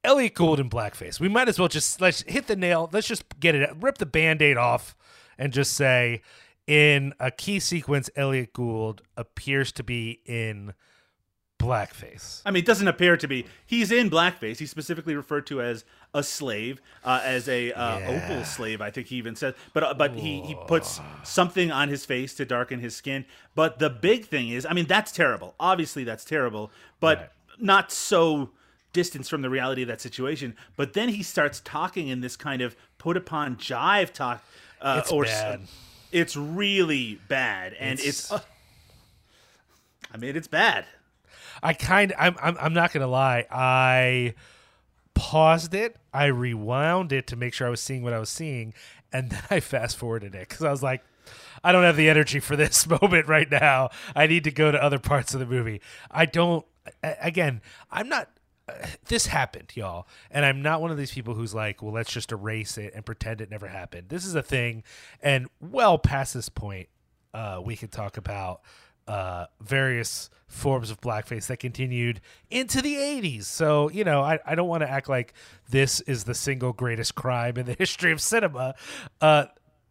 Elliot 0.05 0.33
Gould 0.35 0.59
in 0.59 0.69
blackface. 0.69 1.19
We 1.19 1.27
might 1.27 1.49
as 1.49 1.59
well 1.59 1.67
just 1.67 1.99
let's 1.99 2.21
hit 2.21 2.47
the 2.47 2.55
nail. 2.55 2.89
Let's 2.93 3.07
just 3.07 3.23
get 3.39 3.55
it, 3.55 3.69
rip 3.79 3.97
the 3.97 4.05
band-aid 4.05 4.55
off, 4.57 4.95
and 5.37 5.51
just 5.51 5.73
say, 5.73 6.21
in 6.67 7.13
a 7.19 7.31
key 7.31 7.59
sequence, 7.59 8.09
Elliot 8.15 8.53
Gould 8.53 9.01
appears 9.17 9.71
to 9.73 9.83
be 9.83 10.21
in 10.25 10.73
blackface. 11.59 12.41
I 12.45 12.51
mean, 12.51 12.63
it 12.63 12.65
doesn't 12.65 12.87
appear 12.87 13.15
to 13.17 13.27
be. 13.27 13.45
He's 13.65 13.91
in 13.91 14.09
blackface. 14.09 14.57
He's 14.57 14.71
specifically 14.71 15.15
referred 15.15 15.47
to 15.47 15.61
as 15.61 15.85
a 16.13 16.21
slave, 16.21 16.81
uh, 17.03 17.21
as 17.23 17.47
a 17.47 17.71
uh, 17.71 17.99
Yeah. 17.99 18.07
opal 18.23 18.43
slave. 18.43 18.81
I 18.81 18.91
think 18.91 19.07
he 19.07 19.15
even 19.15 19.35
says. 19.35 19.53
But 19.73 19.83
uh, 19.83 19.93
but 19.93 20.15
he 20.15 20.41
he 20.41 20.55
puts 20.67 20.99
something 21.23 21.71
on 21.71 21.89
his 21.89 22.05
face 22.05 22.33
to 22.35 22.45
darken 22.45 22.79
his 22.79 22.95
skin. 22.95 23.25
But 23.55 23.79
the 23.79 23.89
big 23.89 24.25
thing 24.25 24.49
is, 24.49 24.65
I 24.65 24.73
mean, 24.73 24.85
that's 24.85 25.11
terrible. 25.11 25.55
Obviously, 25.59 26.03
that's 26.03 26.25
terrible. 26.25 26.71
But 26.99 27.17
Right. 27.17 27.29
not 27.59 27.91
so 27.91 28.51
distance 28.95 29.29
from 29.29 29.41
the 29.43 29.49
reality 29.49 29.83
of 29.83 29.87
that 29.89 30.01
situation. 30.01 30.55
But 30.75 30.93
then 30.93 31.09
he 31.09 31.21
starts 31.21 31.59
talking 31.63 32.07
in 32.07 32.21
this 32.21 32.35
kind 32.35 32.61
of 32.63 32.75
put 32.97 33.15
upon 33.17 33.57
jive 33.57 34.11
talk. 34.13 34.43
Uh, 34.81 35.01
It's 35.03 35.11
or 35.11 35.25
bad. 35.25 35.61
It's 36.11 36.35
really 36.35 37.19
bad, 37.27 37.73
and 37.79 37.99
it's. 37.99 38.31
It's- 38.31 38.31
uh, 38.31 38.39
I 40.13 40.17
mean, 40.17 40.35
it's 40.35 40.47
bad. 40.47 40.85
I 41.61 41.73
kind 41.73 42.13
I'm, 42.17 42.35
I'm 42.41 42.57
I'm 42.59 42.73
not 42.73 42.93
gonna 42.93 43.07
lie. 43.07 43.45
I 43.51 44.33
paused 45.13 45.73
it, 45.73 45.95
I 46.13 46.25
rewound 46.25 47.11
it 47.11 47.27
to 47.27 47.35
make 47.35 47.53
sure 47.53 47.67
I 47.67 47.69
was 47.69 47.81
seeing 47.81 48.01
what 48.03 48.13
I 48.13 48.19
was 48.19 48.29
seeing, 48.29 48.73
and 49.11 49.29
then 49.29 49.41
I 49.49 49.59
fast 49.59 49.97
forwarded 49.97 50.35
it 50.35 50.47
because 50.49 50.63
I 50.63 50.71
was 50.71 50.83
like, 50.83 51.03
I 51.63 51.71
don't 51.71 51.83
have 51.83 51.95
the 51.97 52.09
energy 52.09 52.39
for 52.39 52.55
this 52.55 52.87
moment 53.01 53.27
right 53.27 53.49
now. 53.49 53.89
I 54.15 54.27
need 54.27 54.43
to 54.45 54.51
go 54.51 54.71
to 54.71 54.81
other 54.81 54.99
parts 54.99 55.33
of 55.33 55.39
the 55.39 55.45
movie. 55.45 55.81
I 56.11 56.25
don't. 56.25 56.65
Again, 57.03 57.61
I'm 57.91 58.07
not. 58.09 58.29
This 59.07 59.27
happened, 59.27 59.71
y'all, 59.75 60.07
and 60.31 60.43
I'm 60.43 60.61
not 60.61 60.81
one 60.81 60.89
of 60.89 60.97
these 60.97 61.11
people 61.11 61.35
who's 61.35 61.53
like, 61.53 61.83
well, 61.83 61.93
let's 61.93 62.11
just 62.11 62.31
erase 62.31 62.77
it 62.77 62.93
and 62.95 63.05
pretend 63.05 63.39
it 63.41 63.51
never 63.51 63.67
happened. 63.67 64.09
This 64.09 64.25
is 64.25 64.33
a 64.33 64.41
thing, 64.41 64.83
and 65.21 65.47
well 65.61 65.99
past 65.99 66.33
this 66.33 66.49
point, 66.49 66.89
uh, 67.33 67.61
we 67.63 67.75
could 67.75 67.91
talk 67.91 68.17
about 68.17 68.61
uh, 69.07 69.45
various 69.61 70.29
forms 70.47 70.89
of 70.89 70.99
blackface 71.01 71.47
that 71.47 71.57
continued 71.57 72.21
into 72.49 72.81
the 72.81 72.95
80s. 72.95 73.43
So, 73.43 73.89
you 73.91 74.03
know, 74.03 74.21
I, 74.21 74.39
I 74.45 74.55
don't 74.55 74.67
want 74.67 74.81
to 74.81 74.89
act 74.89 75.09
like 75.09 75.33
this 75.69 76.01
is 76.01 76.23
the 76.23 76.33
single 76.33 76.73
greatest 76.73 77.15
crime 77.15 77.57
in 77.57 77.65
the 77.65 77.73
history 77.77 78.11
of 78.11 78.21
cinema. 78.21 78.75
Uh, 79.21 79.45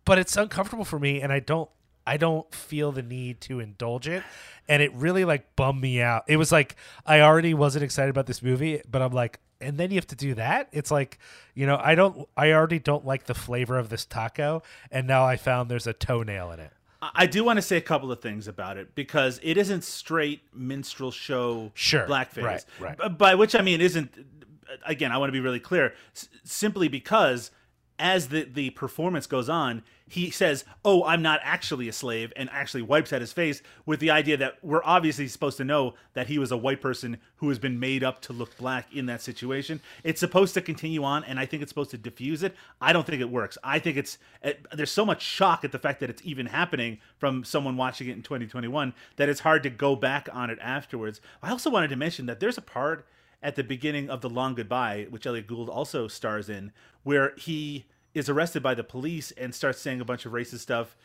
but 0.05 0.19
it's 0.19 0.37
uncomfortable 0.37 0.85
for 0.85 0.99
me 0.99 1.21
and 1.21 1.33
I 1.33 1.41
don't 1.41 1.71
I 2.07 2.17
don't 2.17 2.53
feel 2.55 2.93
the 2.93 3.03
need 3.03 3.41
to 3.43 3.61
indulge 3.61 4.09
it. 4.09 4.23
And 4.69 4.83
it 4.83 4.93
really 4.95 5.25
like 5.25 5.57
bummed 5.57 5.81
me 5.81 6.01
out. 6.01 6.25
It 6.27 6.37
was 6.37 6.53
like 6.53 6.77
I 7.07 7.21
already 7.21 7.55
wasn't 7.55 7.85
excited 7.85 8.11
about 8.11 8.27
this 8.27 8.43
movie, 8.43 8.83
but 8.91 9.03
I'm 9.03 9.13
like, 9.13 9.41
and 9.61 9.79
then 9.79 9.91
you 9.91 9.97
have 9.97 10.07
to 10.09 10.17
do 10.17 10.35
that. 10.35 10.69
It's 10.73 10.91
like, 10.91 11.19
you 11.55 11.67
know, 11.67 11.79
I 11.83 11.95
don't 11.95 12.29
I 12.37 12.53
already 12.53 12.79
don't 12.79 13.05
like 13.07 13.25
the 13.25 13.35
flavor 13.35 13.79
of 13.79 13.89
this 13.89 14.05
taco, 14.05 14.63
and 14.91 15.07
now 15.07 15.25
I 15.25 15.37
found 15.37 15.71
there's 15.71 15.87
a 15.87 15.93
toenail 15.93 16.53
in 16.53 16.61
it. 16.61 16.73
I 17.15 17.27
do 17.27 17.45
want 17.45 17.59
to 17.59 17.63
say 17.63 17.77
a 17.77 17.83
couple 17.83 18.11
of 18.11 18.21
things 18.23 18.49
about 18.49 18.79
it 18.79 18.95
because 18.95 19.39
it 19.43 19.59
isn't 19.59 19.85
straight 19.85 20.41
minstrel 20.55 21.11
show 21.11 21.71
Sure, 21.75 22.07
blackface. 22.07 22.43
right, 22.43 22.65
right. 22.99 23.19
By 23.19 23.35
which 23.35 23.55
I 23.55 23.61
mean 23.61 23.81
isn't 23.83 24.11
again, 24.87 25.13
I 25.13 25.19
want 25.19 25.29
to 25.29 25.33
be 25.33 25.41
really 25.41 25.61
clear. 25.61 25.95
Simply 26.45 26.89
because 26.89 27.51
as 27.99 28.29
the 28.29 28.45
the 28.45 28.71
performance 28.71 29.27
goes 29.27 29.49
on, 29.51 29.83
he 30.07 30.31
says, 30.31 30.65
"Oh, 30.85 31.03
I'm 31.05 31.23
not 31.23 31.41
actually 31.43 31.89
a 31.89 31.93
slave," 31.93 32.33
and 32.37 32.51
actually 32.51 32.83
wipes 32.83 33.13
at 33.13 33.21
his 33.21 33.33
face 33.33 33.63
with 33.87 34.01
the 34.01 34.11
idea 34.11 34.37
that 34.37 34.59
we're 34.63 34.85
obviously 34.85 35.27
supposed 35.29 35.57
to 35.57 35.65
know 35.65 35.95
that 36.13 36.27
he 36.27 36.39
was 36.39 36.53
a 36.53 36.57
white 36.57 36.81
person 36.81 37.19
who 37.37 37.49
has 37.49 37.59
been 37.59 37.81
made 37.81 38.05
up 38.05 38.21
to 38.23 38.33
look 38.33 38.57
black 38.59 38.87
in 38.95 39.07
that 39.07 39.23
situation. 39.23 39.81
It's 40.03 40.21
supposed 40.21 40.55
to 40.55 40.61
continue 40.61 41.05
on, 41.05 41.25
and 41.25 41.39
I 41.39 41.47
think 41.47 41.63
it's 41.63 41.71
supposed 41.71 41.91
to 41.93 41.99
diffuse 41.99 42.43
it. 42.43 42.55
I 42.81 42.93
don't 42.93 43.07
think 43.07 43.23
it 43.23 43.31
works. 43.31 43.57
I 43.65 43.79
think 43.79 43.97
it's 43.97 44.19
it, 44.43 44.67
there's 44.73 44.91
so 44.91 45.07
much 45.07 45.23
shock 45.23 45.65
at 45.65 45.73
the 45.73 45.79
fact 45.79 46.01
that 46.01 46.11
it's 46.11 46.23
even 46.25 46.47
happening 46.47 46.99
from 47.19 47.43
someone 47.45 47.77
watching 47.77 48.09
it 48.09 48.13
in 48.13 48.23
2021 48.23 48.93
that 49.17 49.29
it's 49.29 49.41
hard 49.41 49.63
to 49.63 49.71
go 49.71 49.97
back 49.97 50.29
on 50.33 50.51
it 50.51 50.59
afterwards. 50.61 51.21
I 51.43 51.51
also 51.51 51.71
wanted 51.71 51.89
to 51.89 51.97
mention 51.97 52.27
that 52.27 52.41
there's 52.41 52.59
a 52.59 52.63
part 52.63 53.07
at 53.43 53.57
the 53.57 53.65
beginning 53.65 54.09
of 54.09 54.23
The 54.23 54.31
Long 54.31 54.55
Goodbye, 54.55 55.07
which 55.11 55.27
Elliot 55.27 55.47
Gould 55.47 55.69
also 55.69 56.09
stars 56.09 56.49
in, 56.49 56.73
where 57.03 57.35
he 57.37 57.85
is 58.15 58.29
arrested 58.29 58.63
by 58.63 58.75
the 58.75 58.85
police 58.85 59.33
and 59.33 59.55
starts 59.55 59.81
saying 59.81 60.01
a 60.01 60.05
bunch 60.05 60.25
of 60.25 60.33
racist 60.33 60.61
stuff. 60.61 60.97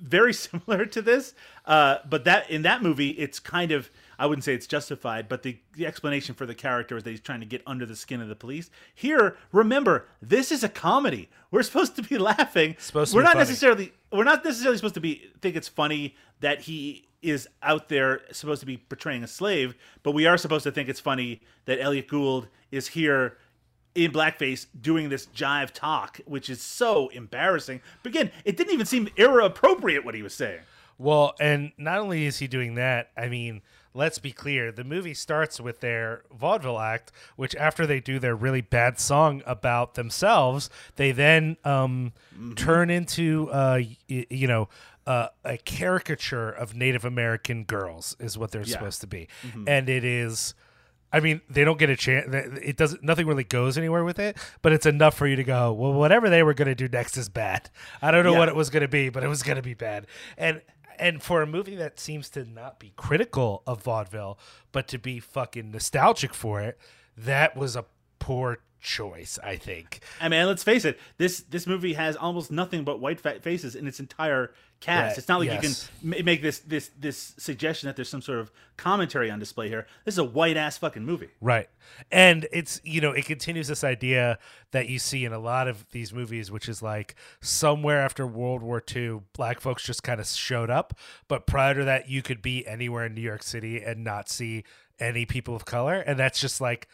Very 0.00 0.32
similar 0.34 0.86
to 0.86 1.02
this, 1.02 1.34
uh, 1.66 1.96
but 2.08 2.24
that 2.24 2.48
in 2.50 2.62
that 2.62 2.82
movie, 2.82 3.10
it's 3.10 3.40
kind 3.40 3.72
of 3.72 3.90
I 4.18 4.26
wouldn't 4.26 4.44
say 4.44 4.54
it's 4.54 4.66
justified, 4.66 5.28
but 5.28 5.42
the, 5.42 5.58
the 5.76 5.86
explanation 5.86 6.34
for 6.34 6.44
the 6.44 6.54
character 6.54 6.96
is 6.96 7.04
that 7.04 7.10
he's 7.10 7.20
trying 7.20 7.40
to 7.40 7.46
get 7.46 7.62
under 7.66 7.86
the 7.86 7.94
skin 7.94 8.20
of 8.20 8.28
the 8.28 8.34
police. 8.34 8.68
Here, 8.92 9.36
remember, 9.52 10.06
this 10.20 10.50
is 10.50 10.64
a 10.64 10.68
comedy. 10.68 11.28
We're 11.52 11.62
supposed 11.62 11.96
to 11.96 12.02
be 12.02 12.18
laughing. 12.18 12.76
Supposed 12.78 13.12
to 13.12 13.16
we're 13.16 13.22
not 13.22 13.32
funny. 13.32 13.40
necessarily 13.40 13.92
we're 14.12 14.24
not 14.24 14.44
necessarily 14.44 14.76
supposed 14.76 14.94
to 14.94 15.00
be 15.00 15.30
think 15.40 15.56
it's 15.56 15.68
funny 15.68 16.16
that 16.40 16.62
he 16.62 17.08
is 17.22 17.48
out 17.62 17.88
there 17.88 18.20
supposed 18.32 18.60
to 18.60 18.66
be 18.66 18.76
portraying 18.76 19.24
a 19.24 19.28
slave, 19.28 19.74
but 20.02 20.12
we 20.12 20.26
are 20.26 20.36
supposed 20.36 20.64
to 20.64 20.70
think 20.70 20.88
it's 20.88 21.00
funny 21.00 21.40
that 21.64 21.80
Elliot 21.80 22.08
Gould 22.08 22.48
is 22.70 22.88
here 22.88 23.38
in 23.94 24.12
blackface 24.12 24.66
doing 24.80 25.08
this 25.08 25.26
jive 25.34 25.70
talk, 25.72 26.20
which 26.26 26.48
is 26.48 26.60
so 26.60 27.08
embarrassing. 27.08 27.80
But 28.02 28.10
again, 28.10 28.30
it 28.44 28.56
didn't 28.56 28.72
even 28.74 28.86
seem 28.86 29.08
era 29.16 29.44
appropriate 29.46 30.04
what 30.04 30.14
he 30.14 30.22
was 30.22 30.34
saying. 30.34 30.60
Well, 30.98 31.34
and 31.40 31.72
not 31.78 31.98
only 32.00 32.26
is 32.26 32.38
he 32.38 32.48
doing 32.48 32.74
that, 32.74 33.10
I 33.16 33.28
mean, 33.28 33.62
let's 33.94 34.18
be 34.18 34.32
clear. 34.32 34.72
The 34.72 34.82
movie 34.82 35.14
starts 35.14 35.60
with 35.60 35.78
their 35.80 36.22
vaudeville 36.32 36.80
act, 36.80 37.12
which 37.36 37.54
after 37.54 37.86
they 37.86 38.00
do 38.00 38.18
their 38.18 38.34
really 38.34 38.60
bad 38.62 38.98
song 38.98 39.42
about 39.46 39.94
themselves, 39.94 40.68
they 40.96 41.12
then 41.12 41.56
um, 41.64 42.12
turn 42.56 42.90
into, 42.90 43.48
uh, 43.52 43.80
y- 44.10 44.26
you 44.28 44.48
know, 44.48 44.68
uh, 45.06 45.28
a 45.44 45.56
caricature 45.56 46.50
of 46.50 46.74
Native 46.74 47.04
American 47.04 47.64
girls 47.64 48.14
is 48.18 48.36
what 48.36 48.50
they're 48.50 48.62
supposed 48.64 49.00
to 49.00 49.06
be, 49.06 49.28
and 49.68 49.88
it 49.88 50.04
is. 50.04 50.54
I 51.12 51.20
mean, 51.20 51.40
they 51.48 51.64
don't 51.64 51.78
get 51.78 51.88
a 51.90 51.96
chance. 51.96 52.26
It 52.62 52.76
doesn't. 52.76 53.02
Nothing 53.02 53.26
really 53.26 53.44
goes 53.44 53.78
anywhere 53.78 54.04
with 54.04 54.18
it, 54.18 54.36
but 54.60 54.72
it's 54.72 54.84
enough 54.86 55.14
for 55.14 55.26
you 55.26 55.36
to 55.36 55.44
go. 55.44 55.72
Well, 55.72 55.92
whatever 55.94 56.28
they 56.28 56.42
were 56.42 56.54
going 56.54 56.68
to 56.68 56.74
do 56.74 56.86
next 56.88 57.16
is 57.16 57.28
bad. 57.28 57.70
I 58.02 58.10
don't 58.10 58.24
know 58.24 58.32
Yeah. 58.32 58.38
what 58.40 58.48
it 58.48 58.56
was 58.56 58.68
going 58.70 58.82
to 58.82 58.88
be, 58.88 59.08
but 59.08 59.24
it 59.24 59.28
was 59.28 59.42
going 59.42 59.56
to 59.56 59.62
be 59.62 59.74
bad. 59.74 60.06
And 60.36 60.60
and 60.98 61.22
for 61.22 61.40
a 61.42 61.46
movie 61.46 61.76
that 61.76 61.98
seems 62.00 62.28
to 62.30 62.44
not 62.44 62.78
be 62.78 62.92
critical 62.96 63.62
of 63.66 63.82
vaudeville, 63.82 64.38
but 64.72 64.86
to 64.88 64.98
be 64.98 65.20
fucking 65.20 65.70
nostalgic 65.70 66.34
for 66.34 66.60
it, 66.60 66.78
that 67.16 67.56
was 67.56 67.74
a 67.76 67.84
poor 68.18 68.58
choice. 68.80 69.38
I 69.42 69.56
think. 69.56 70.00
I 70.20 70.28
mean, 70.28 70.44
let's 70.46 70.62
face 70.64 70.84
it. 70.84 70.98
This 71.16 71.40
this 71.40 71.66
movie 71.66 71.94
has 71.94 72.16
almost 72.16 72.50
nothing 72.50 72.84
but 72.84 73.00
white 73.00 73.20
fa- 73.20 73.40
faces 73.40 73.74
in 73.74 73.86
its 73.86 73.98
entire 73.98 74.52
cast. 74.80 75.10
Right, 75.12 75.18
It's 75.18 75.28
not 75.28 75.40
like 75.40 75.48
yes. 75.48 75.90
you 76.02 76.12
can 76.12 76.24
make 76.24 76.42
this 76.42 76.60
this 76.60 76.90
this 76.98 77.34
suggestion 77.38 77.88
that 77.88 77.96
there's 77.96 78.08
some 78.08 78.22
sort 78.22 78.38
of 78.38 78.50
commentary 78.76 79.30
on 79.30 79.38
display 79.38 79.68
here. 79.68 79.86
This 80.04 80.14
is 80.14 80.18
a 80.18 80.24
white 80.24 80.56
ass 80.56 80.78
fucking 80.78 81.04
movie. 81.04 81.30
Right. 81.40 81.68
And 82.12 82.46
it's, 82.52 82.80
you 82.84 83.00
know, 83.00 83.12
it 83.12 83.24
continues 83.24 83.68
this 83.68 83.82
idea 83.82 84.38
that 84.70 84.88
you 84.88 84.98
see 84.98 85.24
in 85.24 85.32
a 85.32 85.38
lot 85.38 85.68
of 85.68 85.90
these 85.90 86.12
movies, 86.12 86.50
which 86.50 86.68
is 86.68 86.82
like 86.82 87.14
somewhere 87.40 88.00
after 88.00 88.26
World 88.26 88.62
War 88.62 88.82
II, 88.94 89.20
black 89.32 89.60
folks 89.60 89.82
just 89.82 90.02
kind 90.02 90.20
of 90.20 90.26
showed 90.26 90.70
up. 90.70 90.94
But 91.26 91.46
prior 91.46 91.74
to 91.74 91.84
that, 91.84 92.08
you 92.08 92.22
could 92.22 92.40
be 92.40 92.66
anywhere 92.66 93.06
in 93.06 93.14
New 93.14 93.20
York 93.20 93.42
City 93.42 93.82
and 93.82 94.04
not 94.04 94.28
see 94.28 94.64
any 95.00 95.26
people 95.26 95.56
of 95.56 95.64
color. 95.64 95.94
And 95.94 96.18
that's 96.18 96.40
just 96.40 96.60
like, 96.60 96.88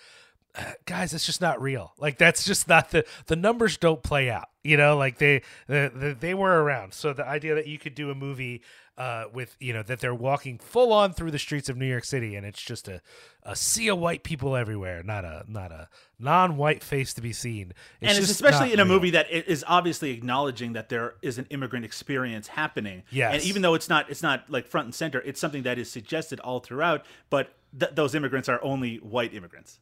guys, 0.86 1.12
it's 1.12 1.26
just 1.26 1.40
not 1.40 1.60
real. 1.60 1.92
Like 1.98 2.18
that's 2.18 2.44
just 2.44 2.68
not 2.68 2.90
the 2.90 3.04
the 3.26 3.36
numbers 3.36 3.76
don't 3.76 4.02
play 4.02 4.30
out. 4.30 4.48
You 4.62 4.76
know, 4.76 4.96
like 4.96 5.18
they 5.18 5.42
the, 5.66 5.90
the, 5.94 6.16
they 6.18 6.34
were 6.34 6.62
around. 6.62 6.94
So 6.94 7.12
the 7.12 7.26
idea 7.26 7.54
that 7.54 7.66
you 7.66 7.78
could 7.78 7.94
do 7.94 8.10
a 8.10 8.14
movie 8.14 8.62
uh, 8.96 9.24
with 9.32 9.56
you 9.58 9.72
know 9.72 9.82
that 9.82 10.00
they're 10.00 10.14
walking 10.14 10.58
full 10.58 10.92
on 10.92 11.12
through 11.12 11.32
the 11.32 11.38
streets 11.38 11.68
of 11.68 11.76
New 11.76 11.86
York 11.86 12.04
City 12.04 12.36
and 12.36 12.46
it's 12.46 12.62
just 12.62 12.86
a 12.86 13.00
a 13.42 13.56
sea 13.56 13.88
of 13.88 13.98
white 13.98 14.22
people 14.22 14.54
everywhere, 14.54 15.02
not 15.02 15.24
a 15.24 15.44
not 15.48 15.72
a 15.72 15.88
non-white 16.18 16.82
face 16.82 17.12
to 17.14 17.20
be 17.20 17.32
seen. 17.32 17.72
and 18.00 18.16
it's 18.16 18.30
especially 18.30 18.72
in 18.72 18.78
a 18.78 18.84
real. 18.84 18.94
movie 18.94 19.10
that 19.10 19.30
is 19.30 19.64
obviously 19.66 20.12
acknowledging 20.12 20.74
that 20.74 20.88
there 20.88 21.14
is 21.20 21.36
an 21.38 21.46
immigrant 21.50 21.84
experience 21.84 22.46
happening. 22.48 23.02
Yes. 23.10 23.34
And 23.34 23.42
even 23.42 23.62
though 23.62 23.74
it's 23.74 23.88
not 23.88 24.08
it's 24.08 24.22
not 24.22 24.48
like 24.48 24.66
front 24.66 24.86
and 24.86 24.94
center, 24.94 25.20
it's 25.22 25.40
something 25.40 25.64
that 25.64 25.78
is 25.78 25.90
suggested 25.90 26.38
all 26.40 26.60
throughout. 26.60 27.04
But 27.28 27.54
th- 27.78 27.92
those 27.94 28.14
immigrants 28.14 28.48
are 28.48 28.62
only 28.62 28.96
white 28.98 29.34
immigrants. 29.34 29.80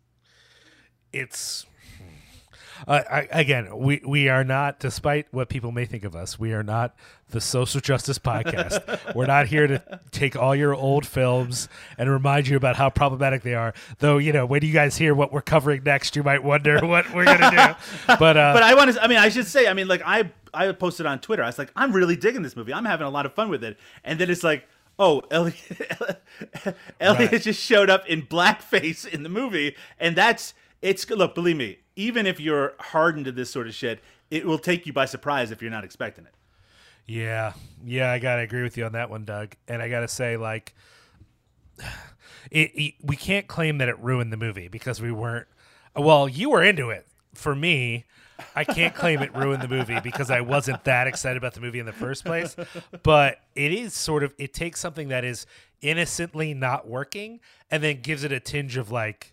It's 1.13 1.67
uh, 2.89 3.01
I, 3.09 3.29
again 3.31 3.77
we 3.79 4.01
we 4.05 4.29
are 4.29 4.43
not 4.43 4.81
despite 4.81 5.27
what 5.31 5.49
people 5.49 5.71
may 5.71 5.85
think 5.85 6.05
of 6.05 6.17
us 6.17 6.39
we 6.39 6.53
are 6.53 6.65
not 6.65 6.97
the 7.31 7.41
social 7.41 7.81
justice 7.81 8.19
podcast 8.19 9.15
we're 9.15 9.27
not 9.27 9.47
here 9.47 9.67
to 9.69 10.01
take 10.11 10.35
all 10.37 10.55
your 10.55 10.75
old 10.75 11.07
films 11.07 11.69
and 11.97 12.11
remind 12.11 12.49
you 12.49 12.57
about 12.57 12.75
how 12.77 12.91
problematic 12.91 13.43
they 13.43 13.55
are 13.55 13.73
though 14.01 14.19
you 14.19 14.33
know 14.33 14.45
when 14.47 14.65
you 14.65 14.73
guys 14.73 14.97
hear 14.97 15.15
what 15.15 15.33
we're 15.33 15.41
covering 15.43 15.83
next 15.85 16.17
you 16.17 16.23
might 16.25 16.43
wonder 16.43 16.85
what 16.85 17.13
we're 17.15 17.25
gonna 17.25 17.51
do 17.51 17.75
but 18.19 18.37
uh 18.37 18.53
But 18.53 18.63
I 18.65 18.75
want 18.75 18.93
to. 18.95 19.03
I 19.03 19.07
mean, 19.07 19.19
I 19.19 19.29
should 19.29 19.47
say. 19.47 19.69
I 19.69 19.75
mean, 19.75 19.87
like 19.87 20.03
I 20.05 20.31
I 20.53 20.73
posted 20.73 21.07
on 21.07 21.21
Twitter. 21.21 21.43
I 21.43 21.47
was 21.47 21.59
like, 21.59 21.71
I'm 21.77 21.93
really 21.93 22.17
digging 22.17 22.43
this 22.43 22.57
movie. 22.57 22.75
I'm 22.75 22.85
having 22.85 23.07
a 23.07 23.11
lot 23.11 23.27
of 23.27 23.33
fun 23.35 23.49
with 23.49 23.63
it. 23.65 23.79
And 24.05 24.19
then 24.19 24.29
it's 24.29 24.43
like, 24.43 24.67
oh, 24.99 25.23
Elliot, 25.31 25.57
Elliot 27.01 27.33
Right. 27.33 27.41
just 27.43 27.61
showed 27.63 27.89
up 27.91 28.07
in 28.07 28.23
blackface 28.27 29.07
in 29.07 29.23
the 29.23 29.29
movie, 29.29 29.75
and 29.99 30.15
that's 30.17 30.53
it's. 30.83 31.09
Look, 31.09 31.35
believe 31.35 31.57
me, 31.57 31.79
even 31.97 32.27
if 32.27 32.39
you're 32.41 32.75
hardened 32.79 33.25
to 33.27 33.33
this 33.33 33.51
sort 33.51 33.67
of 33.67 33.75
shit, 33.75 34.01
it 34.31 34.45
will 34.45 34.59
take 34.59 34.85
you 34.87 34.93
by 34.93 35.05
surprise 35.07 35.51
if 35.51 35.63
you're 35.63 35.71
not 35.71 35.85
expecting 35.85 36.25
it. 36.27 36.35
Yeah, 37.07 37.55
yeah, 37.85 38.13
I 38.13 38.19
gotta 38.19 38.43
agree 38.43 38.63
with 38.63 38.77
you 38.77 38.85
on 38.85 38.93
that 38.93 39.11
one, 39.11 39.25
Doug. 39.25 39.55
And 39.69 39.81
I 39.83 39.89
gotta 39.89 40.09
say, 40.09 40.37
like, 40.37 40.75
it, 42.51 42.71
it- 42.75 42.95
we 43.03 43.17
can't 43.17 43.47
claim 43.47 43.79
that 43.79 43.89
it 43.89 43.99
ruined 43.99 44.33
the 44.33 44.37
movie 44.37 44.69
because 44.69 45.01
we 45.01 45.13
weren't. 45.13 45.47
Well, 45.97 46.29
you 46.29 46.51
were 46.51 46.63
into 46.63 46.91
it. 46.91 47.07
For 47.35 47.55
me, 47.55 48.05
I 48.55 48.65
can't 48.65 48.95
claim 48.95 49.21
it 49.23 49.35
ruined 49.35 49.63
the 49.63 49.69
movie 49.69 50.01
because 50.01 50.31
I 50.31 50.41
wasn't 50.43 50.85
that 50.85 51.07
excited 51.07 51.37
about 51.37 51.55
the 51.55 51.61
movie 51.61 51.79
in 51.79 51.87
the 51.87 51.93
first 51.93 52.25
place. 52.25 52.57
But 53.03 53.39
it 53.55 53.73
is 53.73 53.95
sort 53.95 54.23
of 54.23 54.35
it 54.39 54.53
takes 54.55 54.81
something 54.81 55.09
that 55.09 55.25
is 55.25 55.47
innocently 55.81 56.55
not 56.55 56.87
working 56.89 57.41
and 57.71 57.83
then 57.83 58.01
gives 58.01 58.23
it 58.25 58.33
a 58.33 58.41
tinge 58.41 58.77
of 58.77 58.91
like, 58.91 59.32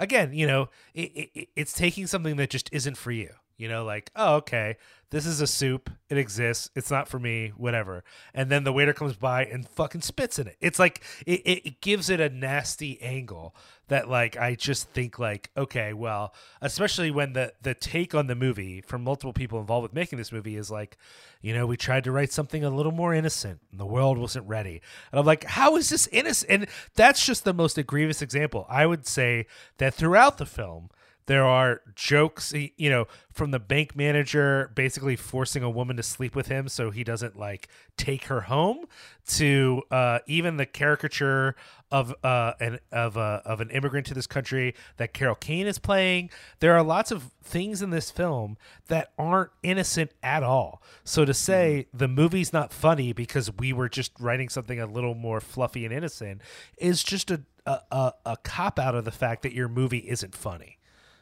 again, 0.00 0.32
you 0.32 0.46
know, 0.46 0.68
it, 0.94 1.30
it, 1.34 1.48
it's 1.54 1.72
taking 1.72 2.08
something 2.08 2.36
that 2.36 2.50
just 2.50 2.68
isn't 2.72 2.96
for 2.96 3.12
you. 3.12 3.30
You 3.60 3.68
know, 3.68 3.84
like, 3.84 4.10
oh, 4.16 4.36
okay, 4.36 4.78
this 5.10 5.26
is 5.26 5.42
a 5.42 5.46
soup. 5.46 5.90
It 6.08 6.16
exists. 6.16 6.70
It's 6.74 6.90
not 6.90 7.08
for 7.08 7.18
me, 7.18 7.52
whatever. 7.58 8.04
And 8.32 8.50
then 8.50 8.64
the 8.64 8.72
waiter 8.72 8.94
comes 8.94 9.16
by 9.16 9.44
and 9.44 9.68
fucking 9.68 10.00
spits 10.00 10.38
in 10.38 10.46
it. 10.46 10.56
It's 10.62 10.78
like, 10.78 11.04
it, 11.26 11.42
it, 11.44 11.80
gives 11.82 12.08
it 12.08 12.20
a 12.20 12.30
nasty 12.30 12.98
angle 13.02 13.54
that, 13.88 14.08
like, 14.08 14.38
I 14.38 14.54
just 14.54 14.88
think, 14.88 15.18
like, 15.18 15.50
okay, 15.58 15.92
well, 15.92 16.32
especially 16.62 17.10
when 17.10 17.34
the, 17.34 17.52
the 17.60 17.74
take 17.74 18.14
on 18.14 18.28
the 18.28 18.34
movie 18.34 18.80
from 18.80 19.04
multiple 19.04 19.34
people 19.34 19.60
involved 19.60 19.82
with 19.82 19.92
making 19.92 20.16
this 20.16 20.32
movie 20.32 20.56
is 20.56 20.70
like, 20.70 20.96
you 21.42 21.52
know, 21.52 21.66
we 21.66 21.76
tried 21.76 22.04
to 22.04 22.12
write 22.12 22.32
something 22.32 22.64
a 22.64 22.70
little 22.70 22.92
more 22.92 23.12
innocent 23.12 23.60
and 23.70 23.78
the 23.78 23.84
world 23.84 24.16
wasn't 24.16 24.48
ready. 24.48 24.80
And 25.12 25.20
I'm 25.20 25.26
like, 25.26 25.44
how 25.44 25.76
is 25.76 25.90
this 25.90 26.06
innocent? 26.06 26.50
And 26.50 26.66
that's 26.94 27.26
just 27.26 27.44
the 27.44 27.52
most 27.52 27.76
egregious 27.76 28.22
example. 28.22 28.64
I 28.70 28.86
would 28.86 29.06
say 29.06 29.46
that 29.76 29.92
throughout 29.92 30.38
the 30.38 30.46
film, 30.46 30.88
There 31.30 31.44
are 31.44 31.82
jokes, 31.94 32.52
you 32.52 32.90
know, 32.90 33.06
from 33.30 33.52
the 33.52 33.60
bank 33.60 33.94
manager 33.94 34.72
basically 34.74 35.14
forcing 35.14 35.62
a 35.62 35.70
woman 35.70 35.96
to 35.96 36.02
sleep 36.02 36.34
with 36.34 36.48
him 36.48 36.66
so 36.66 36.90
he 36.90 37.04
doesn't 37.04 37.38
like 37.38 37.68
take 37.96 38.24
her 38.24 38.40
home 38.40 38.86
to 39.28 39.82
uh, 39.92 40.18
even 40.26 40.56
the 40.56 40.66
caricature 40.66 41.54
of 41.92 42.12
uh, 42.24 42.54
an 42.58 42.80
of 42.90 43.16
a 43.16 43.42
of 43.44 43.60
an 43.60 43.70
immigrant 43.70 44.08
to 44.08 44.14
this 44.14 44.26
country 44.26 44.74
that 44.96 45.14
Carol 45.14 45.36
Kane 45.36 45.68
is 45.68 45.78
playing. 45.78 46.30
There 46.58 46.74
are 46.74 46.82
lots 46.82 47.12
of 47.12 47.30
things 47.44 47.80
in 47.80 47.90
this 47.90 48.10
film 48.10 48.56
that 48.88 49.12
aren't 49.16 49.50
innocent 49.62 50.10
at 50.24 50.42
all. 50.42 50.82
So 51.04 51.24
to 51.24 51.32
say 51.32 51.86
the 51.94 52.08
movie's 52.08 52.52
not 52.52 52.72
funny 52.72 53.12
because 53.12 53.52
we 53.56 53.72
were 53.72 53.88
just 53.88 54.10
writing 54.18 54.48
something 54.48 54.80
a 54.80 54.86
little 54.86 55.14
more 55.14 55.40
fluffy 55.40 55.84
and 55.84 55.94
innocent 55.94 56.40
is 56.76 57.04
just 57.04 57.30
a 57.30 57.42
a, 57.66 57.78
a, 57.92 58.12
a 58.26 58.36
cop 58.38 58.80
out 58.80 58.96
of 58.96 59.04
the 59.04 59.12
fact 59.12 59.42
that 59.42 59.52
your 59.52 59.68
movie 59.68 60.08
isn't 60.08 60.34
funny 60.34 60.78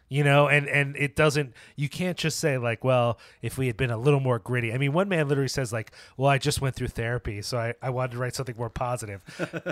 you 0.09 0.25
know 0.25 0.49
and 0.49 0.69
and 0.69 0.97
it 0.97 1.17
doesn't 1.17 1.53
you 1.77 1.89
can't 1.89 2.17
just 2.17 2.39
say 2.39 2.59
like 2.59 2.85
well 2.85 3.19
if 3.43 3.59
we 3.59 3.67
had 3.67 3.77
been 3.77 3.91
a 3.91 3.97
little 3.99 4.21
more 4.21 4.39
gritty. 4.39 4.73
I 4.73 4.79
mean 4.79 4.93
one 4.93 5.09
man 5.09 5.29
literally 5.29 5.49
says 5.49 5.73
like 5.73 5.93
well 6.17 6.31
i 6.31 6.39
just 6.39 6.61
went 6.61 6.75
through 6.75 6.89
therapy 6.89 7.43
so 7.43 7.59
i, 7.59 7.75
I 7.83 7.91
wanted 7.91 8.13
to 8.13 8.19
write 8.19 8.35
something 8.35 8.57
more 8.57 8.71
positive. 8.71 9.23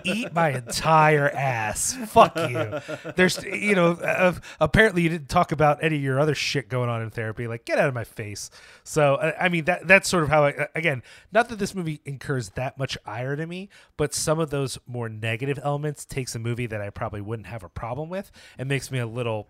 Eat 0.04 0.32
my 0.32 0.50
entire 0.50 1.30
ass. 1.30 1.96
Fuck 2.08 2.36
you. 2.36 2.80
There's 3.16 3.42
you 3.44 3.74
know 3.74 3.92
uh, 3.92 4.34
apparently 4.60 5.02
you 5.02 5.08
didn't 5.08 5.28
talk 5.28 5.52
about 5.52 5.82
any 5.82 5.96
of 5.96 6.02
your 6.02 6.20
other 6.20 6.34
shit 6.34 6.68
going 6.68 6.88
on 6.88 7.02
in 7.02 7.10
therapy. 7.10 7.46
Like 7.46 7.64
get 7.64 7.78
out 7.78 7.88
of 7.88 7.94
my 7.94 8.04
face. 8.04 8.50
So 8.84 9.16
uh, 9.16 9.32
i 9.40 9.48
mean 9.48 9.64
that 9.64 9.86
that's 9.86 10.08
sort 10.08 10.22
of 10.22 10.28
how 10.28 10.44
i 10.44 10.68
again 10.74 11.02
not 11.32 11.48
that 11.48 11.58
this 11.58 11.74
movie 11.74 12.00
incurs 12.04 12.50
that 12.50 12.78
much 12.78 12.98
ire 13.06 13.36
to 13.36 13.46
me 13.46 13.68
but 13.96 14.14
some 14.14 14.38
of 14.38 14.50
those 14.50 14.78
more 14.86 15.08
negative 15.08 15.58
elements 15.62 16.04
takes 16.04 16.34
a 16.34 16.38
movie 16.38 16.66
that 16.66 16.80
i 16.80 16.90
probably 16.90 17.20
wouldn't 17.20 17.46
have 17.46 17.62
a 17.62 17.68
problem 17.68 18.08
with 18.08 18.30
and 18.58 18.68
makes 18.68 18.90
me 18.90 18.98
a 18.98 19.06
little 19.06 19.48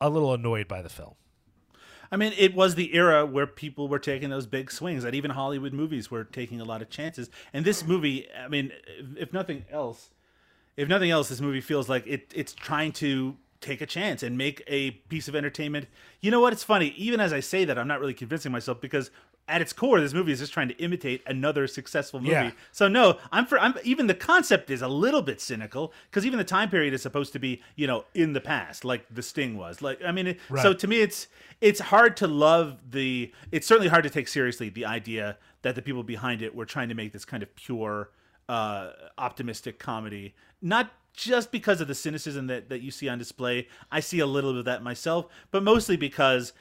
a 0.00 0.08
little 0.08 0.32
annoyed 0.32 0.68
by 0.68 0.82
the 0.82 0.88
film. 0.88 1.14
I 2.10 2.16
mean, 2.16 2.32
it 2.36 2.54
was 2.54 2.74
the 2.74 2.94
era 2.94 3.26
where 3.26 3.46
people 3.46 3.88
were 3.88 3.98
taking 3.98 4.30
those 4.30 4.46
big 4.46 4.70
swings. 4.70 5.02
That 5.02 5.14
even 5.14 5.32
Hollywood 5.32 5.72
movies 5.72 6.10
were 6.10 6.24
taking 6.24 6.60
a 6.60 6.64
lot 6.64 6.82
of 6.82 6.90
chances. 6.90 7.28
And 7.52 7.64
this 7.64 7.84
movie, 7.84 8.28
I 8.32 8.48
mean, 8.48 8.72
if, 9.18 9.32
nothing 9.32 9.64
else, 9.70 10.10
if 10.76 10.88
nothing 10.88 11.10
else, 11.10 11.28
this 11.28 11.40
movie 11.40 11.60
feels 11.60 11.88
like 11.88 12.06
it, 12.06 12.32
it's 12.34 12.52
trying 12.52 12.92
to 12.92 13.36
take 13.60 13.80
a 13.80 13.86
chance 13.86 14.22
and 14.22 14.38
make 14.38 14.62
a 14.66 14.92
piece 14.92 15.26
of 15.26 15.34
entertainment. 15.34 15.88
You 16.20 16.30
know 16.30 16.40
what? 16.40 16.52
It's 16.52 16.62
funny. 16.62 16.88
Even 16.96 17.18
as 17.18 17.32
I 17.32 17.40
say 17.40 17.64
that, 17.64 17.78
I'm 17.78 17.88
not 17.88 17.98
really 17.98 18.14
convincing 18.14 18.52
myself 18.52 18.80
because 18.80 19.10
at 19.46 19.60
its 19.60 19.72
core, 19.72 20.00
this 20.00 20.14
movie 20.14 20.32
is 20.32 20.38
just 20.38 20.52
trying 20.52 20.68
to 20.68 20.76
imitate 20.78 21.22
another 21.26 21.66
successful 21.66 22.18
movie. 22.18 22.32
Yeah. 22.32 22.50
So 22.72 22.88
no, 22.88 23.18
I'm 23.30 23.44
for. 23.44 23.58
I'm 23.58 23.74
even 23.84 24.06
the 24.06 24.14
concept 24.14 24.70
is 24.70 24.80
a 24.80 24.88
little 24.88 25.20
bit 25.20 25.40
cynical 25.40 25.92
because 26.10 26.24
even 26.24 26.38
the 26.38 26.44
time 26.44 26.70
period 26.70 26.94
is 26.94 27.02
supposed 27.02 27.32
to 27.34 27.38
be, 27.38 27.62
you 27.76 27.86
know, 27.86 28.04
in 28.14 28.32
the 28.32 28.40
past, 28.40 28.84
like 28.84 29.04
The 29.10 29.22
Sting 29.22 29.56
was. 29.56 29.82
Like, 29.82 30.02
I 30.02 30.12
mean, 30.12 30.28
it, 30.28 30.40
so 30.62 30.72
to 30.72 30.86
me, 30.86 31.02
it's 31.02 31.26
it's 31.60 31.80
hard 31.80 32.16
to 32.18 32.26
love 32.26 32.78
the. 32.90 33.32
It's 33.52 33.66
certainly 33.66 33.88
hard 33.88 34.04
to 34.04 34.10
take 34.10 34.28
seriously 34.28 34.70
the 34.70 34.86
idea 34.86 35.36
that 35.62 35.74
the 35.74 35.82
people 35.82 36.02
behind 36.02 36.40
it 36.40 36.54
were 36.54 36.66
trying 36.66 36.88
to 36.88 36.94
make 36.94 37.12
this 37.12 37.26
kind 37.26 37.42
of 37.42 37.54
pure, 37.54 38.10
uh, 38.48 38.90
optimistic 39.18 39.78
comedy. 39.78 40.34
Not 40.62 40.90
just 41.12 41.52
because 41.52 41.80
of 41.82 41.88
the 41.88 41.94
cynicism 41.94 42.46
that 42.46 42.70
that 42.70 42.80
you 42.80 42.90
see 42.90 43.10
on 43.10 43.18
display. 43.18 43.68
I 43.92 44.00
see 44.00 44.20
a 44.20 44.26
little 44.26 44.52
bit 44.52 44.60
of 44.60 44.64
that 44.64 44.82
myself, 44.82 45.26
but 45.50 45.62
mostly 45.62 45.98
because 45.98 46.54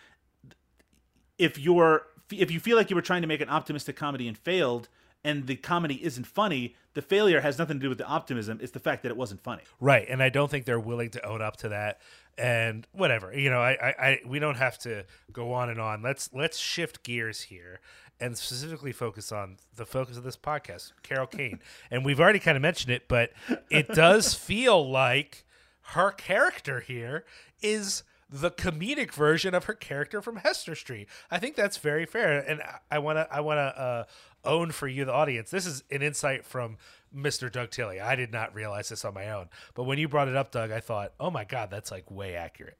if 1.38 1.58
you're 1.58 2.08
if 2.32 2.51
you 2.51 2.59
feel 2.59 2.78
like 2.78 2.89
you 2.89 2.95
were 2.95 3.01
trying 3.01 3.21
to 3.21 3.28
make 3.28 3.41
an 3.41 3.49
optimistic 3.49 3.95
comedy 3.95 4.28
and 4.28 4.38
failed 4.38 4.89
and 5.24 5.47
the 5.47 5.55
comedy 5.55 6.03
isn't 6.03 6.28
funny 6.28 6.76
the 6.93 7.01
failure 7.01 7.41
has 7.41 7.57
nothing 7.57 7.78
to 7.78 7.84
do 7.84 7.89
with 7.89 7.97
the 7.97 8.05
optimism 8.05 8.59
it's 8.61 8.71
the 8.71 8.80
fact 8.80 9.03
that 9.03 9.09
it 9.09 9.17
wasn't 9.17 9.41
funny 9.41 9.63
Right, 9.80 10.07
and 10.09 10.21
I 10.21 10.30
don't 10.30 10.49
think 10.49 10.65
they're 10.65 10.80
willing 10.80 11.09
to 11.11 11.26
own 11.26 11.41
up 11.41 11.57
to 11.57 11.69
that. 11.69 11.99
And 12.36 12.88
whatever, 12.93 13.32
you 13.38 13.51
know, 13.51 13.59
I, 13.59 13.71
I, 13.74 13.93
I 13.99 14.19
we 14.26 14.39
don't 14.39 14.55
have 14.55 14.80
to 14.80 15.05
go 15.32 15.53
on 15.53 15.69
and 15.69 15.80
on. 15.80 16.01
Let's 16.01 16.32
let's 16.34 16.57
shift 16.57 17.03
gears 17.03 17.41
here 17.41 17.80
and 18.19 18.36
specifically 18.38 18.91
focus 18.91 19.32
on 19.32 19.57
the 19.76 19.86
focus 19.86 20.17
of 20.17 20.24
this 20.24 20.36
podcast, 20.38 20.93
Carol 21.03 21.28
Kane. 21.28 21.59
and 21.91 22.03
we've 22.03 22.19
already 22.19 22.39
kind 22.39 22.55
of 22.55 22.61
mentioned 22.63 22.91
it, 22.91 23.07
but 23.07 23.32
it 23.69 23.88
does 23.89 24.34
feel 24.34 24.89
like 24.89 25.45
her 25.93 26.09
character 26.11 26.80
here 26.80 27.24
is 27.61 28.03
the 28.36 28.50
comedic 28.50 29.12
version 29.14 29.54
of 29.54 29.66
her 29.66 29.74
character 29.76 30.20
from 30.22 30.38
Hester 30.38 30.74
Street. 30.74 31.08
I 31.30 31.38
think 31.38 31.56
that's 31.56 31.78
very 31.78 32.06
fair, 32.08 32.40
and 32.40 32.62
I 32.90 32.98
want 32.98 33.18
to 33.18 33.28
I 33.32 33.42
want 33.42 33.58
to 33.60 33.80
uh, 33.82 34.04
own 34.44 34.72
for 34.72 34.88
you, 34.88 35.06
the 35.06 35.14
audience. 35.14 35.52
This 35.52 35.68
is 35.68 35.84
an 35.92 36.02
insight 36.02 36.44
from 36.44 36.78
Mr. 37.16 37.52
Doug 37.52 37.70
Tilley. 37.70 38.00
I 38.02 38.16
did 38.16 38.32
not 38.32 38.56
realize 38.56 38.90
this 38.90 39.06
on 39.06 39.14
my 39.14 39.30
own, 39.30 39.50
but 39.76 39.84
when 39.84 40.00
you 40.00 40.08
brought 40.08 40.28
it 40.28 40.36
up, 40.36 40.52
Doug, 40.52 40.72
I 40.72 40.80
thought, 40.80 41.14
oh 41.20 41.30
my 41.30 41.44
god, 41.44 41.70
that's 41.70 41.92
like 41.92 42.10
way 42.10 42.34
accurate. 42.36 42.78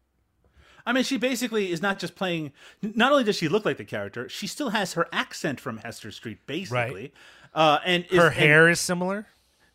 i 0.88 0.92
mean 0.92 1.04
she 1.04 1.18
basically 1.18 1.72
is 1.72 1.82
not 1.84 2.00
just 2.00 2.16
playing 2.16 2.52
not 2.82 3.12
only 3.12 3.24
does 3.24 3.36
she 3.38 3.48
look 3.48 3.64
like 3.64 3.78
the 3.78 3.86
character 3.86 4.28
she 4.28 4.48
still 4.48 4.72
has 4.72 4.94
her 4.94 5.08
accent 5.14 5.60
from 5.62 5.78
hester 5.78 6.12
street 6.12 6.40
basically 6.48 7.14
uh, 7.54 7.78
and 7.86 8.06
is, 8.10 8.18
Her 8.18 8.28
and 8.28 8.36
hair 8.36 8.70
is 8.70 8.80
similar. 8.82 9.28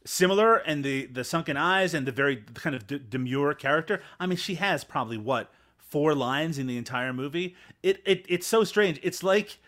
similar 0.05 0.57
and 0.57 0.85
the 0.85 1.07
the 1.07 1.24
sunken 1.24 1.57
eyes 1.57 1.95
and 1.95 2.07
the 2.07 2.12
very 2.12 2.37
kind 2.55 2.76
of 2.76 2.87
d- 2.87 3.01
demure 3.09 3.55
character 3.55 4.03
i 4.20 4.26
mean 4.26 4.37
she 4.37 4.57
has 4.57 4.85
probably 4.85 5.16
what 5.16 5.51
four 5.89 6.14
lines 6.14 6.59
in 6.59 6.66
the 6.66 6.76
entire 6.76 7.12
movie 7.12 7.55
it, 7.82 8.03
it 8.05 8.24
it's 8.28 8.47
so 8.47 8.64
strange. 8.64 9.01
It's 9.03 9.22
like 9.22 9.59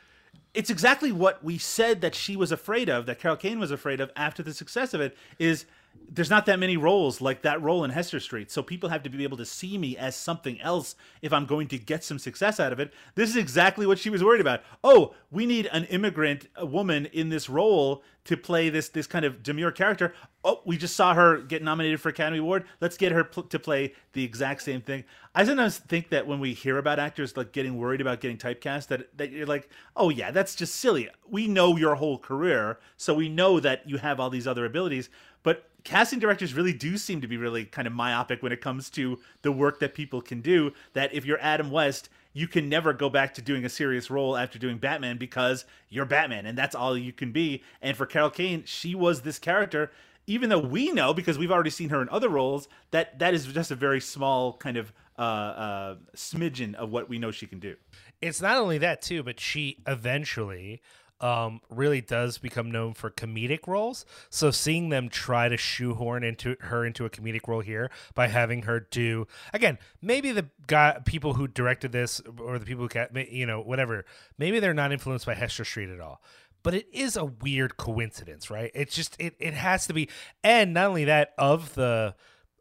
it's 0.52 0.70
exactly 0.70 1.12
what 1.12 1.42
we 1.44 1.58
said 1.58 2.00
that 2.00 2.14
she 2.14 2.36
was 2.36 2.50
afraid 2.50 2.88
of 2.88 3.06
that 3.06 3.20
carol 3.20 3.36
kane 3.36 3.58
was 3.58 3.70
afraid 3.70 4.00
of 4.00 4.10
after 4.16 4.42
the 4.42 4.52
success 4.52 4.94
of 4.94 5.00
it 5.00 5.16
is 5.38 5.64
there's 6.12 6.30
not 6.30 6.46
that 6.46 6.58
many 6.58 6.76
roles 6.76 7.20
like 7.20 7.42
that 7.42 7.62
role 7.62 7.84
in 7.84 7.90
hester 7.90 8.18
street 8.18 8.50
so 8.50 8.62
people 8.62 8.88
have 8.88 9.02
to 9.02 9.10
be 9.10 9.22
able 9.22 9.36
to 9.36 9.44
see 9.44 9.78
me 9.78 9.96
as 9.96 10.16
something 10.16 10.60
else 10.60 10.96
if 11.22 11.32
i'm 11.32 11.46
going 11.46 11.68
to 11.68 11.78
get 11.78 12.04
some 12.04 12.18
success 12.18 12.60
out 12.60 12.72
of 12.72 12.80
it. 12.80 12.92
This 13.14 13.30
is 13.30 13.36
exactly 13.36 13.86
what 13.86 13.98
she 13.98 14.10
was 14.10 14.22
worried 14.22 14.40
about. 14.40 14.62
Oh 14.84 15.14
we 15.30 15.46
need 15.46 15.66
an 15.66 15.84
immigrant 15.84 16.46
woman 16.60 17.06
in 17.06 17.28
this 17.28 17.48
role 17.48 18.02
to 18.24 18.36
play 18.36 18.68
this 18.68 18.88
this 18.88 19.06
kind 19.06 19.24
of 19.24 19.42
demure 19.42 19.72
character. 19.72 20.14
Oh 20.44 20.60
we 20.64 20.76
just 20.76 20.96
saw 20.96 21.14
her 21.14 21.38
get 21.38 21.62
nominated 21.62 22.00
for 22.00 22.10
academy 22.10 22.38
award. 22.38 22.64
Let's 22.80 22.96
get 22.96 23.12
her 23.12 23.24
pl- 23.24 23.44
to 23.44 23.58
play 23.58 23.94
the 24.12 24.24
exact 24.24 24.62
same 24.62 24.80
thing. 24.80 25.04
I 25.34 25.44
sometimes 25.44 25.78
think 25.78 26.10
that 26.10 26.26
when 26.26 26.40
we 26.40 26.52
hear 26.52 26.78
about 26.78 26.98
actors 26.98 27.36
like 27.36 27.52
getting 27.52 27.76
worried 27.76 28.00
about 28.00 28.20
getting 28.20 28.36
typecast 28.38 28.88
that 28.88 29.16
that 29.18 29.30
you're 29.30 29.46
like 29.46 29.68
oh 29.96 30.10
yeah 30.10 30.30
that's 30.30 30.54
just 30.54 30.76
silly. 30.76 31.08
We 31.28 31.46
know 31.46 31.76
your 31.76 31.96
whole 31.96 32.18
career 32.18 32.78
so 32.96 33.14
we 33.14 33.28
know 33.28 33.60
that 33.60 33.88
you 33.88 33.98
have 33.98 34.20
all 34.20 34.30
these 34.30 34.46
other 34.46 34.64
abilities 34.64 35.08
but 35.42 35.68
casting 35.84 36.18
directors 36.18 36.54
really 36.54 36.72
do 36.72 36.98
seem 36.98 37.20
to 37.20 37.26
be 37.26 37.36
really 37.36 37.64
kind 37.64 37.86
of 37.86 37.94
myopic 37.94 38.42
when 38.42 38.52
it 38.52 38.60
comes 38.60 38.90
to 38.90 39.18
the 39.42 39.52
work 39.52 39.80
that 39.80 39.94
people 39.94 40.20
can 40.20 40.40
do 40.40 40.72
that 40.92 41.12
if 41.14 41.24
you're 41.24 41.40
adam 41.40 41.70
west 41.70 42.08
you 42.32 42.46
can 42.46 42.68
never 42.68 42.92
go 42.92 43.08
back 43.10 43.34
to 43.34 43.42
doing 43.42 43.64
a 43.64 43.68
serious 43.68 44.10
role 44.10 44.36
after 44.36 44.58
doing 44.58 44.78
Batman 44.78 45.16
because 45.16 45.64
you're 45.88 46.04
Batman 46.04 46.46
and 46.46 46.56
that's 46.56 46.74
all 46.74 46.96
you 46.96 47.12
can 47.12 47.32
be. 47.32 47.62
And 47.82 47.96
for 47.96 48.06
Carol 48.06 48.30
Kane, 48.30 48.62
she 48.66 48.94
was 48.94 49.22
this 49.22 49.38
character, 49.38 49.90
even 50.26 50.48
though 50.48 50.60
we 50.60 50.92
know 50.92 51.12
because 51.12 51.38
we've 51.38 51.50
already 51.50 51.70
seen 51.70 51.88
her 51.88 52.00
in 52.00 52.08
other 52.08 52.28
roles 52.28 52.68
that 52.92 53.18
that 53.18 53.34
is 53.34 53.46
just 53.46 53.70
a 53.70 53.74
very 53.74 54.00
small 54.00 54.52
kind 54.54 54.76
of 54.76 54.92
uh, 55.18 55.22
uh, 55.22 55.94
smidgen 56.16 56.74
of 56.74 56.90
what 56.90 57.08
we 57.08 57.18
know 57.18 57.30
she 57.30 57.46
can 57.46 57.58
do. 57.58 57.76
It's 58.22 58.40
not 58.40 58.56
only 58.56 58.78
that 58.78 59.02
too, 59.02 59.22
but 59.22 59.40
she 59.40 59.78
eventually 59.86 60.80
um, 61.20 61.60
really 61.68 62.00
does 62.00 62.38
become 62.38 62.70
known 62.70 62.94
for 62.94 63.10
comedic 63.10 63.66
roles. 63.66 64.04
So 64.30 64.50
seeing 64.50 64.88
them 64.88 65.08
try 65.08 65.48
to 65.48 65.56
shoehorn 65.56 66.24
into 66.24 66.56
her 66.60 66.84
into 66.84 67.04
a 67.04 67.10
comedic 67.10 67.46
role 67.46 67.60
here 67.60 67.90
by 68.14 68.28
having 68.28 68.62
her 68.62 68.80
do 68.80 69.26
again, 69.52 69.78
maybe 70.00 70.32
the 70.32 70.46
guy 70.66 71.00
people 71.04 71.34
who 71.34 71.46
directed 71.46 71.92
this 71.92 72.20
or 72.38 72.58
the 72.58 72.66
people 72.66 72.84
who 72.84 72.88
ca- 72.88 73.08
you 73.30 73.46
know 73.46 73.60
whatever, 73.60 74.04
maybe 74.38 74.60
they're 74.60 74.74
not 74.74 74.92
influenced 74.92 75.26
by 75.26 75.34
Hester 75.34 75.64
Street 75.64 75.90
at 75.90 76.00
all. 76.00 76.22
But 76.62 76.74
it 76.74 76.88
is 76.92 77.16
a 77.16 77.24
weird 77.24 77.78
coincidence, 77.78 78.50
right? 78.50 78.70
It's 78.74 78.94
just 78.94 79.16
it 79.18 79.34
it 79.38 79.54
has 79.54 79.86
to 79.86 79.94
be, 79.94 80.08
and 80.44 80.74
not 80.74 80.88
only 80.88 81.04
that 81.04 81.32
of 81.38 81.74
the 81.74 82.14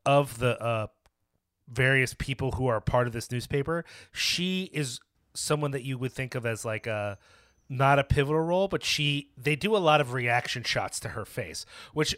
of 0.05 0.39
the 0.39 0.61
uh, 0.61 0.87
various 1.67 2.13
people 2.13 2.51
who 2.51 2.67
are 2.67 2.79
part 2.79 3.07
of 3.07 3.13
this 3.13 3.29
newspaper, 3.29 3.83
she 4.11 4.69
is 4.73 4.99
someone 5.33 5.71
that 5.71 5.83
you 5.83 5.97
would 5.97 6.13
think 6.13 6.35
of 6.35 6.45
as 6.45 6.65
like 6.65 6.87
a 6.87 7.17
not 7.69 7.99
a 7.99 8.03
pivotal 8.03 8.41
role, 8.41 8.67
but 8.67 8.83
she 8.83 9.29
they 9.37 9.55
do 9.55 9.75
a 9.75 9.79
lot 9.79 10.01
of 10.01 10.13
reaction 10.13 10.63
shots 10.63 10.99
to 11.01 11.09
her 11.09 11.25
face, 11.25 11.65
which 11.93 12.15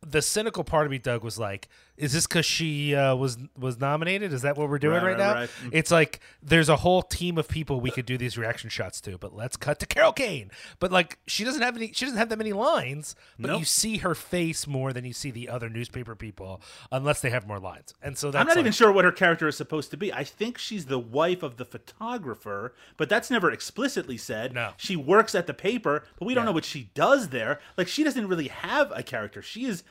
the 0.00 0.22
cynical 0.22 0.64
part 0.64 0.86
of 0.86 0.90
me, 0.90 0.98
Doug, 0.98 1.22
was 1.22 1.38
like, 1.38 1.68
"Is 2.02 2.12
this 2.12 2.26
because 2.26 2.44
she 2.44 2.94
uh, 2.94 3.14
was 3.14 3.38
was 3.58 3.78
nominated? 3.80 4.32
Is 4.32 4.42
that 4.42 4.56
what 4.58 4.68
we're 4.68 4.78
doing 4.78 4.96
Right, 4.96 5.02
right, 5.16 5.18
right, 5.18 5.18
now?" 5.18 5.34
right. 5.34 5.50
It's 5.72 5.90
like 5.90 6.20
there's 6.42 6.68
a 6.68 6.76
whole 6.76 7.02
team 7.02 7.38
of 7.38 7.48
people 7.48 7.80
we 7.80 7.90
could 7.90 8.04
do 8.06 8.18
these 8.18 8.36
reaction 8.36 8.68
shots 8.70 9.00
to, 9.02 9.16
but 9.18 9.34
let's 9.34 9.56
cut 9.56 9.78
to 9.80 9.86
Carol 9.86 10.12
Kane. 10.12 10.50
But 10.80 10.92
like, 10.92 11.18
she 11.26 11.44
doesn't 11.44 11.62
have 11.62 11.76
any, 11.76 11.92
she 11.92 12.04
doesn't 12.04 12.18
have 12.18 12.28
that 12.28 12.38
many 12.38 12.52
lines, 12.52 13.14
but 13.38 13.48
Nope. 13.48 13.60
you 13.60 13.64
see 13.64 13.98
her 13.98 14.14
face 14.14 14.66
more 14.66 14.92
than 14.92 15.04
you 15.04 15.12
see 15.12 15.30
the 15.30 15.48
other 15.48 15.68
newspaper 15.68 16.14
people, 16.14 16.60
unless 16.90 17.20
they 17.20 17.30
have 17.30 17.46
more 17.46 17.58
lines. 17.60 17.94
And 18.02 18.18
so 18.18 18.30
that's 18.30 18.40
I'm 18.40 18.46
not 18.48 18.56
like- 18.56 18.62
even 18.62 18.72
sure 18.72 18.92
what 18.92 19.04
her 19.04 19.12
character 19.12 19.48
is 19.48 19.56
supposed 19.56 19.90
to 19.92 19.96
be. 19.96 20.12
I 20.12 20.24
think 20.24 20.58
she's 20.58 20.86
the 20.86 20.98
wife 20.98 21.42
of 21.42 21.56
the 21.56 21.64
photographer, 21.64 22.74
but 22.96 23.08
that's 23.08 23.30
never 23.30 23.50
explicitly 23.50 24.16
said. 24.16 24.52
No. 24.52 24.72
She 24.76 24.96
works 24.96 25.34
at 25.34 25.46
the 25.46 25.54
paper, 25.54 26.04
but 26.18 26.26
we 26.26 26.34
don't 26.34 26.42
Yeah. 26.42 26.46
know 26.46 26.52
what 26.52 26.64
she 26.64 26.90
does 26.94 27.28
there. 27.28 27.60
Like 27.76 27.88
she 27.88 28.04
doesn't 28.04 28.26
really 28.28 28.48
have 28.48 28.92
a 28.94 29.02
character. 29.02 29.40
She 29.42 29.64
is 29.64 29.84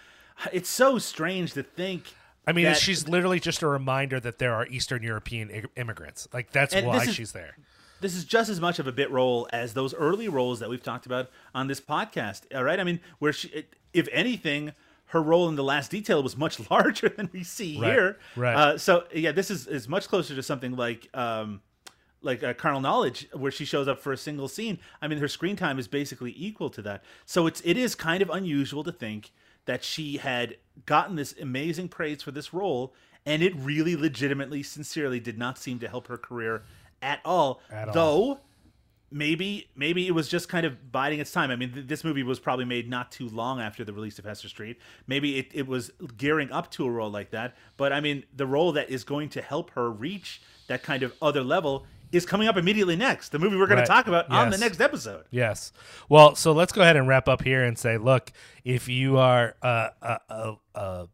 it's 0.51 0.69
so 0.69 0.97
strange 0.97 1.53
to 1.53 1.63
think 1.63 2.13
I 2.47 2.53
mean, 2.53 2.65
that- 2.65 2.77
she's 2.77 3.07
literally 3.07 3.39
just 3.39 3.61
a 3.61 3.67
reminder 3.67 4.19
that 4.19 4.39
there 4.39 4.53
are 4.53 4.65
Eastern 4.67 5.03
European 5.03 5.67
immigrants. 5.75 6.27
Like 6.33 6.51
that's 6.51 6.73
why 6.75 7.03
is- 7.03 7.13
she's 7.13 7.31
there. 7.33 7.55
this 8.01 8.15
is 8.15 8.25
just 8.25 8.49
as 8.49 8.59
much 8.59 8.79
of 8.79 8.87
a 8.87 8.91
bit 8.91 9.11
role 9.11 9.47
as 9.53 9.73
those 9.73 9.93
early 9.93 10.27
roles 10.27 10.59
that 10.59 10.69
we've 10.69 10.81
talked 10.83 11.05
about 11.05 11.29
on 11.53 11.67
this 11.67 11.79
podcast. 11.79 12.41
All 12.55 12.63
right, 12.63 12.79
I 12.79 12.83
mean, 12.83 12.99
where 13.19 13.31
she, 13.31 13.65
if 13.93 14.07
anything, 14.11 14.73
her 15.07 15.21
role 15.21 15.47
in 15.49 15.55
the 15.55 15.63
last 15.63 15.91
detail 15.91 16.23
was 16.23 16.35
much 16.35 16.59
larger 16.71 17.09
than 17.09 17.29
we 17.31 17.43
see 17.43 17.79
Right, 17.79 17.91
here. 17.91 18.17
right. 18.35 18.55
Uh, 18.55 18.77
so 18.77 19.03
yeah, 19.13 19.31
this 19.31 19.51
is 19.51 19.67
is 19.67 19.87
much 19.87 20.07
closer 20.07 20.35
to 20.35 20.41
something 20.43 20.75
like. 20.75 21.07
Um, 21.13 21.61
like 22.23 22.43
uh, 22.43 22.53
carnal 22.53 22.81
knowledge 22.81 23.27
where 23.33 23.51
she 23.51 23.65
shows 23.65 23.87
up 23.87 23.99
for 23.99 24.13
a 24.13 24.17
single 24.17 24.47
scene 24.47 24.77
i 25.01 25.07
mean 25.07 25.17
her 25.17 25.27
screen 25.27 25.55
time 25.55 25.79
is 25.79 25.87
basically 25.87 26.31
equal 26.37 26.69
to 26.69 26.79
that 26.79 27.03
so 27.25 27.47
it's 27.47 27.61
it 27.65 27.77
is 27.77 27.95
kind 27.95 28.21
of 28.21 28.29
unusual 28.29 28.83
to 28.83 28.91
think 28.91 29.31
that 29.65 29.83
she 29.83 30.17
had 30.17 30.55
gotten 30.85 31.15
this 31.15 31.33
amazing 31.39 31.87
praise 31.87 32.21
for 32.21 32.31
this 32.31 32.53
role 32.53 32.93
and 33.25 33.43
it 33.43 33.53
really 33.55 33.95
legitimately 33.95 34.63
sincerely 34.63 35.19
did 35.19 35.37
not 35.37 35.57
seem 35.57 35.77
to 35.79 35.87
help 35.87 36.07
her 36.07 36.17
career 36.17 36.63
at 37.01 37.19
all 37.23 37.61
At 37.71 37.87
all. 37.89 37.93
though 37.93 38.39
maybe 39.11 39.69
maybe 39.75 40.07
it 40.07 40.11
was 40.11 40.27
just 40.27 40.47
kind 40.47 40.65
of 40.65 40.91
biding 40.91 41.19
its 41.19 41.31
time. 41.31 41.51
I 41.51 41.55
mean, 41.57 41.73
th- 41.73 41.87
this 41.87 42.03
movie 42.03 42.23
was 42.23 42.39
probably 42.39 42.65
made 42.65 42.89
not 42.89 43.11
too 43.11 43.27
long 43.27 43.59
after 43.59 43.83
the 43.83 43.91
release 43.93 44.17
of 44.19 44.25
Hester 44.25 44.47
Street. 44.47 44.79
Maybe 45.05 45.37
it, 45.37 45.47
it 45.53 45.67
was 45.67 45.91
gearing 46.17 46.49
up 46.51 46.71
to 46.71 46.85
a 46.85 46.89
role 46.89 47.09
like 47.09 47.31
that. 47.31 47.55
But 47.77 47.91
I 47.91 47.99
mean, 47.99 48.23
the 48.33 48.47
role 48.47 48.71
that 48.71 48.89
is 48.89 49.03
going 49.03 49.29
to 49.29 49.41
help 49.41 49.71
her 49.71 49.91
reach 49.91 50.41
that 50.67 50.81
kind 50.81 51.03
of 51.03 51.13
other 51.21 51.43
level 51.43 51.85
is 52.11 52.25
coming 52.25 52.47
up 52.47 52.57
immediately 52.57 52.95
next. 52.95 53.29
The 53.29 53.39
movie 53.39 53.57
we're 53.57 53.67
going 53.67 53.77
Right. 53.79 53.85
to 53.85 53.91
talk 53.91 54.07
about 54.07 54.29
on 54.29 54.49
the 54.49 54.57
next 54.57 54.81
episode. 54.81 55.25
Yes. 55.31 55.71
Well, 56.09 56.35
so 56.35 56.51
let's 56.51 56.73
go 56.73 56.81
ahead 56.81 56.95
and 56.97 57.07
wrap 57.07 57.27
up 57.29 57.43
here 57.43 57.63
and 57.63 57.77
say, 57.77 57.97
look, 57.97 58.31
if 58.65 58.87
you 58.89 59.17
are 59.17 59.55
a, 59.61 59.89
a, 60.29 60.53
a 60.75 61.07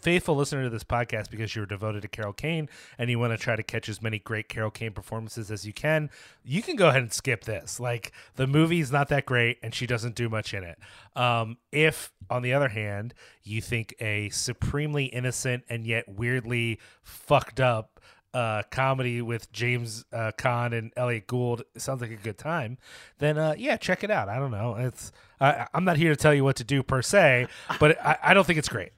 faithful 0.00 0.34
listener 0.34 0.64
to 0.64 0.68
this 0.70 0.82
podcast 0.82 1.30
because 1.30 1.54
you're 1.54 1.64
devoted 1.64 2.02
to 2.02 2.08
Carol 2.08 2.32
Kane 2.32 2.68
and 2.98 3.08
you 3.08 3.20
want 3.20 3.32
to 3.32 3.38
try 3.38 3.54
to 3.54 3.62
catch 3.62 3.88
as 3.88 4.02
many 4.02 4.18
great 4.18 4.48
Carol 4.48 4.70
Kane 4.72 4.90
performances 4.92 5.48
as 5.50 5.64
you 5.64 5.72
can, 5.72 6.10
you 6.44 6.60
can 6.60 6.74
go 6.74 6.88
ahead 6.88 7.02
and 7.02 7.12
skip 7.12 7.44
this. 7.44 7.78
Like 7.78 8.10
the 8.34 8.48
movie's 8.48 8.90
not 8.90 9.08
that 9.10 9.26
great 9.26 9.58
and 9.62 9.72
she 9.72 9.86
doesn't 9.86 10.16
do 10.16 10.28
much 10.28 10.54
in 10.54 10.64
it. 10.64 10.76
Um, 11.14 11.56
if, 11.70 12.12
on 12.28 12.42
the 12.42 12.52
other 12.52 12.68
hand, 12.68 13.14
you 13.44 13.60
think 13.62 13.94
a 14.00 14.28
supremely 14.30 15.04
innocent 15.04 15.62
and 15.68 15.86
yet 15.86 16.08
weirdly 16.08 16.80
fucked 17.04 17.60
up 17.60 18.00
uh, 18.34 18.62
comedy 18.70 19.22
with 19.22 19.52
James 19.52 20.04
uh, 20.12 20.32
Caan 20.36 20.76
and 20.76 20.92
Elliot 20.96 21.26
Gould 21.26 21.62
sounds 21.76 22.00
like 22.00 22.10
a 22.10 22.16
good 22.16 22.38
time, 22.38 22.78
then 23.18 23.38
uh, 23.38 23.54
yeah, 23.56 23.76
check 23.76 24.02
it 24.04 24.10
out. 24.10 24.28
I 24.28 24.38
don't 24.38 24.50
know. 24.50 24.76
It's 24.76 25.12
I, 25.40 25.66
I'm 25.74 25.84
not 25.84 25.96
here 25.96 26.10
to 26.10 26.16
tell 26.16 26.34
you 26.34 26.44
what 26.44 26.56
to 26.56 26.64
do 26.64 26.82
per 26.82 27.02
se, 27.02 27.48
but 27.80 28.00
I, 28.04 28.18
I 28.22 28.34
don't 28.34 28.46
think 28.46 28.58
it's 28.58 28.68
great. 28.68 28.92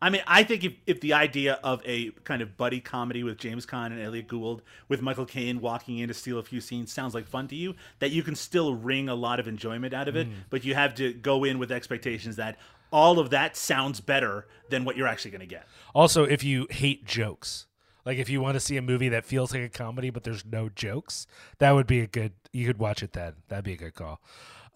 I 0.00 0.10
mean, 0.10 0.22
I 0.26 0.42
think 0.42 0.64
if, 0.64 0.74
if 0.86 1.00
the 1.00 1.14
idea 1.14 1.58
of 1.62 1.80
a 1.84 2.10
kind 2.24 2.42
of 2.42 2.56
buddy 2.56 2.80
comedy 2.80 3.22
with 3.22 3.38
James 3.38 3.64
Caan 3.64 3.86
and 3.86 4.00
Elliot 4.00 4.28
Gould, 4.28 4.62
with 4.88 5.00
Michael 5.00 5.24
Caine 5.24 5.60
walking 5.60 5.98
in 5.98 6.08
to 6.08 6.14
steal 6.14 6.38
a 6.38 6.42
few 6.42 6.60
scenes, 6.60 6.92
sounds 6.92 7.14
like 7.14 7.26
fun 7.26 7.48
to 7.48 7.54
you, 7.54 7.74
that 8.00 8.10
you 8.10 8.22
can 8.22 8.34
still 8.34 8.74
wring 8.74 9.08
a 9.08 9.14
lot 9.14 9.40
of 9.40 9.48
enjoyment 9.48 9.94
out 9.94 10.08
of 10.08 10.16
it, 10.16 10.26
but 10.50 10.64
you 10.64 10.74
have 10.74 10.94
to 10.96 11.12
go 11.14 11.44
in 11.44 11.58
with 11.58 11.70
expectations 11.72 12.36
that 12.36 12.58
all 12.92 13.18
of 13.18 13.30
that 13.30 13.56
sounds 13.56 14.00
better 14.00 14.46
than 14.68 14.84
what 14.84 14.96
you're 14.96 15.06
actually 15.08 15.30
going 15.30 15.40
to 15.40 15.46
get. 15.46 15.66
Also, 15.94 16.24
if 16.24 16.44
you 16.44 16.66
hate 16.70 17.04
jokes, 17.06 17.66
like 18.04 18.18
if 18.18 18.28
you 18.28 18.40
want 18.40 18.54
to 18.54 18.60
see 18.60 18.76
a 18.76 18.82
movie 18.82 19.08
that 19.10 19.24
feels 19.24 19.52
like 19.52 19.62
a 19.62 19.68
comedy 19.68 20.10
but 20.10 20.24
there's 20.24 20.44
no 20.44 20.68
jokes, 20.68 21.26
that 21.58 21.72
would 21.72 21.86
be 21.86 22.00
a 22.00 22.06
good. 22.06 22.32
You 22.52 22.66
could 22.66 22.78
watch 22.78 23.02
it 23.02 23.12
then. 23.12 23.34
That'd 23.48 23.64
be 23.64 23.72
a 23.72 23.76
good 23.76 23.94
call. 23.94 24.20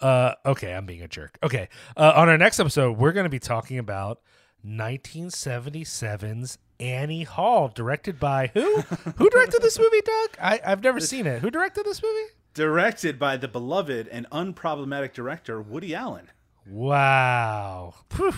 Uh, 0.00 0.34
okay, 0.46 0.74
I'm 0.74 0.86
being 0.86 1.02
a 1.02 1.08
jerk. 1.08 1.38
Okay, 1.42 1.68
uh, 1.96 2.12
on 2.14 2.28
our 2.28 2.38
next 2.38 2.60
episode, 2.60 2.98
we're 2.98 3.12
going 3.12 3.24
to 3.24 3.30
be 3.30 3.40
talking 3.40 3.78
about 3.78 4.20
1977's 4.64 6.58
Annie 6.80 7.24
Hall, 7.24 7.68
directed 7.68 8.20
by 8.20 8.50
who? 8.54 8.80
who 9.16 9.30
directed 9.30 9.62
this 9.62 9.78
movie, 9.78 10.00
Doug? 10.00 10.30
I, 10.40 10.60
I've 10.64 10.82
never 10.82 11.00
seen 11.00 11.26
it. 11.26 11.42
Who 11.42 11.50
directed 11.50 11.84
this 11.84 12.02
movie? 12.02 12.32
Directed 12.54 13.18
by 13.18 13.36
the 13.36 13.48
beloved 13.48 14.08
and 14.08 14.28
unproblematic 14.30 15.12
director 15.12 15.60
Woody 15.60 15.94
Allen. 15.94 16.30
Wow. 16.70 17.94
Phew. 18.10 18.32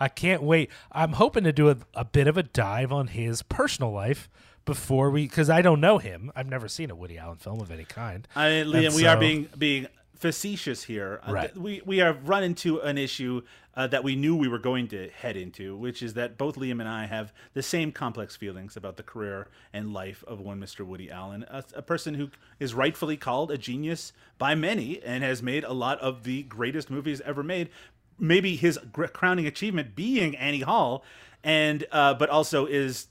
I 0.00 0.08
can't 0.08 0.42
wait. 0.42 0.70
I'm 0.90 1.12
hoping 1.12 1.44
to 1.44 1.52
do 1.52 1.70
a, 1.70 1.76
a 1.94 2.04
bit 2.04 2.26
of 2.26 2.36
a 2.36 2.42
dive 2.42 2.92
on 2.92 3.08
his 3.08 3.42
personal 3.42 3.92
life 3.92 4.28
before 4.64 5.10
we, 5.10 5.22
because 5.28 5.48
I 5.50 5.62
don't 5.62 5.80
know 5.80 5.98
him. 5.98 6.30
I've 6.34 6.48
never 6.48 6.68
seen 6.68 6.90
a 6.90 6.94
Woody 6.94 7.18
Allen 7.18 7.36
film 7.36 7.60
of 7.60 7.70
any 7.70 7.84
kind. 7.84 8.26
I 8.34 8.48
Liam, 8.66 8.94
we 8.94 9.06
are 9.06 9.16
being 9.16 9.48
being 9.56 9.86
facetious 10.16 10.84
here. 10.84 11.20
Uh, 11.26 11.32
Right. 11.32 11.56
we 11.56 11.82
we 11.84 11.98
have 11.98 12.28
run 12.28 12.42
into 12.44 12.80
an 12.80 12.98
issue 12.98 13.42
uh, 13.74 13.86
that 13.86 14.04
we 14.04 14.16
knew 14.16 14.36
we 14.36 14.48
were 14.48 14.58
going 14.58 14.88
to 14.88 15.08
head 15.10 15.36
into, 15.36 15.76
which 15.76 16.02
is 16.02 16.14
that 16.14 16.36
both 16.36 16.56
Liam 16.56 16.80
and 16.80 16.88
I 16.88 17.06
have 17.06 17.32
the 17.54 17.62
same 17.62 17.92
complex 17.92 18.36
feelings 18.36 18.76
about 18.76 18.96
the 18.96 19.02
career 19.02 19.48
and 19.72 19.92
life 19.92 20.22
of 20.26 20.40
one 20.40 20.60
Mr. 20.60 20.84
Woody 20.84 21.10
Allen, 21.10 21.44
a, 21.48 21.64
a 21.74 21.82
person 21.82 22.14
who 22.14 22.30
is 22.60 22.74
rightfully 22.74 23.16
called 23.16 23.50
a 23.50 23.58
genius 23.58 24.12
by 24.38 24.54
many 24.54 25.02
and 25.02 25.24
has 25.24 25.42
made 25.42 25.64
a 25.64 25.72
lot 25.72 25.98
of 26.00 26.24
the 26.24 26.42
greatest 26.44 26.90
movies 26.90 27.20
ever 27.24 27.42
made. 27.42 27.70
Maybe 28.18 28.56
his 28.56 28.78
crowning 28.92 29.46
achievement 29.46 29.96
being 29.96 30.36
Annie 30.36 30.60
Hall, 30.60 31.02
and 31.42 31.86
uh, 31.90 32.14
but 32.14 32.28
also 32.28 32.66
is 32.66 33.08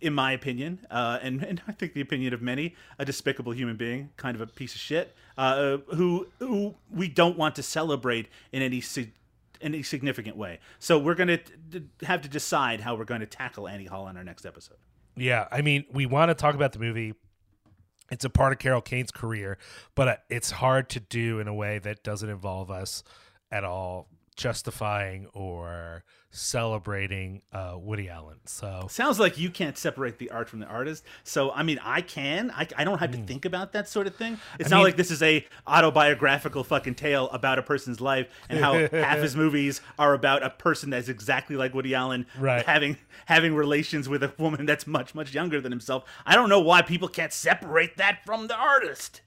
in 0.00 0.14
my 0.14 0.32
opinion, 0.32 0.86
uh, 0.90 1.18
and, 1.20 1.42
and 1.42 1.60
I 1.66 1.72
think 1.72 1.94
the 1.94 2.00
opinion 2.00 2.32
of 2.32 2.40
many, 2.40 2.76
a 2.98 3.04
despicable 3.04 3.52
human 3.52 3.76
being, 3.76 4.10
kind 4.16 4.36
of 4.36 4.40
a 4.40 4.46
piece 4.46 4.74
of 4.74 4.80
shit, 4.80 5.14
uh, 5.36 5.78
who 5.94 6.28
who 6.38 6.74
we 6.92 7.08
don't 7.08 7.36
want 7.36 7.56
to 7.56 7.62
celebrate 7.62 8.28
in 8.52 8.62
any 8.62 8.80
any 9.64 9.82
significant 9.82 10.36
way. 10.36 10.60
So 10.78 10.98
we're 10.98 11.14
going 11.14 11.38
to 11.72 11.82
have 12.06 12.22
to 12.22 12.28
decide 12.28 12.80
how 12.80 12.94
we're 12.94 13.04
going 13.04 13.20
to 13.20 13.26
tackle 13.26 13.66
Annie 13.66 13.86
Hall 13.86 14.04
on 14.04 14.16
our 14.16 14.22
next 14.22 14.46
episode. 14.46 14.76
Yeah, 15.16 15.48
I 15.50 15.62
mean, 15.62 15.84
we 15.92 16.06
want 16.06 16.30
to 16.30 16.34
talk 16.34 16.54
about 16.54 16.72
the 16.72 16.78
movie. 16.78 17.14
It's 18.10 18.24
a 18.24 18.30
part 18.30 18.52
of 18.52 18.58
Carol 18.58 18.82
Kane's 18.82 19.10
career, 19.10 19.58
but 19.94 20.08
uh, 20.08 20.16
it's 20.28 20.50
hard 20.50 20.90
to 20.90 21.00
do 21.00 21.40
in 21.40 21.48
a 21.48 21.54
way 21.54 21.78
that 21.78 22.04
doesn't 22.04 22.28
involve 22.28 22.70
us 22.70 23.02
at 23.50 23.64
all 23.64 24.08
justifying 24.36 25.26
or 25.32 26.04
celebrating 26.34 27.40
uh, 27.52 27.74
Woody 27.78 28.08
Allen. 28.08 28.38
So 28.44 28.86
Sounds 28.90 29.18
like 29.20 29.38
you 29.38 29.50
can't 29.50 29.78
separate 29.78 30.18
the 30.18 30.30
art 30.30 30.48
from 30.48 30.60
the 30.60 30.66
artist. 30.66 31.04
So 31.22 31.50
I 31.52 31.62
mean, 31.62 31.78
I 31.82 32.00
can. 32.00 32.50
I, 32.50 32.66
I 32.76 32.84
don't 32.84 32.98
have 32.98 33.12
to 33.12 33.18
think 33.18 33.44
about 33.44 33.72
that 33.72 33.88
sort 33.88 34.06
of 34.06 34.16
thing. 34.16 34.38
It's 34.58 34.70
not 34.70 34.76
Hmm. 34.76 34.80
mean- 34.80 34.84
like 34.86 34.96
this 34.96 35.10
is 35.10 35.22
a 35.22 35.46
autobiographical 35.66 36.64
fucking 36.64 36.94
tale 36.96 37.28
about 37.30 37.58
a 37.58 37.62
person's 37.62 38.00
life 38.00 38.28
and 38.48 38.58
how 38.58 38.74
half 38.92 39.18
his 39.18 39.36
movies 39.36 39.80
are 39.98 40.14
about 40.14 40.42
a 40.42 40.50
person 40.50 40.90
that's 40.90 41.08
exactly 41.08 41.56
like 41.56 41.74
Woody 41.74 41.94
Allen 41.94 42.26
Right. 42.38 42.64
having 42.66 42.96
having 43.26 43.54
relations 43.54 44.08
with 44.08 44.22
a 44.22 44.32
woman 44.38 44.66
that's 44.66 44.86
much 44.86 45.14
much 45.14 45.32
younger 45.34 45.60
than 45.60 45.72
himself. 45.72 46.04
I 46.26 46.34
don't 46.34 46.48
know 46.48 46.60
why 46.60 46.82
people 46.82 47.08
can't 47.08 47.32
separate 47.32 47.96
that 47.96 48.24
from 48.26 48.48
the 48.48 48.56
artist. 48.56 49.20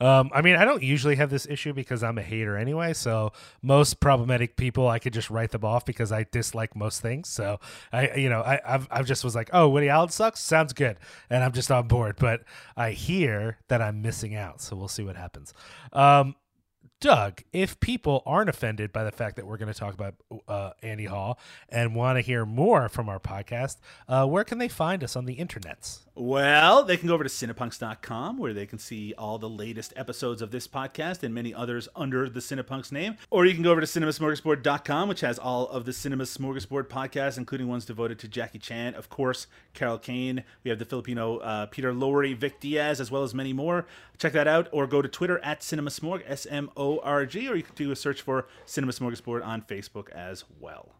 Um, 0.00 0.30
I 0.32 0.42
mean, 0.42 0.54
I 0.56 0.64
don't 0.64 0.82
usually 0.82 1.16
have 1.16 1.28
this 1.28 1.44
issue 1.46 1.72
because 1.72 2.02
I'm 2.04 2.16
a 2.18 2.22
hater 2.22 2.56
anyway. 2.56 2.92
So 2.94 3.32
most 3.62 3.98
problematic 4.00 4.56
people, 4.56 4.86
I 4.88 4.98
could 5.00 5.12
just 5.12 5.28
write 5.28 5.50
them 5.50 5.64
off 5.64 5.84
because 5.84 6.12
I 6.12 6.22
dislike 6.40 6.74
most 6.74 7.02
things. 7.02 7.28
So 7.28 7.60
I, 7.92 8.14
you 8.14 8.28
know, 8.28 8.40
I, 8.40 8.60
I've, 8.66 8.88
I've 8.90 9.06
just 9.06 9.24
was 9.24 9.34
like, 9.34 9.50
oh, 9.52 9.68
Woody 9.68 9.88
Allen 9.88 10.08
sucks. 10.08 10.40
Sounds 10.40 10.72
good, 10.72 10.96
and 11.28 11.44
I'm 11.44 11.52
just 11.52 11.70
on 11.70 11.86
board. 11.86 12.16
But 12.18 12.44
I 12.76 12.92
hear 12.92 13.58
that 13.68 13.82
I'm 13.82 14.02
missing 14.02 14.34
out, 14.34 14.60
so 14.60 14.76
we'll 14.76 14.88
see 14.88 15.04
what 15.04 15.16
happens. 15.16 15.52
Um, 15.92 16.34
Doug, 17.00 17.42
if 17.52 17.80
people 17.80 18.22
aren't 18.26 18.50
offended 18.50 18.92
by 18.92 19.04
the 19.04 19.10
fact 19.10 19.36
that 19.36 19.46
we're 19.46 19.56
going 19.56 19.72
to 19.72 19.78
talk 19.78 19.94
about 19.94 20.14
uh, 20.46 20.72
Annie 20.82 21.06
Hall 21.06 21.38
and 21.70 21.94
want 21.94 22.18
to 22.18 22.20
hear 22.20 22.44
more 22.44 22.90
from 22.90 23.08
our 23.08 23.18
podcast, 23.18 23.78
uh, 24.06 24.26
where 24.26 24.44
can 24.44 24.58
they 24.58 24.68
find 24.68 25.02
us 25.02 25.16
on 25.16 25.24
the 25.24 25.36
internets? 25.36 26.00
Well, 26.16 26.84
they 26.84 26.96
can 26.96 27.06
go 27.06 27.14
over 27.14 27.22
to 27.22 27.30
Cinepunks.com 27.30 28.36
where 28.36 28.52
they 28.52 28.66
can 28.66 28.78
see 28.78 29.14
all 29.16 29.38
the 29.38 29.48
latest 29.48 29.92
episodes 29.94 30.42
of 30.42 30.50
this 30.50 30.66
podcast 30.66 31.22
and 31.22 31.32
many 31.32 31.54
others 31.54 31.88
under 31.94 32.28
the 32.28 32.40
Cinepunks 32.40 32.90
name. 32.90 33.16
Or 33.30 33.46
you 33.46 33.54
can 33.54 33.62
go 33.62 33.70
over 33.70 33.80
to 33.80 33.86
CinemaSmorgasbord.com, 33.86 35.08
which 35.08 35.20
has 35.20 35.38
all 35.38 35.68
of 35.68 35.84
the 35.84 35.92
Cinema 35.92 36.24
Smorgasbord 36.24 36.88
podcasts, 36.88 37.38
including 37.38 37.68
ones 37.68 37.84
devoted 37.84 38.18
to 38.18 38.28
Jackie 38.28 38.58
Chan, 38.58 38.94
of 38.94 39.08
course, 39.08 39.46
Carol 39.72 39.98
Kane. 39.98 40.42
We 40.64 40.70
have 40.70 40.80
the 40.80 40.84
Filipino 40.84 41.38
uh, 41.38 41.66
Peter 41.66 41.92
Lorre, 41.92 42.36
Vic 42.36 42.58
Diaz, 42.58 43.00
as 43.00 43.10
well 43.10 43.22
as 43.22 43.32
many 43.32 43.52
more. 43.52 43.86
Check 44.18 44.32
that 44.32 44.48
out, 44.48 44.68
or 44.72 44.86
go 44.88 45.00
to 45.00 45.08
Twitter 45.08 45.38
at 45.38 45.60
CinemaSmorg, 45.60 46.22
S 46.26 46.44
M 46.50 46.70
O 46.76 46.98
R 46.98 47.24
G, 47.24 47.48
or 47.48 47.54
you 47.54 47.62
can 47.62 47.74
do 47.76 47.90
a 47.92 47.96
search 47.96 48.20
for 48.20 48.46
Cinema 48.66 48.92
Smorgasbord 48.92 49.46
on 49.46 49.62
Facebook 49.62 50.10
as 50.10 50.44
well. 50.58 50.99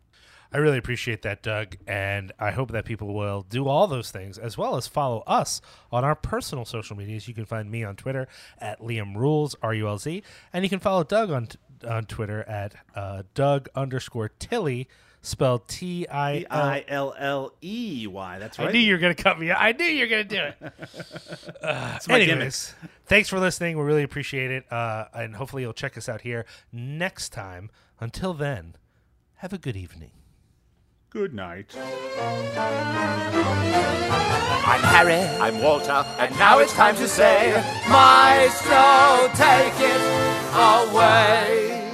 I 0.52 0.58
really 0.58 0.78
appreciate 0.78 1.22
that, 1.22 1.42
Doug, 1.42 1.76
and 1.86 2.32
I 2.38 2.50
hope 2.50 2.72
that 2.72 2.84
people 2.84 3.14
will 3.14 3.42
do 3.42 3.68
all 3.68 3.86
those 3.86 4.10
things 4.10 4.36
as 4.36 4.58
well 4.58 4.76
as 4.76 4.88
follow 4.88 5.22
us 5.26 5.60
on 5.92 6.04
our 6.04 6.16
personal 6.16 6.64
social 6.64 6.96
medias. 6.96 7.28
You 7.28 7.34
can 7.34 7.44
find 7.44 7.70
me 7.70 7.84
on 7.84 7.94
Twitter 7.94 8.26
at 8.58 8.80
Liam 8.80 9.14
Rules 9.14 9.54
R 9.62 9.74
U 9.74 9.86
L 9.86 9.98
Z, 9.98 10.22
and 10.52 10.64
you 10.64 10.68
can 10.68 10.80
follow 10.80 11.04
Doug 11.04 11.30
on 11.30 11.48
on 11.88 12.04
Twitter 12.04 12.42
at 12.48 12.74
uh, 12.94 13.22
Doug 13.34 13.68
underscore 13.76 14.28
Tilley, 14.28 14.88
spelled 15.22 15.68
T 15.68 16.08
I 16.08 16.44
L. 16.50 16.62
I 16.62 16.84
L 16.88 17.14
L 17.16 17.52
E 17.62 18.06
Y. 18.08 18.38
That's 18.40 18.58
right. 18.58 18.68
I 18.68 18.72
knew 18.72 18.80
you 18.80 18.94
were 18.94 18.98
gonna 18.98 19.14
cut 19.14 19.38
me. 19.38 19.52
I 19.52 19.70
knew 19.70 19.84
you 19.84 20.04
were 20.04 20.10
gonna 20.10 20.24
do 20.24 20.42
it. 20.42 20.72
That's 21.62 22.08
my 22.08 22.24
gimmick. 22.24 22.52
Thanks 23.06 23.28
for 23.28 23.38
listening. 23.38 23.78
We 23.78 23.84
really 23.84 24.02
appreciate 24.02 24.50
it, 24.50 24.72
uh, 24.72 25.06
and 25.14 25.36
hopefully 25.36 25.62
you'll 25.62 25.72
check 25.72 25.96
us 25.96 26.08
out 26.08 26.22
here 26.22 26.44
next 26.72 27.28
time. 27.30 27.70
Until 28.00 28.34
then, 28.34 28.74
have 29.36 29.52
a 29.52 29.58
good 29.58 29.76
evening. 29.76 30.10
Good 31.10 31.34
night. 31.34 31.76
I'm 34.64 34.80
Harry. 34.94 35.20
I'm 35.40 35.60
Walter. 35.60 36.06
And 36.20 36.32
now 36.38 36.60
it's 36.60 36.72
time 36.72 36.94
to 36.94 37.08
say, 37.08 37.50
Maestro, 37.88 39.28
take 39.34 39.74
it 39.80 40.00
away. 40.54 41.90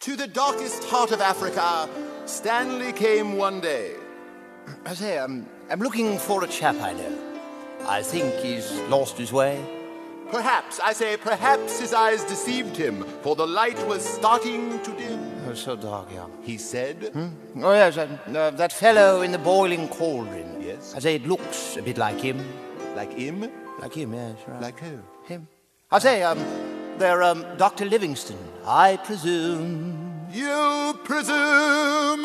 To 0.00 0.14
the 0.14 0.26
darkest 0.26 0.84
heart 0.84 1.12
of 1.12 1.22
Africa, 1.22 1.88
Stanley 2.26 2.92
came 2.92 3.38
one 3.38 3.60
day. 3.62 3.94
I 4.84 4.92
say, 4.92 5.18
I'm, 5.18 5.48
I'm 5.70 5.80
looking 5.80 6.18
for 6.18 6.44
a 6.44 6.46
chap 6.46 6.76
I 6.82 6.92
know. 6.92 7.18
I 7.86 8.02
think 8.02 8.34
he's 8.34 8.70
lost 8.90 9.16
his 9.16 9.32
way. 9.32 9.73
Perhaps, 10.34 10.80
I 10.80 10.92
say, 10.94 11.16
perhaps 11.16 11.78
his 11.78 11.94
eyes 11.94 12.24
deceived 12.24 12.76
him, 12.76 13.04
for 13.22 13.36
the 13.36 13.46
light 13.46 13.78
was 13.86 14.02
starting 14.04 14.80
to 14.82 14.90
dim. 14.92 15.20
Oh, 15.48 15.54
so 15.54 15.76
dark, 15.76 16.08
yeah. 16.12 16.26
He 16.42 16.58
said, 16.58 17.12
Oh, 17.62 17.72
yes, 17.72 17.94
that, 17.94 18.08
uh, 18.36 18.50
that 18.50 18.72
fellow 18.72 19.22
in 19.22 19.30
the 19.30 19.38
boiling 19.38 19.86
cauldron. 19.88 20.60
Yes. 20.60 20.92
I 20.96 20.98
say, 20.98 21.14
it 21.14 21.26
looks 21.28 21.76
a 21.76 21.82
bit 21.82 21.98
like 21.98 22.20
him. 22.20 22.44
like 22.96 23.12
him, 23.12 23.48
Like 23.80 23.94
him, 23.94 24.12
yes, 24.12 24.36
right. 24.48 24.60
like 24.60 24.80
who? 24.80 24.98
him. 25.28 25.46
I 25.92 26.00
say, 26.00 26.24
um, 26.24 26.38
they're 26.98 27.22
um, 27.22 27.46
Dr. 27.56 27.84
Livingston, 27.84 28.38
I 28.66 28.96
presume. 28.96 30.26
You 30.32 30.98
presume 31.04 32.22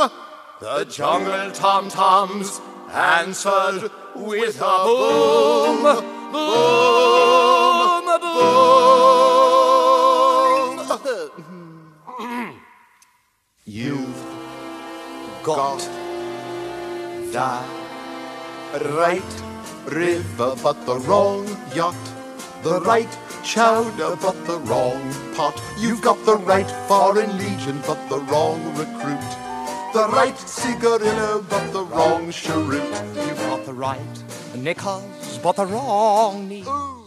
the 0.60 0.86
jungle 0.90 1.52
tom-toms 1.52 2.60
answered 2.92 3.92
with 4.16 4.60
a 4.62 4.78
boom, 4.84 5.84
boom, 6.32 7.99
You've 13.66 14.26
got 15.44 15.78
the 17.32 17.62
right 18.98 19.22
river, 19.86 20.56
but 20.64 20.86
the 20.88 20.98
wrong 21.08 21.48
yacht. 21.76 21.96
The 22.64 22.82
right 22.82 23.18
chowder, 23.44 24.16
but 24.16 24.36
the 24.48 24.58
wrong 24.58 25.00
pot. 25.36 25.62
You've 25.78 26.02
got 26.02 26.18
the 26.26 26.38
right 26.38 26.70
foreign 26.88 27.38
legion, 27.38 27.80
but 27.86 28.00
the 28.10 28.20
wrong 28.22 28.60
recruit. 28.76 29.30
The 29.94 30.08
right 30.12 30.38
cigarillo, 30.38 31.46
but 31.48 31.72
the 31.72 31.84
wrong 31.84 32.32
cheroot. 32.32 32.90
You've 33.16 33.38
got 33.38 33.66
the 33.68 33.74
right 33.74 34.24
knickers, 34.56 35.38
but 35.44 35.58
the 35.58 35.68
wrong 35.68 36.48
knee. 36.50 36.64
Ooh. 36.68 36.99